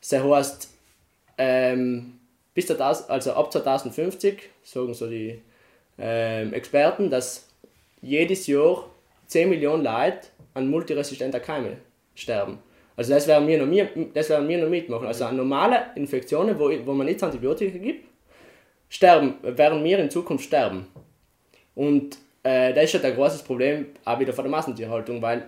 [0.00, 0.70] Das heißt,
[1.38, 2.18] ähm,
[2.54, 5.40] bis 2000, also ab 2050, sagen so die
[5.98, 7.48] ähm, Experten, dass
[8.02, 8.86] jedes Jahr
[9.26, 11.76] 10 Millionen Leute an multiresistenter Keime
[12.14, 12.58] sterben.
[13.00, 15.06] Also das werden wir noch, mir, das werden wir noch mitmachen.
[15.06, 18.06] Also an normale Infektionen, wo, wo man nicht Antibiotika gibt,
[18.90, 20.86] sterben, werden wir in Zukunft sterben.
[21.74, 25.46] Und äh, das ist ja ein großes Problem auch wieder von der Massentierhaltung, weil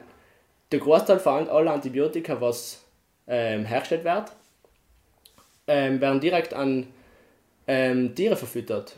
[0.70, 2.82] der Großteil von allen Antibiotika, was
[3.26, 4.32] ähm, hergestellt wird,
[5.66, 6.86] ähm, werden direkt an
[7.66, 8.96] ähm, Tiere verfüttert.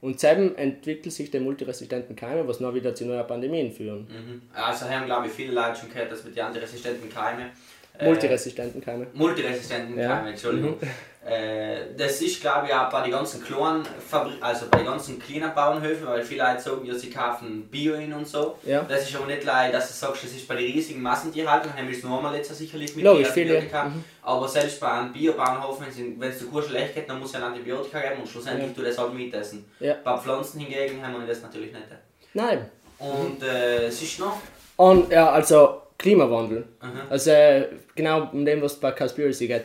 [0.00, 4.00] Und selben entwickelt sich die multiresistenten Keime, was noch wieder zu neuen Pandemien führen.
[4.00, 4.42] Mhm.
[4.52, 7.52] Also haben glaube ich viele Leute schon gehört, dass wir die antiresistenten Keime.
[7.98, 9.06] Äh, Multiresistenten Keime.
[9.12, 10.08] Multiresistenten Ja.
[10.08, 10.12] Mhm.
[10.12, 10.78] Keime, Entschuldigung.
[11.26, 15.18] Äh, das ist glaube ich auch bei den ganzen kleinen Fabri also bei den ganzen
[15.18, 18.58] kleinen Bauernhöfen, weil viele Leute sagen, ja, sie kaufen Bio in und so.
[18.62, 18.82] Ja.
[18.82, 21.88] Das ist aber nicht leid, dass du sagst, das ist bei den riesigen Massentierhaltungen, haben
[21.88, 23.82] wir es normal jetzt sicherlich mit Logisch, Antibiotika.
[23.84, 24.04] viele, mhm.
[24.20, 27.42] Aber selbst bei einem Bio-Bauernhof, wenn es der Kuh schlecht geht, dann muss es ein
[27.42, 28.74] Antibiotika geben und schlussendlich Ja.
[28.76, 29.64] du das halt mitessen.
[29.80, 29.94] Ja.
[30.04, 31.86] Bei Pflanzen hingegen haben wir das natürlich nicht.
[32.34, 32.68] Nein.
[32.98, 34.40] Und äh, es ist noch.
[34.76, 36.64] Und ja, also Klimawandel.
[36.82, 37.00] Mhm.
[37.10, 39.64] Also äh, genau um dem, was bei Conspiracy geht.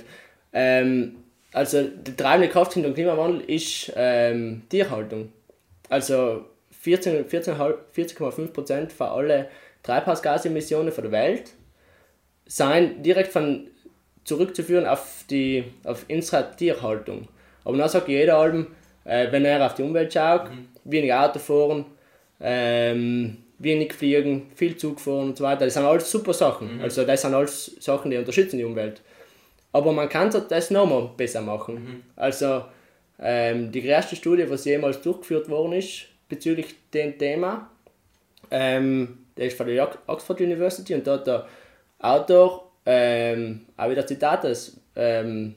[0.54, 1.18] Ähm,
[1.52, 5.32] also die treibende Kraft hinter dem Klimawandel ist ähm, Tierhaltung.
[5.90, 6.46] Also
[6.82, 9.46] 14 14,5 14,5% von allen
[9.84, 11.52] Treibhausgasemissionen von der Welt
[12.46, 13.68] sind direkt von
[14.24, 17.28] zurückzuführen auf die auf unsere Tierhaltung.
[17.64, 18.68] Aber dann sagt jeder allem,
[19.06, 20.50] äh, wenn er auf die Umwelt schaut,
[20.84, 21.86] weniger Auto fahren,
[22.40, 25.66] ähm, wenig fliegen, viel Zug fahren und so weiter.
[25.66, 26.80] Das sind alles super Sachen.
[26.82, 29.02] Also das sind alles Sachen, die unterstützen die Umwelt.
[29.72, 32.04] Aber man kann das nochmal besser machen.
[32.16, 32.64] Also
[33.20, 37.70] ähm, die größte Studie, was jemals durchgeführt worden ist bezüglich dem Thema,
[38.50, 41.48] ähm, der ist von der Ox- Oxford University und dort der
[42.00, 45.56] Autor, ähm, auch wieder Zitat, dass ähm,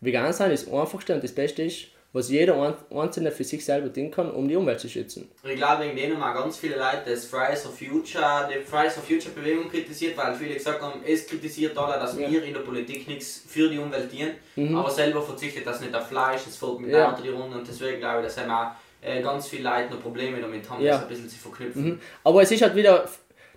[0.00, 3.64] vegan sein ist das einfachste und das Beste ist, was jeder Ein- Einzelne für sich
[3.64, 5.28] selber tun kann, um die Umwelt zu schützen.
[5.42, 8.94] Und ich glaube, wegen denen haben ganz viele Leute das Fridays for Future, die Fridays
[8.94, 12.30] for Future Bewegung kritisiert, weil viele gesagt haben, es kritisiert alle, dass Ja.
[12.30, 16.06] wir in der Politik nichts für die Umwelt tun, aber selber verzichtet das nicht auf
[16.08, 17.18] Fleisch, es folgt mit Ja.
[17.22, 18.70] die Runde und deswegen glaube ich, dass haben auch
[19.02, 20.92] äh, ganz viele Leute noch Probleme damit haben, Ja.
[20.94, 22.00] das ein bisschen zu verknüpfen.
[22.24, 23.06] Aber es ist halt wieder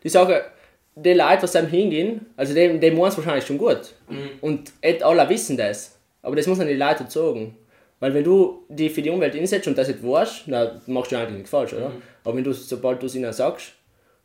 [0.04, 0.44] die Sache,
[0.96, 3.94] die Leute, was einem hingehen, also dem, dem meinen es wahrscheinlich schon gut.
[4.42, 5.98] Und nicht alle wissen das.
[6.22, 7.56] Aber das muss man die Leute sagen.
[8.00, 11.18] Weil wenn du die für die Umwelt einsetzt und das nicht weißt, dann machst du
[11.18, 11.92] eigentlich nichts falsch, oder?
[12.24, 13.74] Aber wenn du, sobald du es ihnen sagst,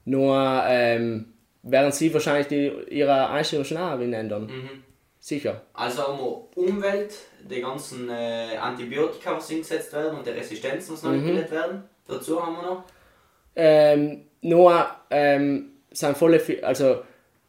[0.05, 4.51] nur ähm, werden sie wahrscheinlich die, ihre Einstellung schon auch ändern.
[5.19, 5.63] Sicher.
[5.73, 7.15] Also haben wir Umwelt,
[7.51, 11.21] die ganzen äh, Antibiotika, was eingesetzt werden und die Resistenzen, was noch Mhm.
[11.27, 11.85] gebildet werden.
[12.07, 12.85] Dazu haben wir noch.
[13.57, 16.99] Ähm, nur ähm, sind volle, also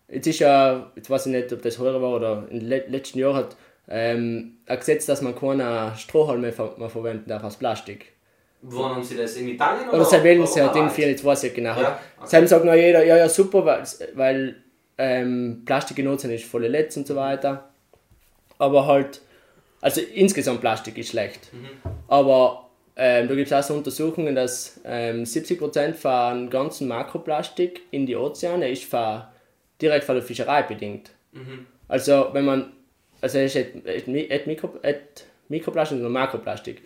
[0.08, 3.20] jetzt ist ja, jetzt weiß ich nicht, ob das heuer war oder im le letzten
[3.20, 3.58] Jahr hat
[3.88, 8.14] ähm, ein Gesetz, dass man keine Strohhalme mehr, ver mehr verwenden darf aus Plastik.
[8.62, 9.36] Wo haben sie das?
[9.36, 9.90] In Italien?
[9.90, 10.70] Oder sie wählen sie ja?
[10.70, 11.80] Ding für, jetzt weiß ich genau.
[11.80, 12.42] Ja, Okay.
[12.42, 13.84] Sie sagt noch jeder, ja, ja, super, weil,
[14.16, 14.56] weil
[14.98, 17.70] ähm, Plastik genutzen ist voll letzt und so weiter.
[18.58, 19.22] Aber halt,
[19.82, 21.52] also insgesamt Plastik ist schlecht.
[22.08, 28.06] Aber ähm, da gibt es auch so Untersuchungen, dass ähm, 70% von ganzen Makroplastik in
[28.06, 29.24] die Ozeane ist von,
[29.82, 31.12] direkt von der Fischerei bedingt.
[31.88, 32.72] Also wenn man,
[33.22, 36.82] also es ist nicht, Mikro, nicht Mikroplastik, sondern Makroplastik.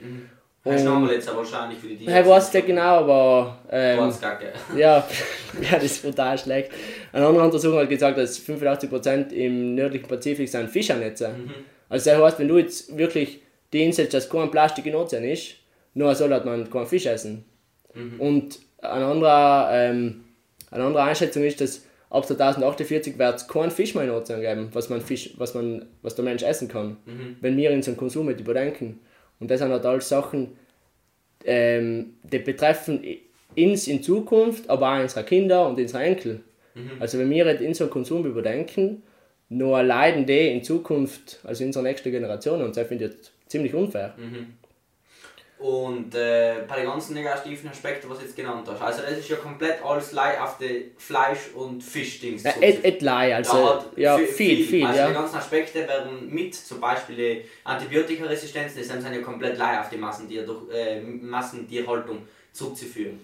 [0.64, 4.12] Das haben wir jetzt wahrscheinlich für die Ich weiß nicht genau, aber ähm,
[4.76, 5.08] ja,
[5.62, 6.72] ja, das ist brutal schlecht.
[7.14, 11.34] Eine andere Untersuchung hat gesagt, dass 85% im nördlichen Pazifik sind Fischernetze.
[11.88, 15.56] Also das heißt, wenn du jetzt wirklich die einsetzt, dass kein Plastik in Ozean ist,
[15.94, 17.46] nur so hat man keinen Fisch essen.
[18.20, 20.26] Und eine andere, ähm,
[20.72, 24.42] eine andere Einschätzung ist, dass ab 2048 wird es keinen Fisch mehr in den Ozean
[24.42, 26.98] geben, was man Fisch, was man, was der Mensch essen kann,
[27.42, 29.00] wenn wir unseren Konsum mit überdenken.
[29.40, 30.58] Und das sind halt alles Sachen,
[31.46, 33.02] ähm, die betreffen
[33.56, 36.42] uns in Zukunft, aber auch unsere Kinder und unsere Enkel.
[37.00, 39.04] Also wenn wir jetzt unseren Konsum überdenken,
[39.50, 43.74] nur leiden die in Zukunft, also unsere nächste Generation, und das finde ich jetzt ziemlich
[43.74, 44.14] unfair.
[45.60, 49.28] Und äh, bei den ganzen negativen Aspekten, was du jetzt genannt hast, also das ist
[49.28, 52.46] ja komplett alles Lei auf die Fleisch- und Fischdings.
[52.46, 55.12] Äh, et, lei, also Ja, ja, fi- viel, viel, Also die ja.
[55.12, 59.98] ganzen Aspekte werden mit, zum Beispiel die Antibiotikaresistenz, das sind ja komplett Lei auf die
[59.98, 62.20] Massentier, durch, äh, Massentierhaltung
[62.54, 63.20] zurückzuführen.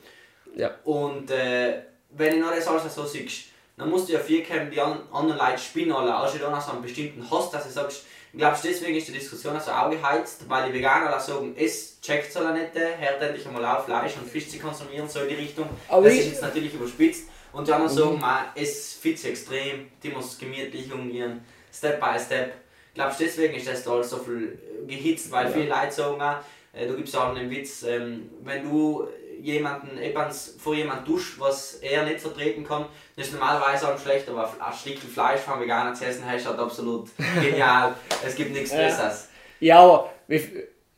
[0.56, 0.72] ja.
[0.84, 1.84] Und äh,
[2.18, 3.46] wenn du noch das alles so siehst,
[3.78, 6.68] dann musst du ja viel kommen, die an, anderen Leute spinnen alle, also dann hast
[6.70, 8.06] du einen bestimmten Hass, dass du sagst,
[8.36, 12.34] ich glaube deswegen ist die Diskussion so aufgeheizt, weil die Veganer da sagen, es checkt
[12.34, 15.70] soll nicht, hört endlich einmal auf, Fleisch und Fisch zu konsumieren, so in die Richtung.
[15.88, 17.30] Aber das ist jetzt natürlich überspitzt.
[17.54, 22.56] Und die anderen sagen, man, es fit extrem, die muss gemütlich umgehen, Step by Step.
[22.94, 26.36] Glaubst du, deswegen ist das da so viel äh, gehitzt, weil viele Leute sagen, auch,
[26.74, 29.08] äh, du gibst auch einen Witz, ähm, wenn du
[29.42, 34.28] jemanden etwas vor jemand duscht, was er nicht vertreten kann, das ist normalerweise auch schlecht,
[34.30, 37.10] aber ein Stück Fleisch von Veganer zu essen, ist halt absolut
[37.42, 37.94] genial.
[38.26, 38.72] Es gibt nichts.
[38.72, 39.30] Besseres.
[39.60, 40.42] Ja, aber wie,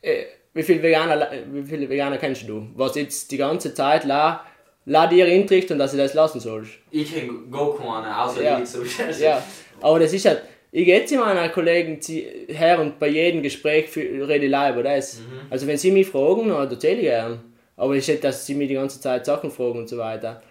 [0.02, 4.44] äh, wie viele Veganer, wie viele Veganer kennst du, was jetzt die ganze Zeit la,
[4.86, 6.72] la dir eintrichtern, dass du das lassen sollst?
[6.92, 8.60] Ich kenne gar keinen, außer Ja.
[8.60, 8.82] ich so
[9.24, 9.44] Ja,
[9.82, 13.96] aber das ist halt, ich gehe zu meinen Kollegen zie- her und bei jedem Gespräch
[13.96, 15.22] rede ich live über das.
[15.50, 17.40] Also wenn sie mich fragen, dann erzähle ich gern.
[17.78, 20.42] Aber es ist nicht, dass sie mich die ganze Zeit Sachen fragen und so weiter.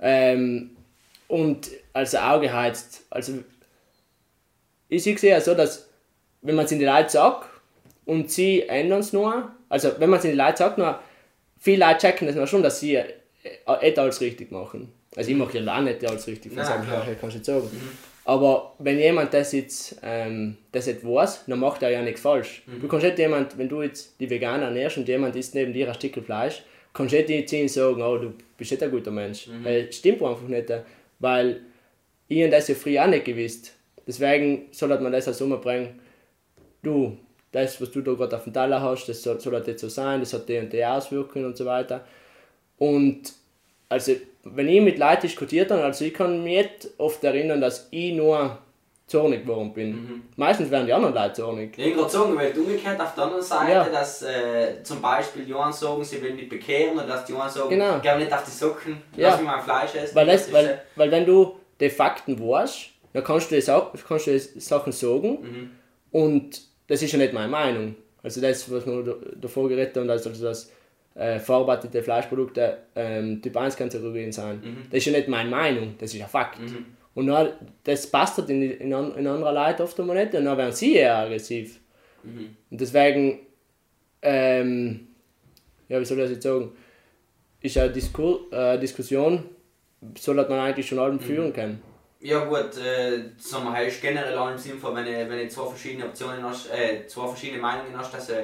[0.00, 0.70] Ähm,
[1.28, 3.02] und also auch geheizt.
[3.10, 3.34] Also
[4.88, 5.88] ich sehe es eher so, dass
[6.42, 7.48] wenn man es in die Leute sagt
[8.04, 10.98] und sie ändern es nur, also wenn man es in die Leute sagt, nur
[11.58, 13.06] viele Leute checken das noch schon, dass sie äh,
[13.82, 14.92] nicht alles richtig machen.
[15.14, 17.70] Also ich mache ja auch nicht alles richtig, von Nein, her kannst du nicht sagen.
[18.24, 22.62] Aber wenn jemand das jetzt, ähm, das nicht weiß, dann macht er ja nichts falsch.
[22.80, 25.88] Du kannst nicht jemand, wenn du jetzt die Veganer ernährst und jemand isst neben dir
[25.88, 26.62] ein Stück Fleisch,
[26.92, 29.48] kannst du nicht jetzt ihnen sagen, oh, du bist nicht ein guter Mensch.
[29.64, 30.70] Weil das stimmt einfach nicht.
[31.18, 31.60] Weil
[32.28, 33.72] ich das ja früher auch nicht gewusst.
[34.06, 36.00] Deswegen soll man das als umbringen,
[36.82, 37.16] du,
[37.50, 39.88] das, was du da gerade auf dem Teller hast, das soll, soll halt nicht so
[39.88, 42.04] sein, das hat die und die Auswirkungen und so weiter.
[42.78, 43.32] Und
[43.88, 44.12] also,
[44.44, 48.12] wenn ich mit Leuten diskutiert habe, also ich kann mich nicht oft erinnern, dass ich
[48.14, 48.58] nur
[49.06, 50.22] zornig geworden bin.
[50.36, 51.76] Meistens werden die anderen Leute zornig.
[51.76, 53.84] Ich gerade sagen, weil umgekehrt auf der anderen Seite, Ja.
[53.88, 57.50] dass äh, zum Beispiel die einen sagen, sie will nicht bekehren oder dass die einen
[57.50, 57.98] sagen, Genau.
[58.02, 59.28] geh nicht auf die Socken, Ja.
[59.30, 60.14] lass mich mein Fleisch essen.
[60.14, 63.92] Weil, das, ist, weil, weil wenn du die Fakten weißt, dann kannst du, das auch,
[64.08, 65.70] kannst du die Sachen sagen
[66.10, 67.94] und das ist ja nicht meine Meinung.
[68.22, 70.70] Also das, was wir da- davor geredet haben, also dass
[71.14, 74.64] äh, verarbeitete Fleischprodukte ähm, Typ 1 Kanzerogenen sind.
[74.64, 74.76] Mhm.
[74.90, 76.58] Das ist ja nicht meine Meinung, das ist ein Fakt.
[77.14, 77.50] Und dann,
[77.84, 80.94] das passt halt in, in, in anderen Leuten oft einmal nicht und dann werden sie
[80.94, 81.80] eher aggressiv.
[82.22, 82.56] Mhm.
[82.70, 83.40] Und deswegen,
[84.22, 85.08] ähm,
[85.88, 86.72] ja, wie soll ich das jetzt sagen,
[87.60, 89.44] ist eine Diskur äh, Diskussion,
[90.18, 91.82] soll man eigentlich schon allem führen können.
[92.20, 95.48] Ja gut, äh, sagen wir, ist generell auch im Sinn von, wenn du, wenn du
[95.48, 98.34] zwei verschiedene Optionen hast, äh, zwei verschiedene Meinungen hast, dass du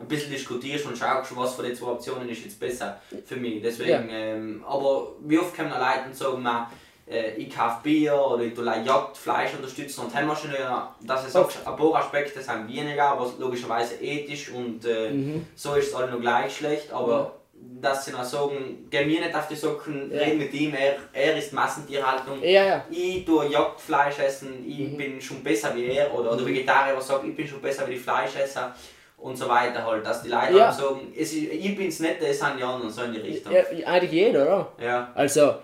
[0.00, 3.60] ein bisschen diskutierst und schaust, was von den zwei Optionen ist jetzt besser für mich.
[3.62, 4.16] Deswegen, Ja.
[4.16, 6.66] ähm, aber wie oft kommen Leute und sagen, man,
[7.08, 10.50] äh, ich kaufe Bier oder ich tue Jagdfleisch unterstützen und haben wir schon,
[11.02, 15.10] dass du sagst, ein paar Aspekte sind weniger, aber logischerweise ethisch und äh,
[15.54, 17.36] so ist es alle noch gleich schlecht, aber
[17.82, 20.20] dass sie dann sagen, geh mir nicht auf die Socken, Ja.
[20.20, 22.84] red mit ihm, er, er ist Massentierhaltung, Ja, ja.
[22.90, 27.24] ich tue Jagdfleisch essen, ich bin schon besser wie er oder, oder Vegetarier, was sagt,
[27.26, 28.74] ich bin schon besser wie die Fleischesser
[29.20, 30.72] und so weiter halt, dass die Leute Ja.
[30.72, 33.52] sagen, es ist, ich bin's nicht, es sind die anderen, so in die Richtung.
[33.52, 33.62] ja.
[33.86, 34.72] Eigentlich jeder, oder?
[34.84, 35.12] Ja.
[35.14, 35.54] Also,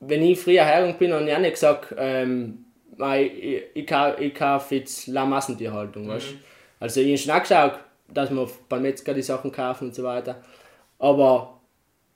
[0.00, 2.64] wenn ich früher hergegangen bin, habe ich auch nicht gesagt, ähm,
[2.98, 6.26] ich, ich, kau- ich kaufe jetzt La Massentierhaltung, weißt
[6.80, 10.36] Also, ich habe schon geschaut, dass wir beim Metzger die Sachen kaufen und so weiter.
[10.98, 11.55] Aber,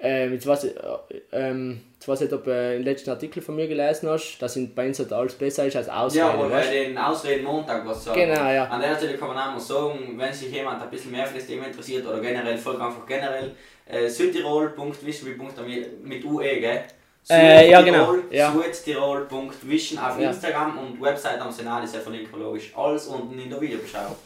[0.02, 3.42] ähm, jetzt weiß ich, äh, ähm, jetzt weiß ich nicht, ob du den letzten Artikel
[3.42, 6.30] von mir gelesen hast, dass in bei uns halt alles besser ist als Ausrede, Ja,
[6.32, 6.68] aber weißt?
[6.70, 8.18] bei den Ausreden Montag was sagen.
[8.20, 8.64] Genau, ja.
[8.64, 11.38] An der Stelle kann man auch mal sagen, wenn sich jemand ein bisschen mehr für
[11.38, 13.52] das Thema interessiert oder generell, folgt einfach generell
[13.86, 15.38] äh, südtirol.wissen
[16.04, 16.80] mit UE, gell?
[17.28, 18.50] Äh, ja, genau, ja.
[18.52, 20.30] Südtirol.vision auf Ja.
[20.30, 22.72] Instagram und Website am Senat ist ja verlinkt, logisch.
[22.76, 24.16] Alles unten in der Videobeschreibung.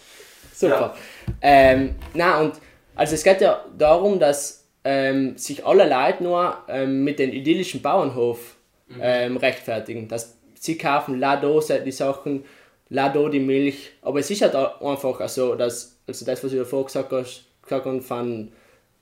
[0.55, 0.95] Super.
[1.43, 2.55] Ähm, na und
[2.95, 7.83] also es geht ja darum, dass ähm, sich alle Leute nur ähm, mit dem idyllischen
[7.83, 8.57] Bauernhof
[9.01, 10.09] ähm, rechtfertigen.
[10.09, 12.45] Dass sie kaufen Lado die Sachen,
[12.91, 13.93] Lado die Milch.
[14.03, 17.87] Aber es ist halt einfach so, dass also das, was ich davor gesagt habe, gesagt
[17.87, 18.53] habe von,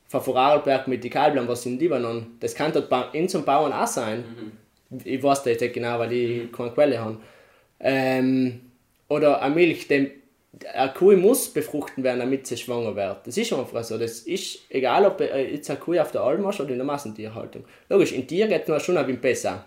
[0.09, 3.87] von Vorarlberg mit den Kalblern, was in Libanon, das kann dort in zum Bauern auch
[3.87, 4.25] sein.
[5.05, 7.19] Ich weiß das nicht genau, weil ich keine Quelle habe.
[7.81, 8.61] Ähm,
[9.09, 10.11] oder eine Milch, dem,
[10.75, 13.27] eine Kuh muss befruchten werden, damit sie schwanger wird.
[13.27, 13.97] Das ist einfach so.
[13.97, 16.85] Das ist egal, ob äh, jetzt eine Kuh auf der Alm hast oder in der
[16.85, 17.65] Massentierhaltung.
[17.89, 19.65] Logisch, in Tier geht es schon ein bisschen besser.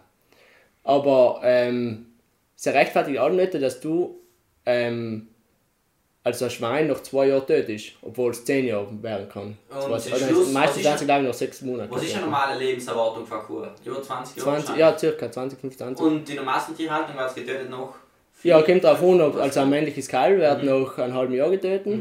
[0.84, 2.06] Aber ähm,
[2.56, 4.20] es rechtfertigt auch nicht, dass du
[4.68, 5.28] ähm,
[6.24, 9.58] als ein Schwein nach zwei Jahren tötest, obwohl es zehn Jahre werden kann.
[9.70, 11.92] Und Schluss, was meistens ist sind sie, glaube ich, noch sechs Monate.
[11.92, 13.64] Was ist eine normale Lebenserwartung für eine Kuh?
[13.84, 14.64] Über 20 Jahre?
[14.64, 16.06] 20, ja, circa 20, 25.
[16.06, 17.96] Und in der Massentierhaltung wird es getötet noch?
[18.46, 22.00] Ja, kommt darauf an, ob- also ein männliches Kalb wird nach einem halben Jahr getötet.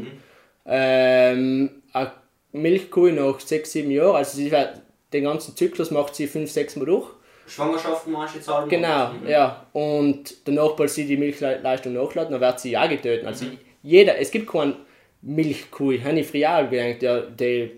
[0.67, 2.11] Ähm, eine
[2.53, 4.81] Milchkuh nach 6, 7 Jahren, also sie wird,
[5.13, 7.07] den ganzen Zyklus macht sie 5, 6 Mal durch.
[7.47, 8.67] Schwangerschaften jetzt alle?
[8.67, 9.27] Genau, Mhm.
[9.27, 9.65] ja.
[9.73, 13.25] Und danach, weil sie die Milchleistung nachladen, dann wird sie auch getötet.
[13.27, 13.45] Also
[13.83, 14.75] jeder, es gibt keine
[15.21, 15.91] Milchkuh.
[15.91, 17.71] Ich habe früher gedacht, ja, die,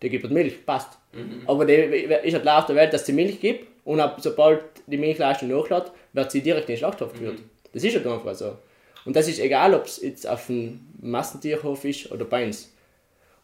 [0.00, 0.90] die gibt Milch, passt.
[1.46, 4.98] Aber die ist halt auf der Welt, dass sie Milch gibt und ab, sobald die
[4.98, 7.38] Milchleistung nachlädt, wird sie direkt in den Schlachthof geführt.
[7.72, 8.56] Das ist halt einfach so.
[9.04, 12.72] Und das ist egal, ob es jetzt auf einem Massentierhof ist oder bei uns.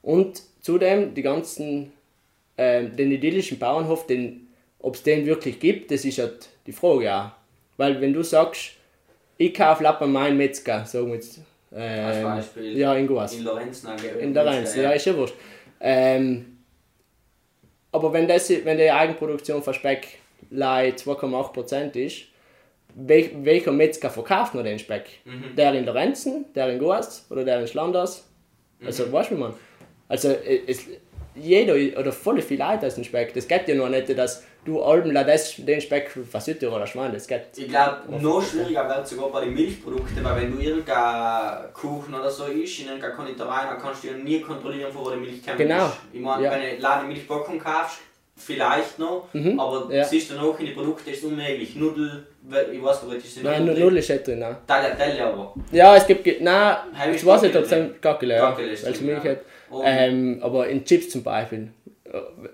[0.02, 1.92] Und zudem die ganzen,
[2.58, 4.48] ähm, den idyllischen Bauernhof, den,
[4.80, 7.30] ob es den wirklich gibt, das ist halt die Frage auch.
[7.76, 8.72] Weil wenn du sagst,
[9.36, 12.78] ich kaufe Lappen meinen Metzger, sagen wir jetzt, Als ähm, Beispiel.
[12.78, 13.34] ja, in Guas.
[13.34, 13.84] In Lorenz?
[14.20, 15.34] In der Renz, ja, ist ja wurscht.
[15.80, 16.58] Ähm,
[17.90, 20.18] aber wenn, das, wenn die Eigenproduktion von Speck
[20.50, 22.24] like 2,8% ist,
[22.94, 25.04] wel, welcher Metzger verkauft noch den Speck?
[25.56, 28.24] Der in Lorenzen, der in Goas oder der in Schlanders?
[28.84, 29.54] Also, weißt du, man?
[30.08, 30.86] Also, äh, es,
[31.34, 33.34] jeder oder voll viele Leute essen Speck.
[33.34, 37.26] Das geht ja noch nicht, dass du allem das, den Speck von Südtiroler Schwein, das
[37.26, 37.42] geht.
[37.56, 42.30] Ich glaube, noch schwieriger wird sogar bei den Milchprodukten, weil wenn du irgendein Kuchen oder
[42.30, 45.44] so isst, in irgendeiner Konditorei, dann kannst du ja nie kontrollieren, von wo die Milch
[45.44, 45.58] kommt.
[45.58, 45.92] Genau.
[46.12, 46.50] Ich meine, Ja.
[46.52, 47.98] wenn du Laden Milchpackung kaufst,
[48.36, 50.04] vielleicht noch, aber ja.
[50.04, 51.76] siehst du noch in die Produkte ist es unmöglich.
[51.76, 52.26] Nudel,
[52.72, 53.96] ich weiß gar nicht, ist es Nein, Nudel?
[53.96, 54.38] Ist nicht drin.
[54.40, 54.56] Nein.
[54.66, 55.54] Tagliatelle aber.
[55.72, 56.26] Ja, es gibt.
[56.40, 58.50] Nein, Heimisch ich weiß nicht, ob es ein Gackele ja.
[58.50, 59.36] Gackele ist es drin, ja.
[59.84, 61.70] Ähm, aber in Chips zum Beispiel.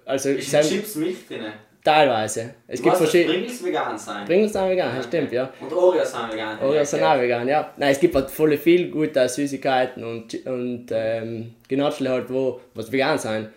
[0.05, 1.53] Also, ist sind in Chips Milch drin?
[1.83, 2.55] teilweise.
[2.67, 3.35] Es Du gibt verschiedene.
[3.35, 4.25] Pringles vegan sein.
[4.25, 5.51] Pringles sind vegan, das stimmt, ja.
[5.61, 6.59] Und Oreos sind vegan.
[6.61, 7.73] Oder sind auch vegan, ja.
[7.77, 12.91] Nein, es gibt halt voll viel gute Süßigkeiten und, und ähm, Genatschle halt, wo, was
[12.91, 13.53] vegan sein.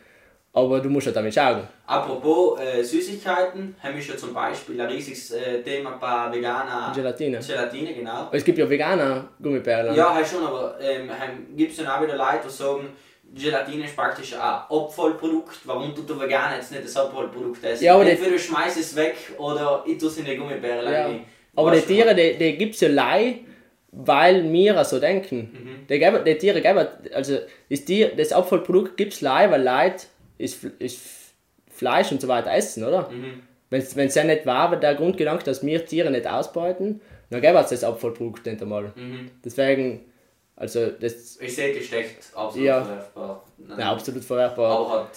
[0.55, 1.67] Aber du musst halt damit schauen.
[1.87, 7.39] Apropos äh, Süßigkeiten, haben wir schon zum Beispiel ein riesiges äh, Thema bei veganer Gelatine.
[7.39, 8.29] Gelatine, genau.
[8.31, 9.95] Es gibt ja veganer Gummibärlen.
[9.95, 11.09] Ja, halt schon, aber ähm,
[11.55, 12.89] gibt es dann auch wieder Leute, die sagen,
[13.33, 15.61] Gelatine ist praktisch ein Abfallprodukt.
[15.65, 17.83] Warum tut der Veganer jetzt nicht das Abfallprodukt essen?
[17.83, 21.09] Ja, aber Entweder du schmeißt es weg oder ich tue es in die Gummibärle Ja.
[21.55, 21.81] Aber die?
[21.81, 23.39] Tiere, die, die gibt es ja lei,
[23.91, 25.51] weil wir so denken.
[25.51, 25.87] Mhm.
[25.87, 27.39] Die, die Tiere geben, also
[27.69, 30.05] das, Tier, das Abfallprodukt gibt es lei, weil Leute
[30.37, 30.99] ist, ist
[31.71, 33.09] Fleisch und so weiter essen, oder?
[33.09, 33.41] Mhm.
[33.69, 37.69] Wenn es ja nicht war, der Grundgedanke, dass wir Tiere nicht ausbeuten, dann gäbe es
[37.69, 38.91] das Abfallprodukt nicht einmal.
[38.95, 39.31] Mhm.
[39.43, 40.05] Deswegen,
[40.55, 42.83] also das Ich sehe Geschlecht absolut Ja.
[42.83, 43.43] verwerfbar.
[43.57, 43.79] Nein.
[43.79, 44.71] ja, absolut verwerfbar.
[44.79, 45.09] Aber hat.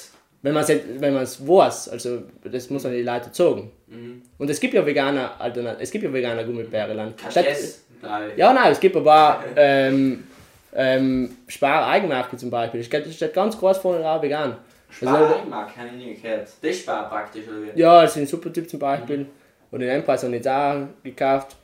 [0.43, 3.71] Wenn man es wenn man's weiß, also das muss man die Leute sagen.
[3.89, 4.23] Mhm.
[4.39, 7.21] Und es gibt ja veganer Alternat es gibt ja veganer Gummibärland.
[7.21, 7.85] Statt- Caches?
[8.01, 8.31] Nein.
[8.37, 10.25] Ja, nein, es gibt aber auch ähm,
[10.75, 12.85] ähm, Spar-Eigenmarke zum Beispiel.
[12.85, 14.57] Steht, steht ganz groß vorne drauf vegan.
[14.89, 16.49] Also, Spareinmark, habe ich nie gehört.
[16.63, 17.79] Das ist Spar praktisch, oder wie?
[17.81, 19.27] ja, das ist ein Supertyp zum Beispiel.
[19.71, 21.57] Und den Empire habe ich jetzt auch gekauft.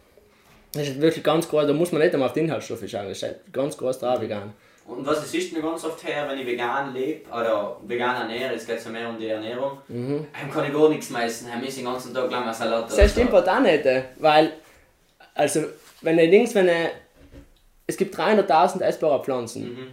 [0.72, 3.08] Das ist wirklich ganz groß, da muss man nicht einmal auf die Inhaltsstoffe schauen.
[3.08, 4.52] Das steht ganz groß drauf vegan.
[4.86, 8.66] Und was ist mir ganz oft her, wenn ich vegan lebe oder vegan ernähre, es
[8.66, 10.26] geht ja mehr um die Ernährung, Mhm.
[10.40, 12.52] dann kann ich gar nichts mehr essen, dann muss ich den ganzen Tag lang mal
[12.52, 13.06] Salat Das so.
[13.08, 14.52] stimmt halt auch nicht, äh, weil,
[15.34, 15.62] also,
[16.00, 16.90] wenn du denkst, wenn du,
[17.86, 19.86] es gibt 300.000 essbare Pflanzen Mhm.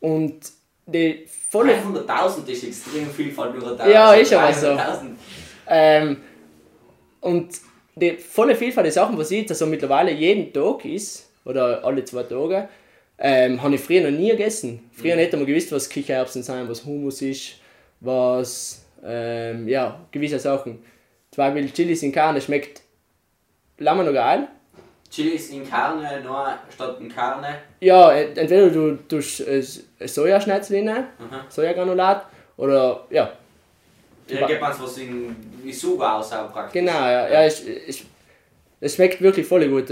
[0.00, 0.40] und
[0.86, 4.66] die volle 500.000 ist extrem viel von nur Ja, ist aber so.
[4.66, 5.06] 300.000.
[5.68, 6.16] Ähm,
[7.20, 7.48] und
[7.94, 12.04] die volle Vielfalt der Sachen, was ich jetzt also mittlerweile jeden Tag ist, oder alle
[12.04, 12.68] zwei Tage,
[13.18, 14.90] ähm, habe ich früher noch nie gegessen.
[14.92, 17.60] Früher nicht einmal gewusst, was Kichererbsen sind, was Hummus ist,
[18.00, 20.82] was, ähm, ja, gewisse Sachen.
[21.30, 22.82] Zum Beispiel Chilis in Carne schmeckt
[23.78, 24.48] lange noch geil.
[25.14, 27.48] Chilis in Carne, nur statt in Carne.
[27.80, 29.62] Ja, ent- entweder du tust äh,
[30.06, 31.36] Sojaschnetzel rein, Mhm.
[31.48, 33.32] Sojagranulat, oder, ja,
[34.28, 36.72] Da gibt man was in Isuga aus auch praktisch.
[36.80, 37.28] Genau, ja.
[37.28, 38.02] ja es, es,
[38.80, 39.86] es schmeckt wirklich voll gut.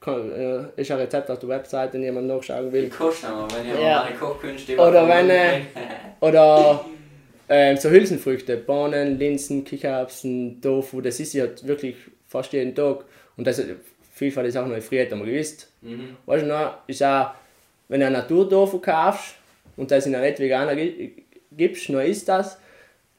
[0.00, 0.30] Kann-
[0.76, 2.84] äh, Ist ein Rezept auf der Webseite, wenn jemand nachschauen will.
[2.84, 4.04] Ich koste mal, wenn ihr Ja.
[4.04, 5.60] meine Kochkünste Oder wenn, äh,
[6.20, 6.84] Oder
[7.48, 11.96] ähm, so Hülsenfrüchte, Bohnen, Linsen, Kichererbsen, Tofu, das ist ja wirklich
[12.28, 13.04] fast jeden Tag.
[13.36, 13.60] Und das
[14.16, 15.70] Vielfalt ist auch noch früher einmal gewusst.
[15.82, 16.16] mhm.
[16.24, 17.32] Weißt du noch, ist auch,
[17.88, 19.34] wenn du einen Naturtofu kaufst
[19.76, 22.56] und das in einer nicht veganer gi- gibst, dann isst das,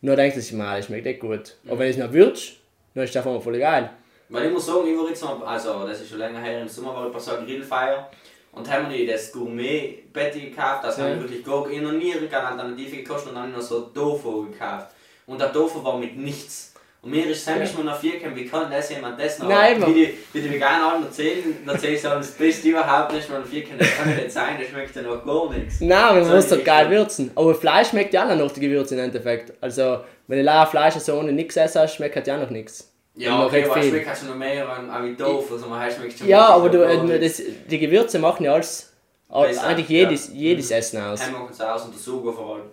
[0.02, 1.56] dann denkst du sich mal, das schmeckt echt gut.
[1.68, 2.54] Aber wenn du es noch würzt,
[2.96, 3.92] dann ist das einfach voll geil.
[4.30, 6.68] Weil ich muss sagen, ich war jetzt mal, also das ist schon länger her, im
[6.68, 8.10] Sommer war ich bei so einer Grillfeier
[8.54, 11.16] und haben wir das Gourmet-Betty gekauft, das habe Ja.
[11.16, 13.82] ich wirklich gar, ich noch nie eine Alternative gekostet und dann habe ich noch so
[13.82, 14.88] Tofu gekauft.
[15.28, 16.74] Und der Tofu war mit nichts.
[17.02, 19.48] Und mir ist selbst mal nach vier wie kann das jemand das noch?
[19.48, 23.48] Nein, wie die, wie die Veganer erzählen, erzählen sie das Beste überhaupt nicht, weil nach
[23.48, 25.80] vier das kann ja nicht sein, das schmeckt ja noch gar nichts.
[25.80, 27.32] Nein, man So muss in doch geil würzen.
[27.36, 29.54] Aber Fleisch schmeckt ja auch noch die Gewürze im Endeffekt.
[29.62, 32.92] Also, wenn du leider Fleisch so ohne nichts essen, schmeckt halt ja noch nichts.
[33.16, 33.92] Ja, okay, aber es viel.
[33.92, 36.70] schmeckt halt schon noch mehr an, an wie Tofu, also man schmeckt schon Ja, aber
[36.70, 38.94] du, äh, das, die Gewürze machen ja alles,
[39.30, 39.98] all- Besser, eigentlich ja.
[40.04, 41.20] jedes, jedes Essen aus.
[41.32, 42.66] Machen sie aus und der Sugo vor allem.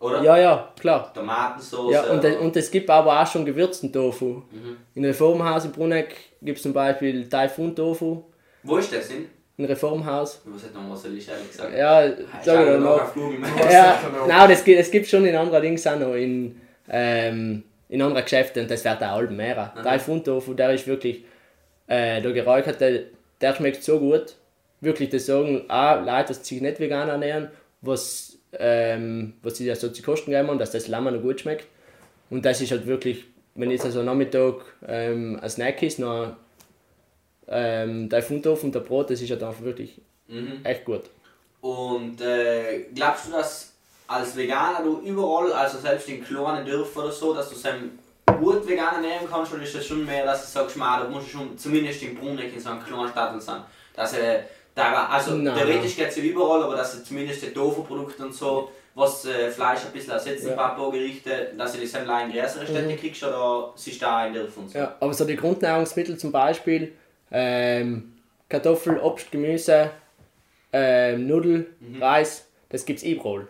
[0.00, 0.22] Oder?
[0.22, 1.12] Ja, ja, klar.
[1.14, 1.92] Tomatensauce.
[1.92, 4.42] Ja, und, oder- und es gibt aber auch schon gewürzten Tofu.
[4.50, 4.76] Mhm.
[4.94, 8.22] In Reformhaus in Bruneck gibt es zum Beispiel Taifun Tofu.
[8.62, 9.26] Wo ist das hin?
[9.56, 10.42] In Reformhaus.
[10.44, 11.72] Ich weiß nicht noch, was ist, ehrlich gesagt.
[11.76, 13.70] Ja, Ich sag ich schaue dir noch noch.
[13.70, 18.02] Ja, nein, das gibt, es gibt schon in anderen Dings auch noch in, ähm, in
[18.02, 19.72] anderen Geschäften und das wird auch halb mehr.
[19.82, 21.24] Taifun Tofu, der ist wirklich,
[21.86, 23.06] äh, der geräucherte,
[23.40, 24.34] der schmeckt so gut.
[24.80, 27.48] Wirklich, das sagen auch Leute, die sich nicht vegan ernähren,
[27.80, 31.40] was, ähm, was sie da so zu kosten geben und dass das Lamm noch gut
[31.40, 31.66] schmeckt.
[32.30, 33.24] Und das ist halt wirklich,
[33.54, 36.36] wenn jetzt also am Nachmittag ähm, ein Snack ist, noch
[37.48, 40.60] ähm, Taifun Tofu und der Brot, das ist halt einfach wirklich Mhm.
[40.64, 41.02] echt gut.
[41.60, 43.72] Und äh, glaubst du, dass
[44.06, 47.62] als Veganer du überall, also selbst in kleinen Dörfern oder so, dass du es
[48.38, 51.26] gut vegan ernähren kannst, oder ist das schon mehr, dass du sagst, man, da musst
[51.28, 53.62] du schon zumindest in Bruneck in so einem kleinen Stadtel sein?
[53.94, 54.40] Dass, äh,
[54.76, 55.54] also Nein.
[55.54, 59.50] theoretisch geht es ja überall, aber dass du zumindest die Tofu-Produkte und so, was äh,
[59.50, 60.50] Fleisch ein bisschen ersetzt, Ja.
[60.50, 64.26] ein paar Gerichte, dass du die Semmel in größere Städte kriegst, oder siehst du da
[64.26, 64.78] in Dörfern und so?
[64.78, 66.92] Ja, aber so die Grundnahrungsmittel zum Beispiel,
[67.30, 68.12] ähm,
[68.48, 69.90] Kartoffel, Obst, Gemüse,
[70.72, 71.66] ähm, Nudel,
[72.00, 73.46] Reis, das gibt's überall.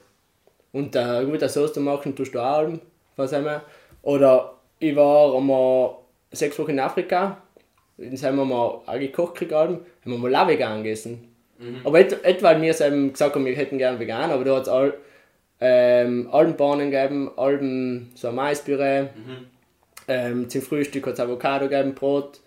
[0.72, 2.68] Und äh, gute Soße machen tust du auch,
[3.16, 3.62] was wir.
[4.02, 5.96] Oder ich war einmal
[6.32, 7.38] sechs Wochen in Afrika,
[7.96, 11.28] dann haben wir mal auch gekocht gekriegt, haben wir mal auch vegan gegessen.
[11.84, 14.62] Aber et, etwa weil wir eben gesagt haben, wir hätten gern vegan, aber da hat
[14.64, 14.94] es all,
[15.60, 19.06] ähm, Albenbohnen gegeben, Alben, so ein Maispüree.
[20.08, 22.40] Ähm, zum Frühstück hat es Avocado gegeben, Brot.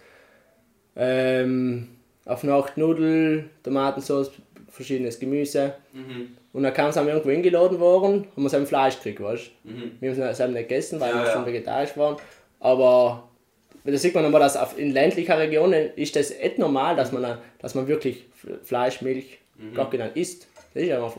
[0.96, 1.88] Ähm,
[2.26, 4.32] auf Nacht Nudeln, Tomatensauce,
[4.70, 5.74] verschiedenes Gemüse.
[5.94, 6.36] Mhm.
[6.54, 9.52] Und dann kam es haben wir irgendwo eingeladen worden, haben wir eben Fleisch gekriegt, weißt?
[9.64, 9.92] Mhm.
[10.00, 11.32] Wir haben es nicht gegessen, weil Ja, wir ja.
[11.34, 12.18] schon vegetarisch waren.
[12.60, 13.30] Aber
[13.94, 17.76] da sieht man nochmal, dass in ländlichen Regionen ist das echt normal, dass man, dass
[17.76, 18.26] man wirklich
[18.64, 19.74] Fleisch, Milch, Mhm.
[19.90, 20.48] genau isst.
[20.74, 21.18] Das ist einfach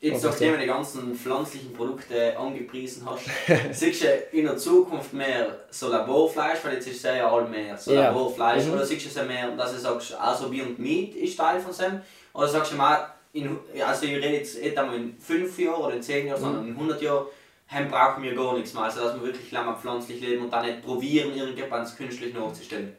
[0.00, 3.24] Jetzt, nachdem du die ganzen pflanzlichen Produkte angepriesen hast,
[3.72, 4.06] siehst du
[4.36, 8.08] in der Zukunft mehr so Laborfleisch, weil jetzt ist es ja all mehr so Ja.
[8.08, 8.72] Laborfleisch, Mhm.
[8.74, 12.00] oder siehst du es mehr, dass du sagst, also Beyond Meat ist Teil von dem,
[12.34, 13.56] oder sagst du mal, in,
[13.86, 16.74] also ich rede jetzt nicht einmal in 5 Jahren oder in 10 Jahren, sondern in
[16.76, 17.26] 100 Jahren,
[17.66, 18.84] Hem brauchen wir gar nichts mehr.
[18.84, 22.94] Also dass wir wirklich lange pflanzlich leben und dann nicht probieren, irgendwas künstlich nachzustellen.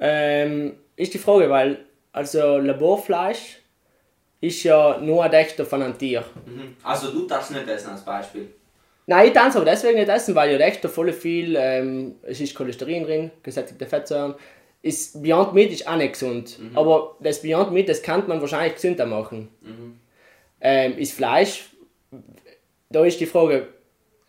[0.00, 3.58] Ähm, ist die Frage, weil also Laborfleisch
[4.40, 6.24] ist ja nur ein Dächter von einem Tier.
[6.46, 6.76] Mhm.
[6.82, 8.48] Also du darfst nicht essen als Beispiel.
[9.06, 12.40] Nein, ich darf es aber deswegen nicht essen, weil ja Dächter voll viel, ähm, es
[12.40, 14.34] ist Cholesterin drin, gesättigte Fettsäuren.
[14.82, 16.58] Ist Beyond Meat ist auch nicht gesund.
[16.74, 19.48] Aber das Beyond Meat, das kann man wahrscheinlich gesünder machen.
[20.60, 21.70] Ähm, ist Fleisch,
[22.90, 23.66] da ist die Frage,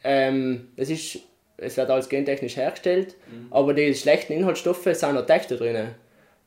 [0.04, 1.20] ähm, das ist,
[1.58, 3.16] es wird alles gentechnisch hergestellt,
[3.52, 5.90] aber die schlechten Inhaltsstoffe sind noch Dächter drin.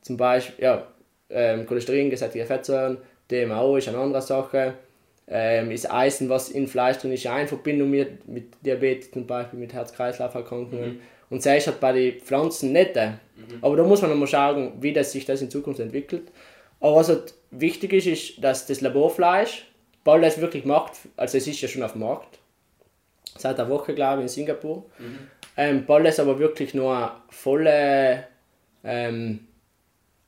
[0.01, 0.87] Zum Beispiel, ja,
[1.29, 2.97] ähm, Cholesterin, gesättigte Fettsäuren,
[3.31, 4.73] DMAO ist eine andere Sache.
[5.25, 9.25] Ähm, ist Eisen, was in Fleisch drin ist, auch in Verbindung mit, mit Diabetes zum
[9.25, 10.99] Beispiel, mit Herz-Kreislauf-Erkrankungen.
[11.29, 12.97] Und das ist halt bei den Pflanzen nicht.
[13.61, 16.23] Aber da muss man nochmal schauen, wie das sich das in Zukunft entwickelt.
[16.81, 19.65] Aber was halt wichtig ist, ist, dass das Laborfleisch,
[20.03, 22.39] bald das wirklich macht, also es ist ja schon auf dem Markt,
[23.37, 24.85] seit einer Woche glaube ich in Singapur,
[25.57, 28.25] ähm, bald das aber wirklich nur volle,
[28.83, 29.47] ähm,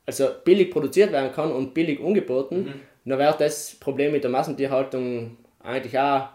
[0.06, 5.36] also billig produziert werden kann und billig angeboten, dann wird das Problem mit der Massentierhaltung
[5.62, 6.28] eigentlich auch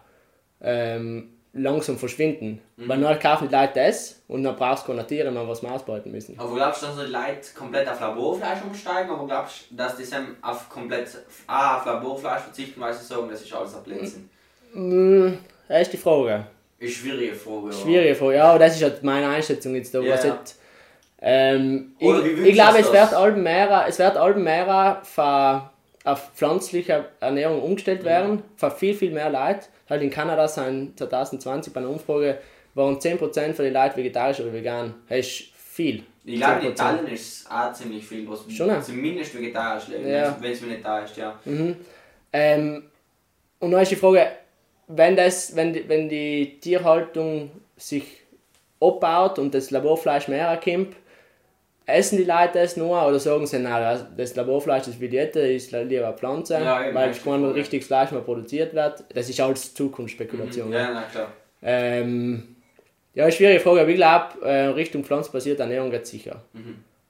[0.62, 2.62] ähm, langsam verschwinden.
[2.78, 5.72] Weil dann kaufen die Leute das und dann brauchst du keine Tiere mehr, was wir
[5.72, 6.40] ausbeuten müssen.
[6.40, 9.10] Aber glaubst du, dass die Leute komplett auf Laborfleisch umsteigen?
[9.12, 11.10] Aber glaubst du, dass die dann auf komplett
[11.48, 14.30] ah, auf Laborfleisch verzichten, weil sie sagen, das ist alles ein Blödsinn?
[14.74, 16.46] Mm, Das ist die Frage.
[16.82, 17.72] Ist eine schwierige Frage.
[17.74, 18.36] Schwierige Frage.
[18.36, 20.02] Ja, aber das ist halt meine Einschätzung jetzt da.
[20.02, 20.34] Ja, was ja.
[20.36, 20.60] jetzt,
[21.22, 22.10] ähm, ich,
[22.48, 25.62] ich glaube, es wird allem mehr, es wird allem mehr von,
[26.04, 27.64] auf pflanzliche Ernährung Mhm.
[27.64, 29.68] umgestellt werden, von viel, viel mehr Leute.
[29.90, 32.40] Halt in Kanada sind 2020 bei einer Umfrage
[32.74, 34.94] waren 10% von den Leuten vegetarisch oder vegan.
[35.10, 36.04] Das ist viel.
[36.24, 36.72] Ich glaube, in 10%.
[36.72, 38.82] Italien ist es auch ziemlich viel, was Schon, ja.
[38.82, 40.36] zumindest vegetarisch leben, Ja.
[40.40, 41.38] wenn es mir nicht da ist, ja.
[42.34, 42.84] Ähm,
[43.60, 44.26] und dann ist die Frage,
[44.96, 48.04] wenn, das, wenn, die, wenn die Tierhaltung sich
[48.80, 50.96] abbaut und das Laborfleisch mehr kommt,
[51.86, 56.14] essen die Leute das nur oder sagen sie, nein, das- Laborfleisch, das Diät, ist lieber
[56.14, 59.04] Pflanze, Ja, eben, weil ist kein richtiges Fleisch mehr produziert wird.
[59.14, 60.72] Das ist alles Zukunftsspekulation.
[60.72, 61.32] Ja, na klar.
[61.64, 62.56] Ähm,
[63.14, 66.42] ja, eine schwierige Frage, aber ich glaube, äh, Richtung pflanzenbasierte Ernährung geht sicher.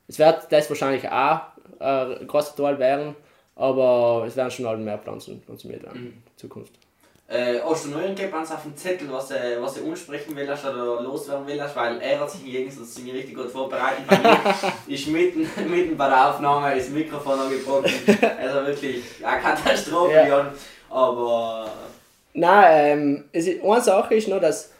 [0.08, 1.42] Es wird das wahrscheinlich auch
[1.80, 3.16] äh, ein großer Teil werden,
[3.56, 6.74] aber es werden schon halt mehr Pflanzen konsumiert werden in Zukunft.
[7.32, 11.02] Äh, hast du noch irgendjemand auf dem Zettel, was du, was du ansprechen willst oder
[11.02, 11.76] loswerden willst?
[11.78, 14.06] Weil er hat sich zu mir richtig gut vorbereitet.
[14.06, 14.38] Bei mir
[14.94, 17.90] ist mitten, mitten bei der Aufnahme das Mikrofon angebrochen.
[18.38, 20.28] Also wirklich eine Katastrophe, Ja.
[20.28, 20.48] Jan.
[20.90, 21.72] Aber
[22.34, 22.66] Nein,
[23.00, 24.72] ähm, es ist, eine Sache ist nur, dass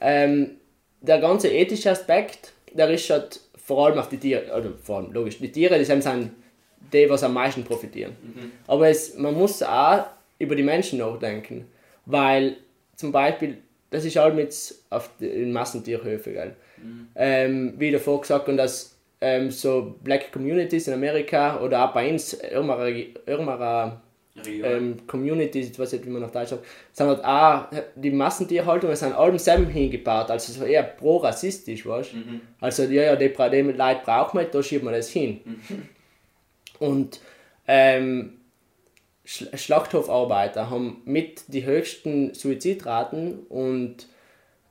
[0.00, 0.56] ähm,
[1.00, 5.12] der ganze ethische Aspekt, der ist halt vor allem auf die Tiere, oder vor allem
[5.12, 6.30] logisch, die Tiere, die sind
[6.92, 8.16] die, was am meisten profitieren.
[8.66, 10.06] Aber es, man muss auch
[10.40, 11.66] über die Menschen nachdenken,
[12.10, 12.56] weil
[12.96, 13.58] zum Beispiel,
[13.90, 14.54] das ist halt mit
[14.90, 16.56] auf die, in Massentierhöfe, gell?
[17.14, 22.10] Ähm, wie davor gesagt, und dass ähm, so Black Communities in Amerika oder auch bei
[22.10, 24.00] uns, ärmere, ärmere
[24.46, 28.94] ähm, Communities, ich weiß nicht, wie man auf Deutsch sagt, sind halt auch die Massentierhaltung,
[28.94, 32.40] sind allem selben hingebaut, also so eher pro-rassistisch, weißt Mhm.
[32.60, 35.40] Also, ja, ja, die, die Leute braucht man, da schiebt man das hin.
[36.78, 37.20] Und
[37.66, 38.39] ähm,
[39.54, 44.06] Schlachthofarbeiter haben mit die höchsten Suizidraten und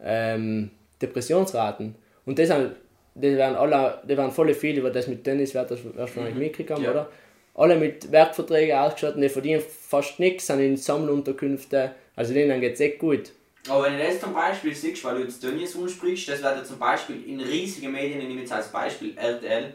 [0.04, 1.96] ähm, Depressionsraten.
[2.26, 2.76] Und das, sind,
[3.16, 6.80] die werden alle, die werden voll viel über das mit Tennis, wird das wahrscheinlich mitgekriegt,
[6.82, 6.92] Ja.
[6.92, 7.10] oder?
[7.56, 12.80] Alle mit Werkverträgen ausgestattet, die verdienen fast nichts, sind in Sammelunterkünfte, also denen geht es
[12.80, 13.32] echt gut.
[13.68, 16.64] Aber wenn du das zum Beispiel siehst, weil du jetzt Tönnies ansprichst, das wird ja
[16.64, 19.74] zum Beispiel in riesigen Medien, ich nehme jetzt als Beispiel RTL,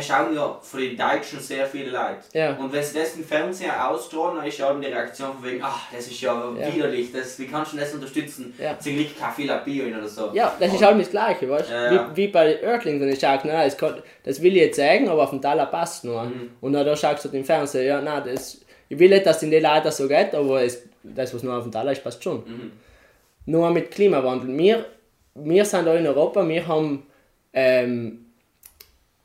[0.00, 2.22] schauen ja von den Deutschen sehr viele Leute.
[2.32, 2.56] Ja.
[2.56, 5.60] Und wenn sie das im Fernseher ausstrahlen, dann ist ja eben die Reaktion von wegen,
[5.62, 6.74] ach, das ist ja, Ja.
[6.74, 8.54] widerlich, das, wie kannst du das unterstützen?
[8.58, 8.78] Ja.
[8.78, 10.30] Zum Glück kein viel Bio oder so.
[10.32, 11.74] Ja, das ist halt das Gleiche, weißt du?
[11.74, 12.10] Ja.
[12.12, 15.08] Wie, wie bei Earthlings, wenn ich sage, nein, das, kann, das will ich jetzt sagen,
[15.08, 16.22] aber auf dem Taler passt nur.
[16.24, 16.50] Mhm.
[16.60, 19.50] Und dann da sagst du im Fernsehen, ja, nein, das, ich will nicht, dass in
[19.50, 22.38] den Leuten so geht, aber es, das, was nur auf dem Taler ist, passt schon.
[22.38, 22.72] Mhm.
[23.46, 24.56] Nur mit Klimawandel.
[24.56, 24.86] Wir,
[25.34, 27.06] wir sind da in Europa, wir haben,
[27.52, 28.23] ähm,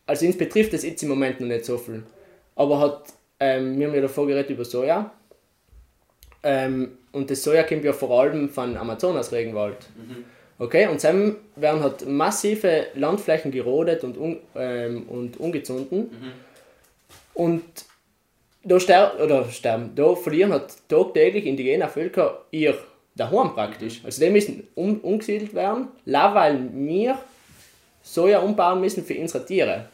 [0.09, 2.03] also uns betrifft das jetzt im Moment noch nicht so viel.
[2.55, 3.03] Aber hat,
[3.39, 5.11] ähm, wir haben ja davor geredet über Soja.
[6.43, 9.77] Ähm, und das Soja kommt ja vor allem von Amazonas-Regenwald.
[10.57, 16.09] Okay, und dann werden halt massive Landflächen gerodet und, un, ähm, und ungezündet.
[17.33, 17.63] Und
[18.63, 22.77] da sterben, oder sterben, da verlieren halt tagtäglich indigene Völker ihr
[23.15, 24.01] daheim praktisch.
[24.03, 27.17] Also die müssen um, umgesiedelt werden, weil wir
[28.01, 29.87] Soja umbauen müssen für unsere Tiere.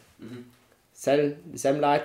[0.92, 2.04] Sel- Dieselben Leute.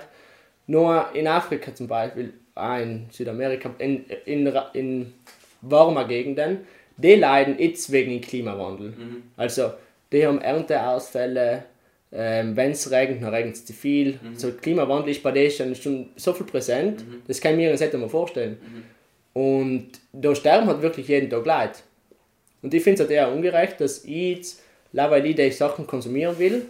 [0.66, 5.12] Nur in Afrika zum Beispiel, auch in Südamerika, in, in, in
[5.60, 6.58] warmer Gegenden,
[6.96, 8.90] die leiden jetzt wegen dem Klimawandel.
[8.90, 9.22] Mhm.
[9.36, 9.72] Also,
[10.12, 11.64] die haben Ernteausfälle,
[12.12, 14.20] ähm, wenn es regnet, dann regnet es zu viel.
[14.22, 14.36] Mhm.
[14.36, 17.80] So, Klimawandel ist bei denen schon, schon so viel präsent, das kann ich mir jetzt
[17.80, 18.58] nicht einmal vorstellen.
[18.60, 19.40] Mhm.
[19.42, 21.80] Und da sterben halt wirklich jeden Tag Leute.
[22.60, 26.38] Und ich finde es halt eher ungerecht, dass ich jetzt, weil ich die Sachen konsumieren
[26.38, 26.66] will,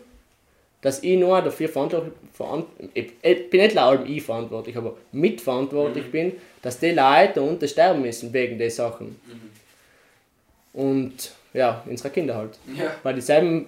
[0.83, 6.33] dass ich nur dafür verantwortlich veran ich, bin nicht allem ich verantwortlich, aber mitverantwortlich bin,
[6.61, 9.19] dass die Leute unten sterben müssen wegen den Sachen.
[10.73, 12.59] Und ja, unsere Kinder halt.
[12.77, 12.93] Ja.
[13.03, 13.67] Weil dieselben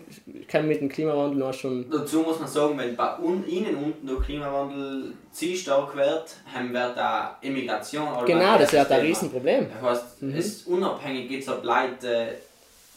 [0.49, 1.89] können mit dem Klimawandel noch schon.
[1.91, 6.73] Dazu muss man sagen, wenn bei un ihnen unten der Klimawandel zu stark wird, haben
[6.73, 8.09] wir da Immigration.
[8.25, 9.01] Genau, das wäre ein.
[9.03, 9.67] Riesenproblem.
[9.83, 12.37] Das heißt, es ist unabhängig jetzt ob Leute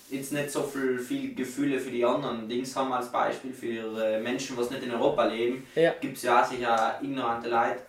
[0.09, 4.55] jetzt nicht so viel, viel Gefühle für die anderen Dings haben als Beispiel für Menschen,
[4.57, 5.93] die nicht in Europa leben, Ja.
[5.99, 7.79] gibt es ja auch sicher ignorante Leute,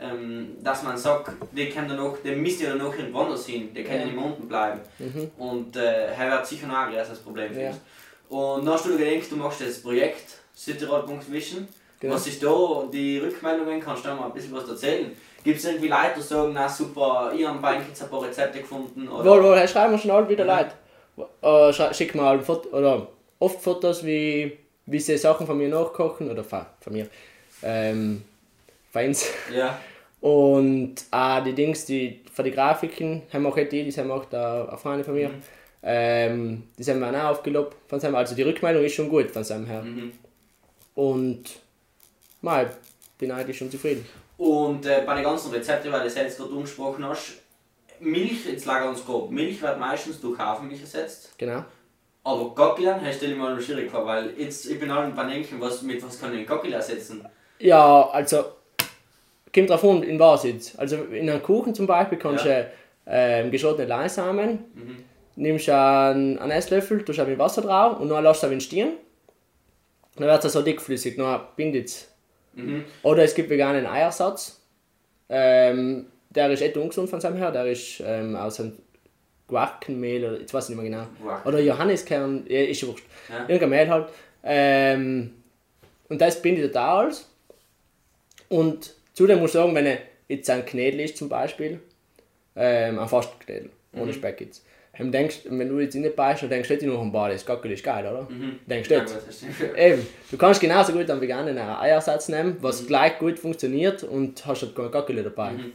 [0.00, 3.74] ähm, dass man sagt, die können dann noch, die müssen ja noch irgendwo anders hin,
[3.74, 4.04] die können Ja.
[4.06, 4.80] nicht im unten bleiben.
[5.36, 7.72] Und äh, er wird sicher noch ein großes Problem für Ja.
[8.30, 11.66] Und dann hast du gedacht, du machst das Projekt Südtirol.vision.
[12.00, 12.14] Genau.
[12.14, 13.80] Was ist da die Rückmeldungen?
[13.80, 15.10] Kannst du da mal ein bisschen was erzählen?
[15.42, 19.08] Gibt es irgendwie Leute, die sagen, na super, ich habe jetzt ein paar Rezepte gefunden?
[19.08, 19.24] Oder?
[19.24, 20.50] Wohl, wohl, schreiben wir schon alle wieder Mhm.
[20.50, 20.70] Leute.
[21.42, 23.08] Äh, schick mir halt Foto, oder
[23.38, 27.06] oft Fotos, wie, wie sie Sachen von mir nachkochen, oder von, von mir,
[27.62, 28.22] ähm,
[28.90, 29.26] Feins.
[29.54, 29.78] Ja.
[30.20, 34.64] Und auch die Dings, die für die Grafiken, haben auch die, die haben auch da
[34.64, 35.30] eine Freundin von mir.
[35.80, 39.44] Ähm, die sind wir auch aufgelobt von seinem, also die Rückmeldung ist schon gut von
[39.44, 39.82] seinem her.
[39.82, 40.12] Mhm.
[40.96, 41.44] Und
[42.40, 42.72] mal,
[43.16, 44.04] bin eigentlich schon zufrieden.
[44.36, 47.37] Und äh, bei den ganzen Rezepten, weil du es jetzt gerade angesprochen hast,
[48.00, 51.32] Milch, jetzt lag uns grob, Milch wird meistens durch Hafermilch ersetzt.
[51.38, 51.64] Genau.
[52.24, 55.60] Aber Gockeln, hey, stell dir mal schwierig vor, weil jetzt, ich bin halt beim Denken,
[55.60, 57.24] was, mit was kann ich Gockel ersetzen?
[57.58, 58.44] Ja, also
[59.54, 60.78] kommt drauf an, in was jetzt.
[60.78, 62.62] Also in einem Kuchen zum Beispiel kannst Ja.
[62.62, 62.70] du
[63.06, 64.96] ähm, geschortene Leinsamen, Mhm.
[65.36, 68.92] nimmst einen, einen Esslöffel, tust ein Wasser drauf und dann lässt du es stehen.
[70.16, 72.08] Dann wird es so dickflüssig, dann bindet es.
[72.54, 72.84] Mhm.
[73.02, 74.60] Oder es gibt veganen Eiersatz.
[75.30, 78.72] Ähm, der ist echt ungesund von seinem her, der ist ähm, aus einem
[79.46, 81.06] Guarkenmehl oder jetzt weiß ich nicht mehr genau.
[81.22, 81.46] Guark.
[81.46, 83.04] Oder Johanniskern, ja, ist ja wurscht.
[83.30, 83.40] Ja.
[83.48, 84.08] Irgendein Mehl halt.
[84.44, 85.32] Ähm,
[86.08, 87.28] und das bindet total alles.
[88.48, 89.98] Und zudem muss ich sagen, wenn er
[90.28, 91.80] jetzt ein Knädel ist zum Beispiel,
[92.56, 94.00] ähm, ein Fastknädel, Mhm.
[94.02, 94.64] ohne Speck jetzt.
[94.96, 97.70] Dann denkst, wenn du jetzt reinbeißt, dann denkst du nicht nur am Bad, das Gackel
[97.70, 98.26] ist geil, oder?
[98.66, 99.78] Denkst du Ja, stimmt.
[99.78, 102.62] Eben, du kannst genauso gut einen veganen Eiersatz nehmen, Mhm.
[102.62, 105.52] was gleich gut funktioniert und hast halt kein Gackel dabei.
[105.52, 105.72] Mhm.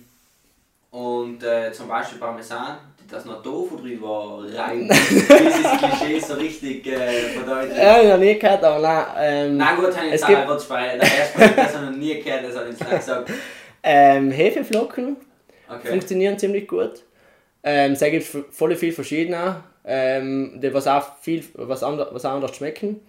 [0.94, 2.78] Und äh, zum Beispiel Parmesan,
[3.10, 4.88] das noch Tofu drin war, rein.
[4.90, 7.78] Dieses Klischee so richtig äh, verdeutlicht.
[7.82, 9.06] Ja, ich habe nie gehört, aber nein.
[9.18, 11.92] Ähm, Na gut, habe ich es jetzt gibt- bei der ersten Mal, das habe ich
[11.92, 13.32] noch nie gehört, das habe ich nicht gesagt.
[13.84, 15.18] ähm, Hefeflocken
[15.68, 15.88] Okay.
[15.88, 17.02] funktionieren ziemlich gut.
[17.64, 22.24] Ähm, es gibt f- voll viel verschiedene, ähm, die was auch viel was, ander, was
[22.26, 23.00] auch anders schmecken.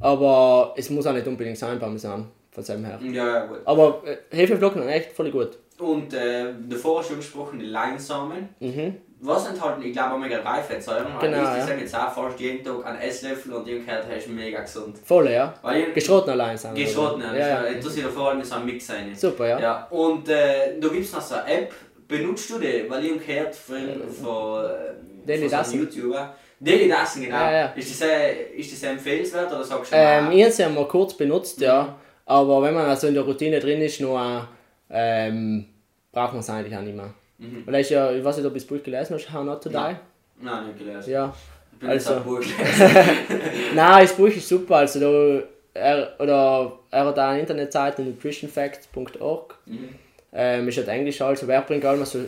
[0.00, 2.98] Aber es muss auch nicht unbedingt sein, Parmesan, von seinem her.
[3.02, 3.58] Ja, ja, gut.
[3.64, 5.58] Aber äh, Hefeflocken sind echt voll gut.
[5.80, 8.48] Und äh, davor schon gesprochen, die Leinsamen.
[8.60, 8.96] Mhm.
[9.22, 11.06] Was enthalten, ich glaube, Omega-3-Fettsäuren.
[11.20, 11.66] Genau, ich ja.
[11.66, 14.96] sage jetzt auch fast jeden Tag einen Esslöffel und ich gehört, das ist mega gesund.
[15.04, 15.52] Voll, ja.
[15.60, 16.74] Weil ich, Geschroten allein sind.
[16.74, 17.64] Geschroten, Ja, ja.
[17.64, 17.70] ja.
[17.70, 19.14] Ich tue sie da vor allem so einen Mix rein.
[19.14, 19.60] Super, ja.
[19.60, 21.74] Ja, und äh, da gibt es noch so eine App,
[22.08, 22.86] benutzt du die?
[22.88, 23.76] Weil ich gehört von,
[24.22, 26.34] von, äh, Daily von so YouTuber.
[26.58, 27.36] Daily Dassen, genau.
[27.36, 27.66] Ja, ja.
[27.76, 30.88] Ist, das sehr, ist das empfehlenswert oder sagst du Ähm, mal, ich habe sie mal
[30.88, 31.94] kurz benutzt, ja.
[32.24, 34.48] Aber wenn man also in der Routine drin ist, nur,
[34.90, 35.66] ähm,
[36.12, 37.12] braucht man es eigentlich auch nicht mehr.
[37.38, 37.62] Mhm.
[37.66, 39.68] Weil ich ja, ich weiß nicht, ob du das Buch gelesen hast, How Not to
[39.68, 39.74] Die.
[39.74, 39.98] Nein.
[40.40, 41.10] Nein, nicht gelesen.
[41.10, 41.34] Ja.
[41.72, 42.40] Ich bin also- jetzt ein Buch.
[43.74, 44.76] Nein, das Buch ist super.
[44.76, 49.58] Also da, er, oder, er hat auch eine Internetseite, nutritionfacts.org.
[49.66, 49.88] Mhm.
[50.32, 52.20] Ähm, ist halt Englisch, also wer bringt allem so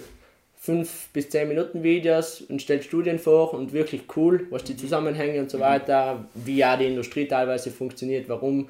[0.63, 5.41] 5 bis 10 Minuten Videos und stellt Studien vor und wirklich cool, was die Zusammenhänge
[5.41, 8.69] und so weiter, wie auch die Industrie teilweise funktioniert, warum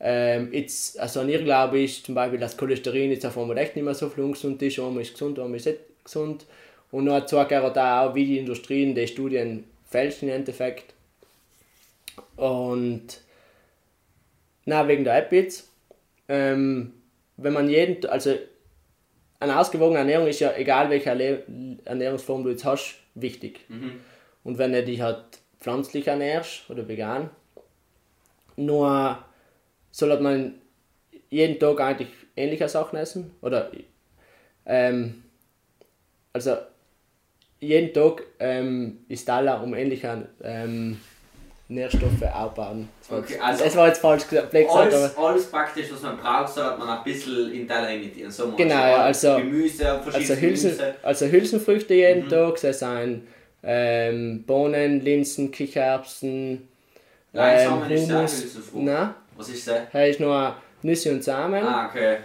[0.00, 3.76] ähm, jetzt, also an ihr glaube ich zum Beispiel, dass Cholesterin jetzt auf einmal echt
[3.76, 6.46] nicht mehr so viel ungesund ist, einmal ist gesund, einmal ist nicht gesund.
[6.90, 10.94] Und dann zeigt er da auch, wie die Industrien die Studien fälschen im Endeffekt.
[12.36, 13.20] Und
[14.64, 15.70] na wegen der App jetzt,
[16.28, 16.92] ähm,
[17.36, 18.34] wenn man jeden, also
[19.40, 21.44] eine ausgewogene Ernährung ist ja, egal welche
[21.84, 23.60] Ernährungsform du jetzt hast, wichtig.
[23.68, 24.00] Mhm.
[24.42, 25.24] Und wenn du dich halt
[25.60, 27.30] pflanzlich ernährst oder vegan,
[28.56, 29.18] nur
[29.94, 30.54] soll man
[31.30, 33.30] jeden Tag eigentlich ähnliche Sachen essen.
[33.40, 33.70] Oder
[34.66, 35.22] ähm,
[36.32, 36.56] also
[37.60, 40.98] jeden Tag ähm, ist Teller um ähnliche ähm,
[41.68, 42.88] Nährstoffe aufbauen.
[43.08, 46.52] Okay, jetzt, also das war jetzt falsch gesagt, gesagt, Alles, alles praktisch, was man braucht,
[46.52, 48.32] sollte man ein bisschen in Teller imitieren.
[48.32, 50.94] So Genau, ja, also- Gemüse, also, Hülsen, Gemüse.
[51.04, 53.28] also Hülsenfrüchte jeden Tag, das sind
[53.62, 56.68] ähm, Bohnen, Linsen, Kichererbsen,
[57.32, 58.42] Leinsamen ähm.
[58.42, 58.84] Hülsenfrucht.
[58.84, 59.90] Nein, Was ist das?
[59.92, 61.64] hier ist nur Nüsse und Samen.
[61.64, 62.18] Ah, okay.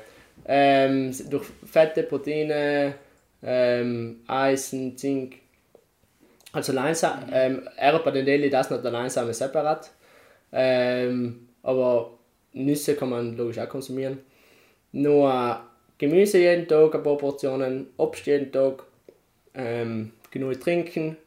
[0.46, 2.96] Ähm, durch Fette, Proteine,
[3.44, 5.36] ähm, Eisen, Zink.
[6.52, 9.92] Also Leinsamen, ähm, er bei den Daily das noch der Leinsamen separat.
[10.52, 12.18] Ähm, aber
[12.54, 14.20] Nüsse kann man logisch auch konsumieren.
[14.92, 15.62] Nur
[16.00, 18.84] Gemüse jeden Tag, ein paar Portionen, Obst jeden Tag,
[19.54, 21.18] ähm, genug trinken,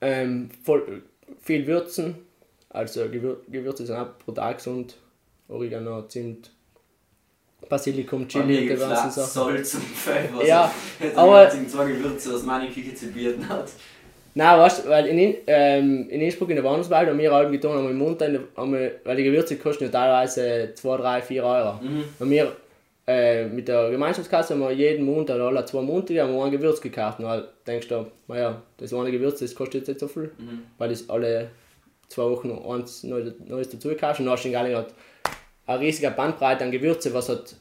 [0.00, 1.02] ähm, voll,
[1.40, 2.26] viel würzen.
[2.72, 4.96] Also Gewür Gewürze sind auch brutal gesund.
[5.48, 6.50] Oregano, Zimt,
[7.68, 9.10] Basilikum, Chili, die ganzen Sachen.
[9.54, 10.44] Salz und Pfeffer.
[10.44, 11.52] Ja, Jetzt aber-.
[11.54, 13.70] Ich zwei Gewürze, was meine Küche bieten hat.
[14.34, 17.52] Nein, weißt du, weil in, In- ähm, in Innsbruck in der Wohnungswelt haben wir halb
[17.52, 21.22] getan, haben wir im Mund, haben wir, weil die Gewürze kosten ja teilweise 2, 3,
[21.22, 21.74] 4 Euro.
[21.82, 22.04] Mhm.
[22.18, 22.56] Und wir
[23.06, 26.50] äh, mit der Gemeinschaftskasse haben wir jeden Monat oder alle zwei Monate haben wir ein
[26.50, 27.18] Gewürz gekauft.
[27.18, 30.62] Und halt denkst du, naja, das eine Gewürz das kostet jetzt nicht so viel, Mhm.
[30.78, 31.50] weil das alle
[32.12, 34.94] zwei Wochen noch eins Neues, Neues dazu gekauft und dann hast du in Galling halt
[35.66, 37.54] eine riesige Bandbreite an Gewürze, was halt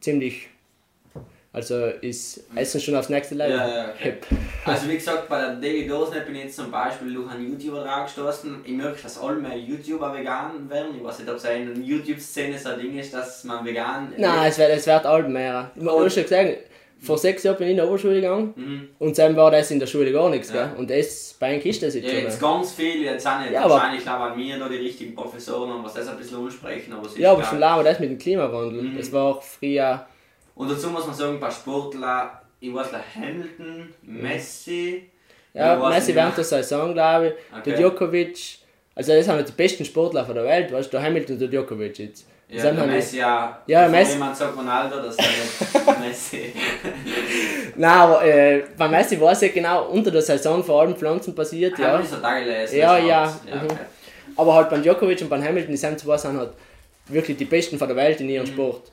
[0.00, 0.48] ziemlich,
[1.52, 3.56] also ist Essen schon aufs nächste Level.
[3.56, 4.14] Ja, ja, okay.
[4.64, 7.84] Also wie gesagt, bei der Daily Dosen bin ich jetzt zum Beispiel durch einen YouTuber
[7.84, 8.60] drauf gestoßen.
[8.64, 10.96] Ich merke, dass alle mehr YouTuber vegan werden.
[10.96, 14.12] Ich weiß nicht, ob es in der YouTube-Szene so ein Ding ist, dass man vegan...
[14.16, 15.70] Nein, es wird, es wird alt mehr.
[15.74, 16.58] Ich habe schon gesagt,
[17.04, 18.88] vor sechs Jahren bin ich in der Oberschule gegangen Mhm.
[18.98, 20.52] und dann war das in der Schule gar nichts.
[20.52, 20.66] Ja.
[20.68, 20.76] Gell?
[20.78, 22.20] Und das, bei einem ist das jetzt Ja, schon.
[22.22, 23.52] jetzt ganz viel, jetzt auch nicht.
[23.52, 26.38] Ja, aber- Wahrscheinlich glaube an mir da die richtigen Professoren und was das ein bisschen
[26.44, 28.82] ansprechen, aber Ja, aber schon lange das mit dem Klimawandel.
[28.82, 28.98] Mhm.
[28.98, 30.06] Es war auch früher.
[30.54, 35.10] Und dazu muss man sagen, bei Sportlern, ich weiß nicht, Hamilton, Messi...
[35.52, 37.32] Ja, Messi während der Saison, glaube ich.
[37.60, 37.70] Okay.
[37.70, 38.58] Der Djokovic.
[38.96, 40.96] Also, das sind die besten Sportler von der Welt, weißt du?
[40.96, 42.26] Der Hamilton und der Djokovic jetzt.
[42.48, 43.58] Das Ja, der Messi ja.
[43.66, 45.20] Ja, Messi- jemand sagt Ronaldo, das ist
[46.00, 46.52] Messi.
[47.76, 51.78] Nein, aber äh, bei Messi weiß ich genau, unter der Saison vor allem Pflanzen passiert,
[51.78, 51.98] Ja.
[52.00, 52.02] ja.
[52.22, 52.76] Da gelesen.
[52.78, 53.06] Ja, das ja,
[53.50, 53.64] ja mhm.
[53.64, 53.76] okay.
[54.36, 56.50] Aber halt beim Djokovic und beim Hamilton, die sind zwei sind halt
[57.08, 58.32] wirklich die Besten von der Welt in Mhm.
[58.32, 58.90] ihrem Sport.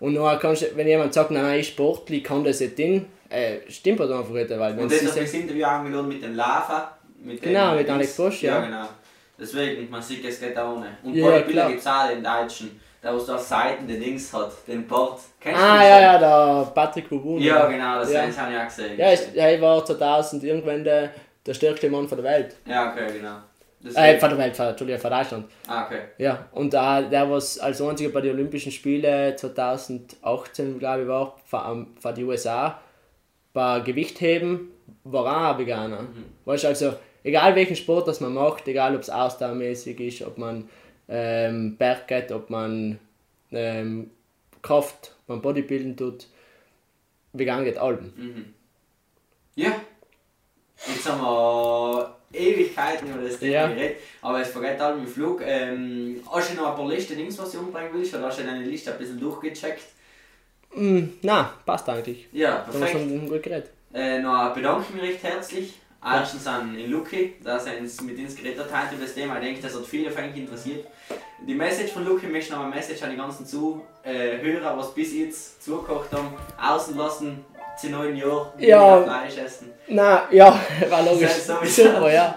[0.00, 3.58] Und dann kannst du, wenn jemand sagt, nein, ich sportlich kann das nicht hin, äh,
[3.68, 6.90] stimmt halt einfach nicht, weil Und das sagen, das Interview angeladen mit dem Lava.
[7.22, 8.56] Mit Genau, dem mit Alex Bosch, ja.
[8.58, 8.88] Ja, genau.
[9.38, 10.88] Deswegen, man sieht, es geht auch ohne.
[11.02, 14.50] Und Ja, Bodybuilder gibt es auch den Deutschen, der was da Seiten den Dings hat,
[14.66, 15.20] den Bord.
[15.38, 17.38] Kennst du ah ja, ja, der Patrick Bubun.
[17.40, 18.22] Ja, genau, das Ja.
[18.22, 18.98] habe ich auch gesehen.
[18.98, 21.10] Ja, ist, er war 2000 irgendwann der,
[21.44, 22.56] der stärkste Mann von der Welt.
[22.66, 23.36] ja okay, genau.
[23.94, 25.44] Äh, von der Welt, von, Entschuldigung, von Deutschland.
[25.68, 26.00] ah, okay.
[26.16, 31.36] Ja, und da, der was als einziger bei den Olympischen Spielen 2018, glaube ich, war,
[31.44, 32.80] von, von den USA,
[33.52, 34.70] bei Gewichtheben,
[35.04, 35.98] war auch ein Veganer.
[36.46, 40.38] Weißt du, also, egal welchen Sport das man macht, egal ob es ausdauermäßig ist, ob
[40.38, 40.68] man
[41.08, 42.98] ähm, Berg geht, ob man
[43.52, 44.10] ähm,
[44.62, 46.26] Kraft beim Bodybuilden tut,
[47.32, 48.12] vegan geht allem.
[48.16, 48.54] Mhm.
[49.56, 49.72] Ja.
[50.86, 53.68] Jetzt haben wir Ewigkeiten über das Thema Ja.
[53.68, 55.40] geredet, aber es vergeht allem im Flug.
[55.44, 58.44] Ähm, hast du noch ein paar Liste Dings, was du umbringen willst, oder hast du
[58.44, 59.82] deine Liste ein bisschen durchgecheckt?
[60.74, 62.26] Mm, na, passt eigentlich.
[62.32, 62.92] Ja, Da haben wir perfekt.
[63.10, 63.70] schon gut geredet.
[63.94, 65.74] Äh, noch bedanke ich mich recht herzlich.
[66.04, 69.36] Erstens an den Luki, dass er uns mit uns geredet hat über das Thema.
[69.36, 70.86] Ich denke, das hat viele von euch interessiert.
[71.46, 75.62] Die Message von Luki möchte noch eine Message an die ganzen Zuhörer, was bis jetzt
[75.64, 77.44] zugekocht haben, außen lassen,
[77.80, 79.02] zu neun Jahren Ja.
[79.02, 79.72] Fleisch essen.
[79.88, 80.58] Na, ja,
[80.90, 81.22] war logisch.
[81.30, 81.82] Ist sowieso.
[81.94, 82.34] Super, ja.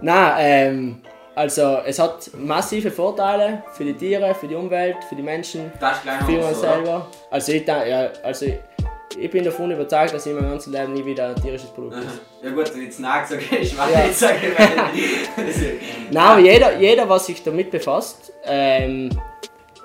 [0.00, 1.00] Na, ähm,
[1.34, 5.70] also es hat massive Vorteile für die Tiere, für die Umwelt, für die Menschen,
[6.26, 7.06] für uns selber.
[7.30, 8.54] Also ich, da- ja, also ich
[9.30, 12.20] bin davon überzeugt, dass ich in meinem ganzen Leben nie wieder ein tierisches Produkt esse.
[12.42, 14.02] Ja gut, jetzt Nag sage, ich weiß Ja.
[14.06, 14.38] nicht sagen.
[16.10, 19.10] Nein, aber jeder, jeder, was sich damit befasst, ähm,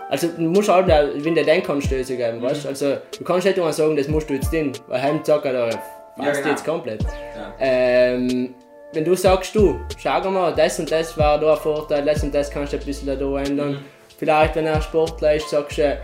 [0.09, 0.87] also du musst halt,
[1.23, 2.69] wenn der Denkanstöße geben, weißt du?
[2.69, 5.65] Also du kannst nicht immer sagen, das musst du jetzt hin, weil heim sagt er,
[5.67, 5.77] passt
[6.17, 6.47] Ja, genau.
[6.49, 7.03] jetzt komplett.
[7.03, 7.53] Ja.
[7.59, 8.55] Ähm,
[8.93, 12.33] wenn du sagst, du, schau mal, das und das war da ein Vorteil, das und
[12.33, 13.73] das kannst du ein bisschen da ändern.
[13.73, 13.79] Mhm.
[14.17, 15.97] Vielleicht, wenn er ein Sportler ist, sagst du,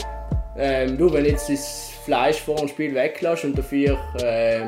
[0.57, 4.61] ähm, du, wenn jetzt das Fleisch vor dem Spiel weglässt und dafür, äh,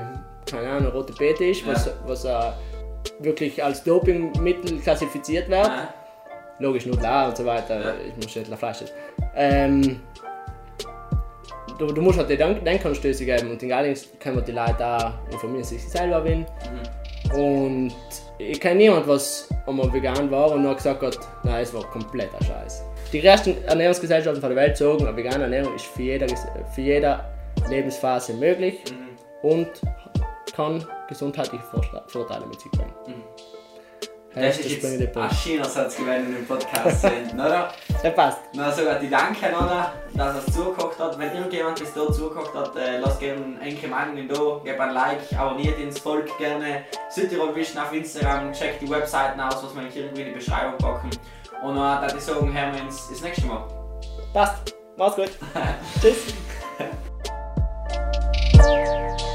[0.50, 1.92] keine Ahnung, rote Beete ist, was, Ja.
[2.06, 2.52] was äh,
[3.20, 5.94] wirklich als Dopingmittel klassifiziert wird, Ja.
[6.60, 7.94] logisch Nutella und so weiter, Ja.
[8.08, 8.94] ich muss nicht Fleisch essen.
[9.36, 10.02] Ähm,
[11.78, 15.14] du, du musst halt die Denk Denkanstöße geben und in Gallings können die Leute auch
[15.32, 16.40] informieren sich selber bin.
[16.40, 17.40] Mhm.
[17.40, 17.94] Und
[18.38, 22.44] ich kenne niemand, was einmal vegan war und nur gesagt hat, nein, es war kompletter
[22.44, 22.84] Scheiß.
[23.14, 26.28] Die ersten Ernährungsgesellschaften von der Welt sagen, eine vegane Ernährung ist für jede,
[26.76, 27.20] für jede
[27.70, 29.50] Lebensphase möglich mhm.
[29.50, 29.70] und
[30.54, 31.64] kann gesundheitliche
[32.08, 32.94] Vorteile mit sich bringen.
[33.08, 33.24] Mhm.
[34.36, 37.74] Das, das ist das jetzt ein Schienersatz gewesen in dem Podcast, oder?
[38.04, 38.38] Das passt.
[38.54, 39.94] Na, sogar die Danke, oder?
[40.14, 41.18] Dass er es zugeguckt hat.
[41.18, 45.34] Wenn irgendjemand bis da zugeguckt hat, äh, lasst gerne einen Meinungen da, gebt ein Like,
[45.36, 50.04] abonniert ins Volk gerne Südtirol Vision auf Instagram, checkt die Webseiten aus, was wir hier
[50.04, 51.10] irgendwie in die Beschreibung packen.
[51.64, 53.64] Und dann würde ich sagen, hören wir uns das nächste Mal.
[54.34, 54.76] Passt.
[54.96, 55.30] Mach's gut.
[56.02, 56.34] Tschüss.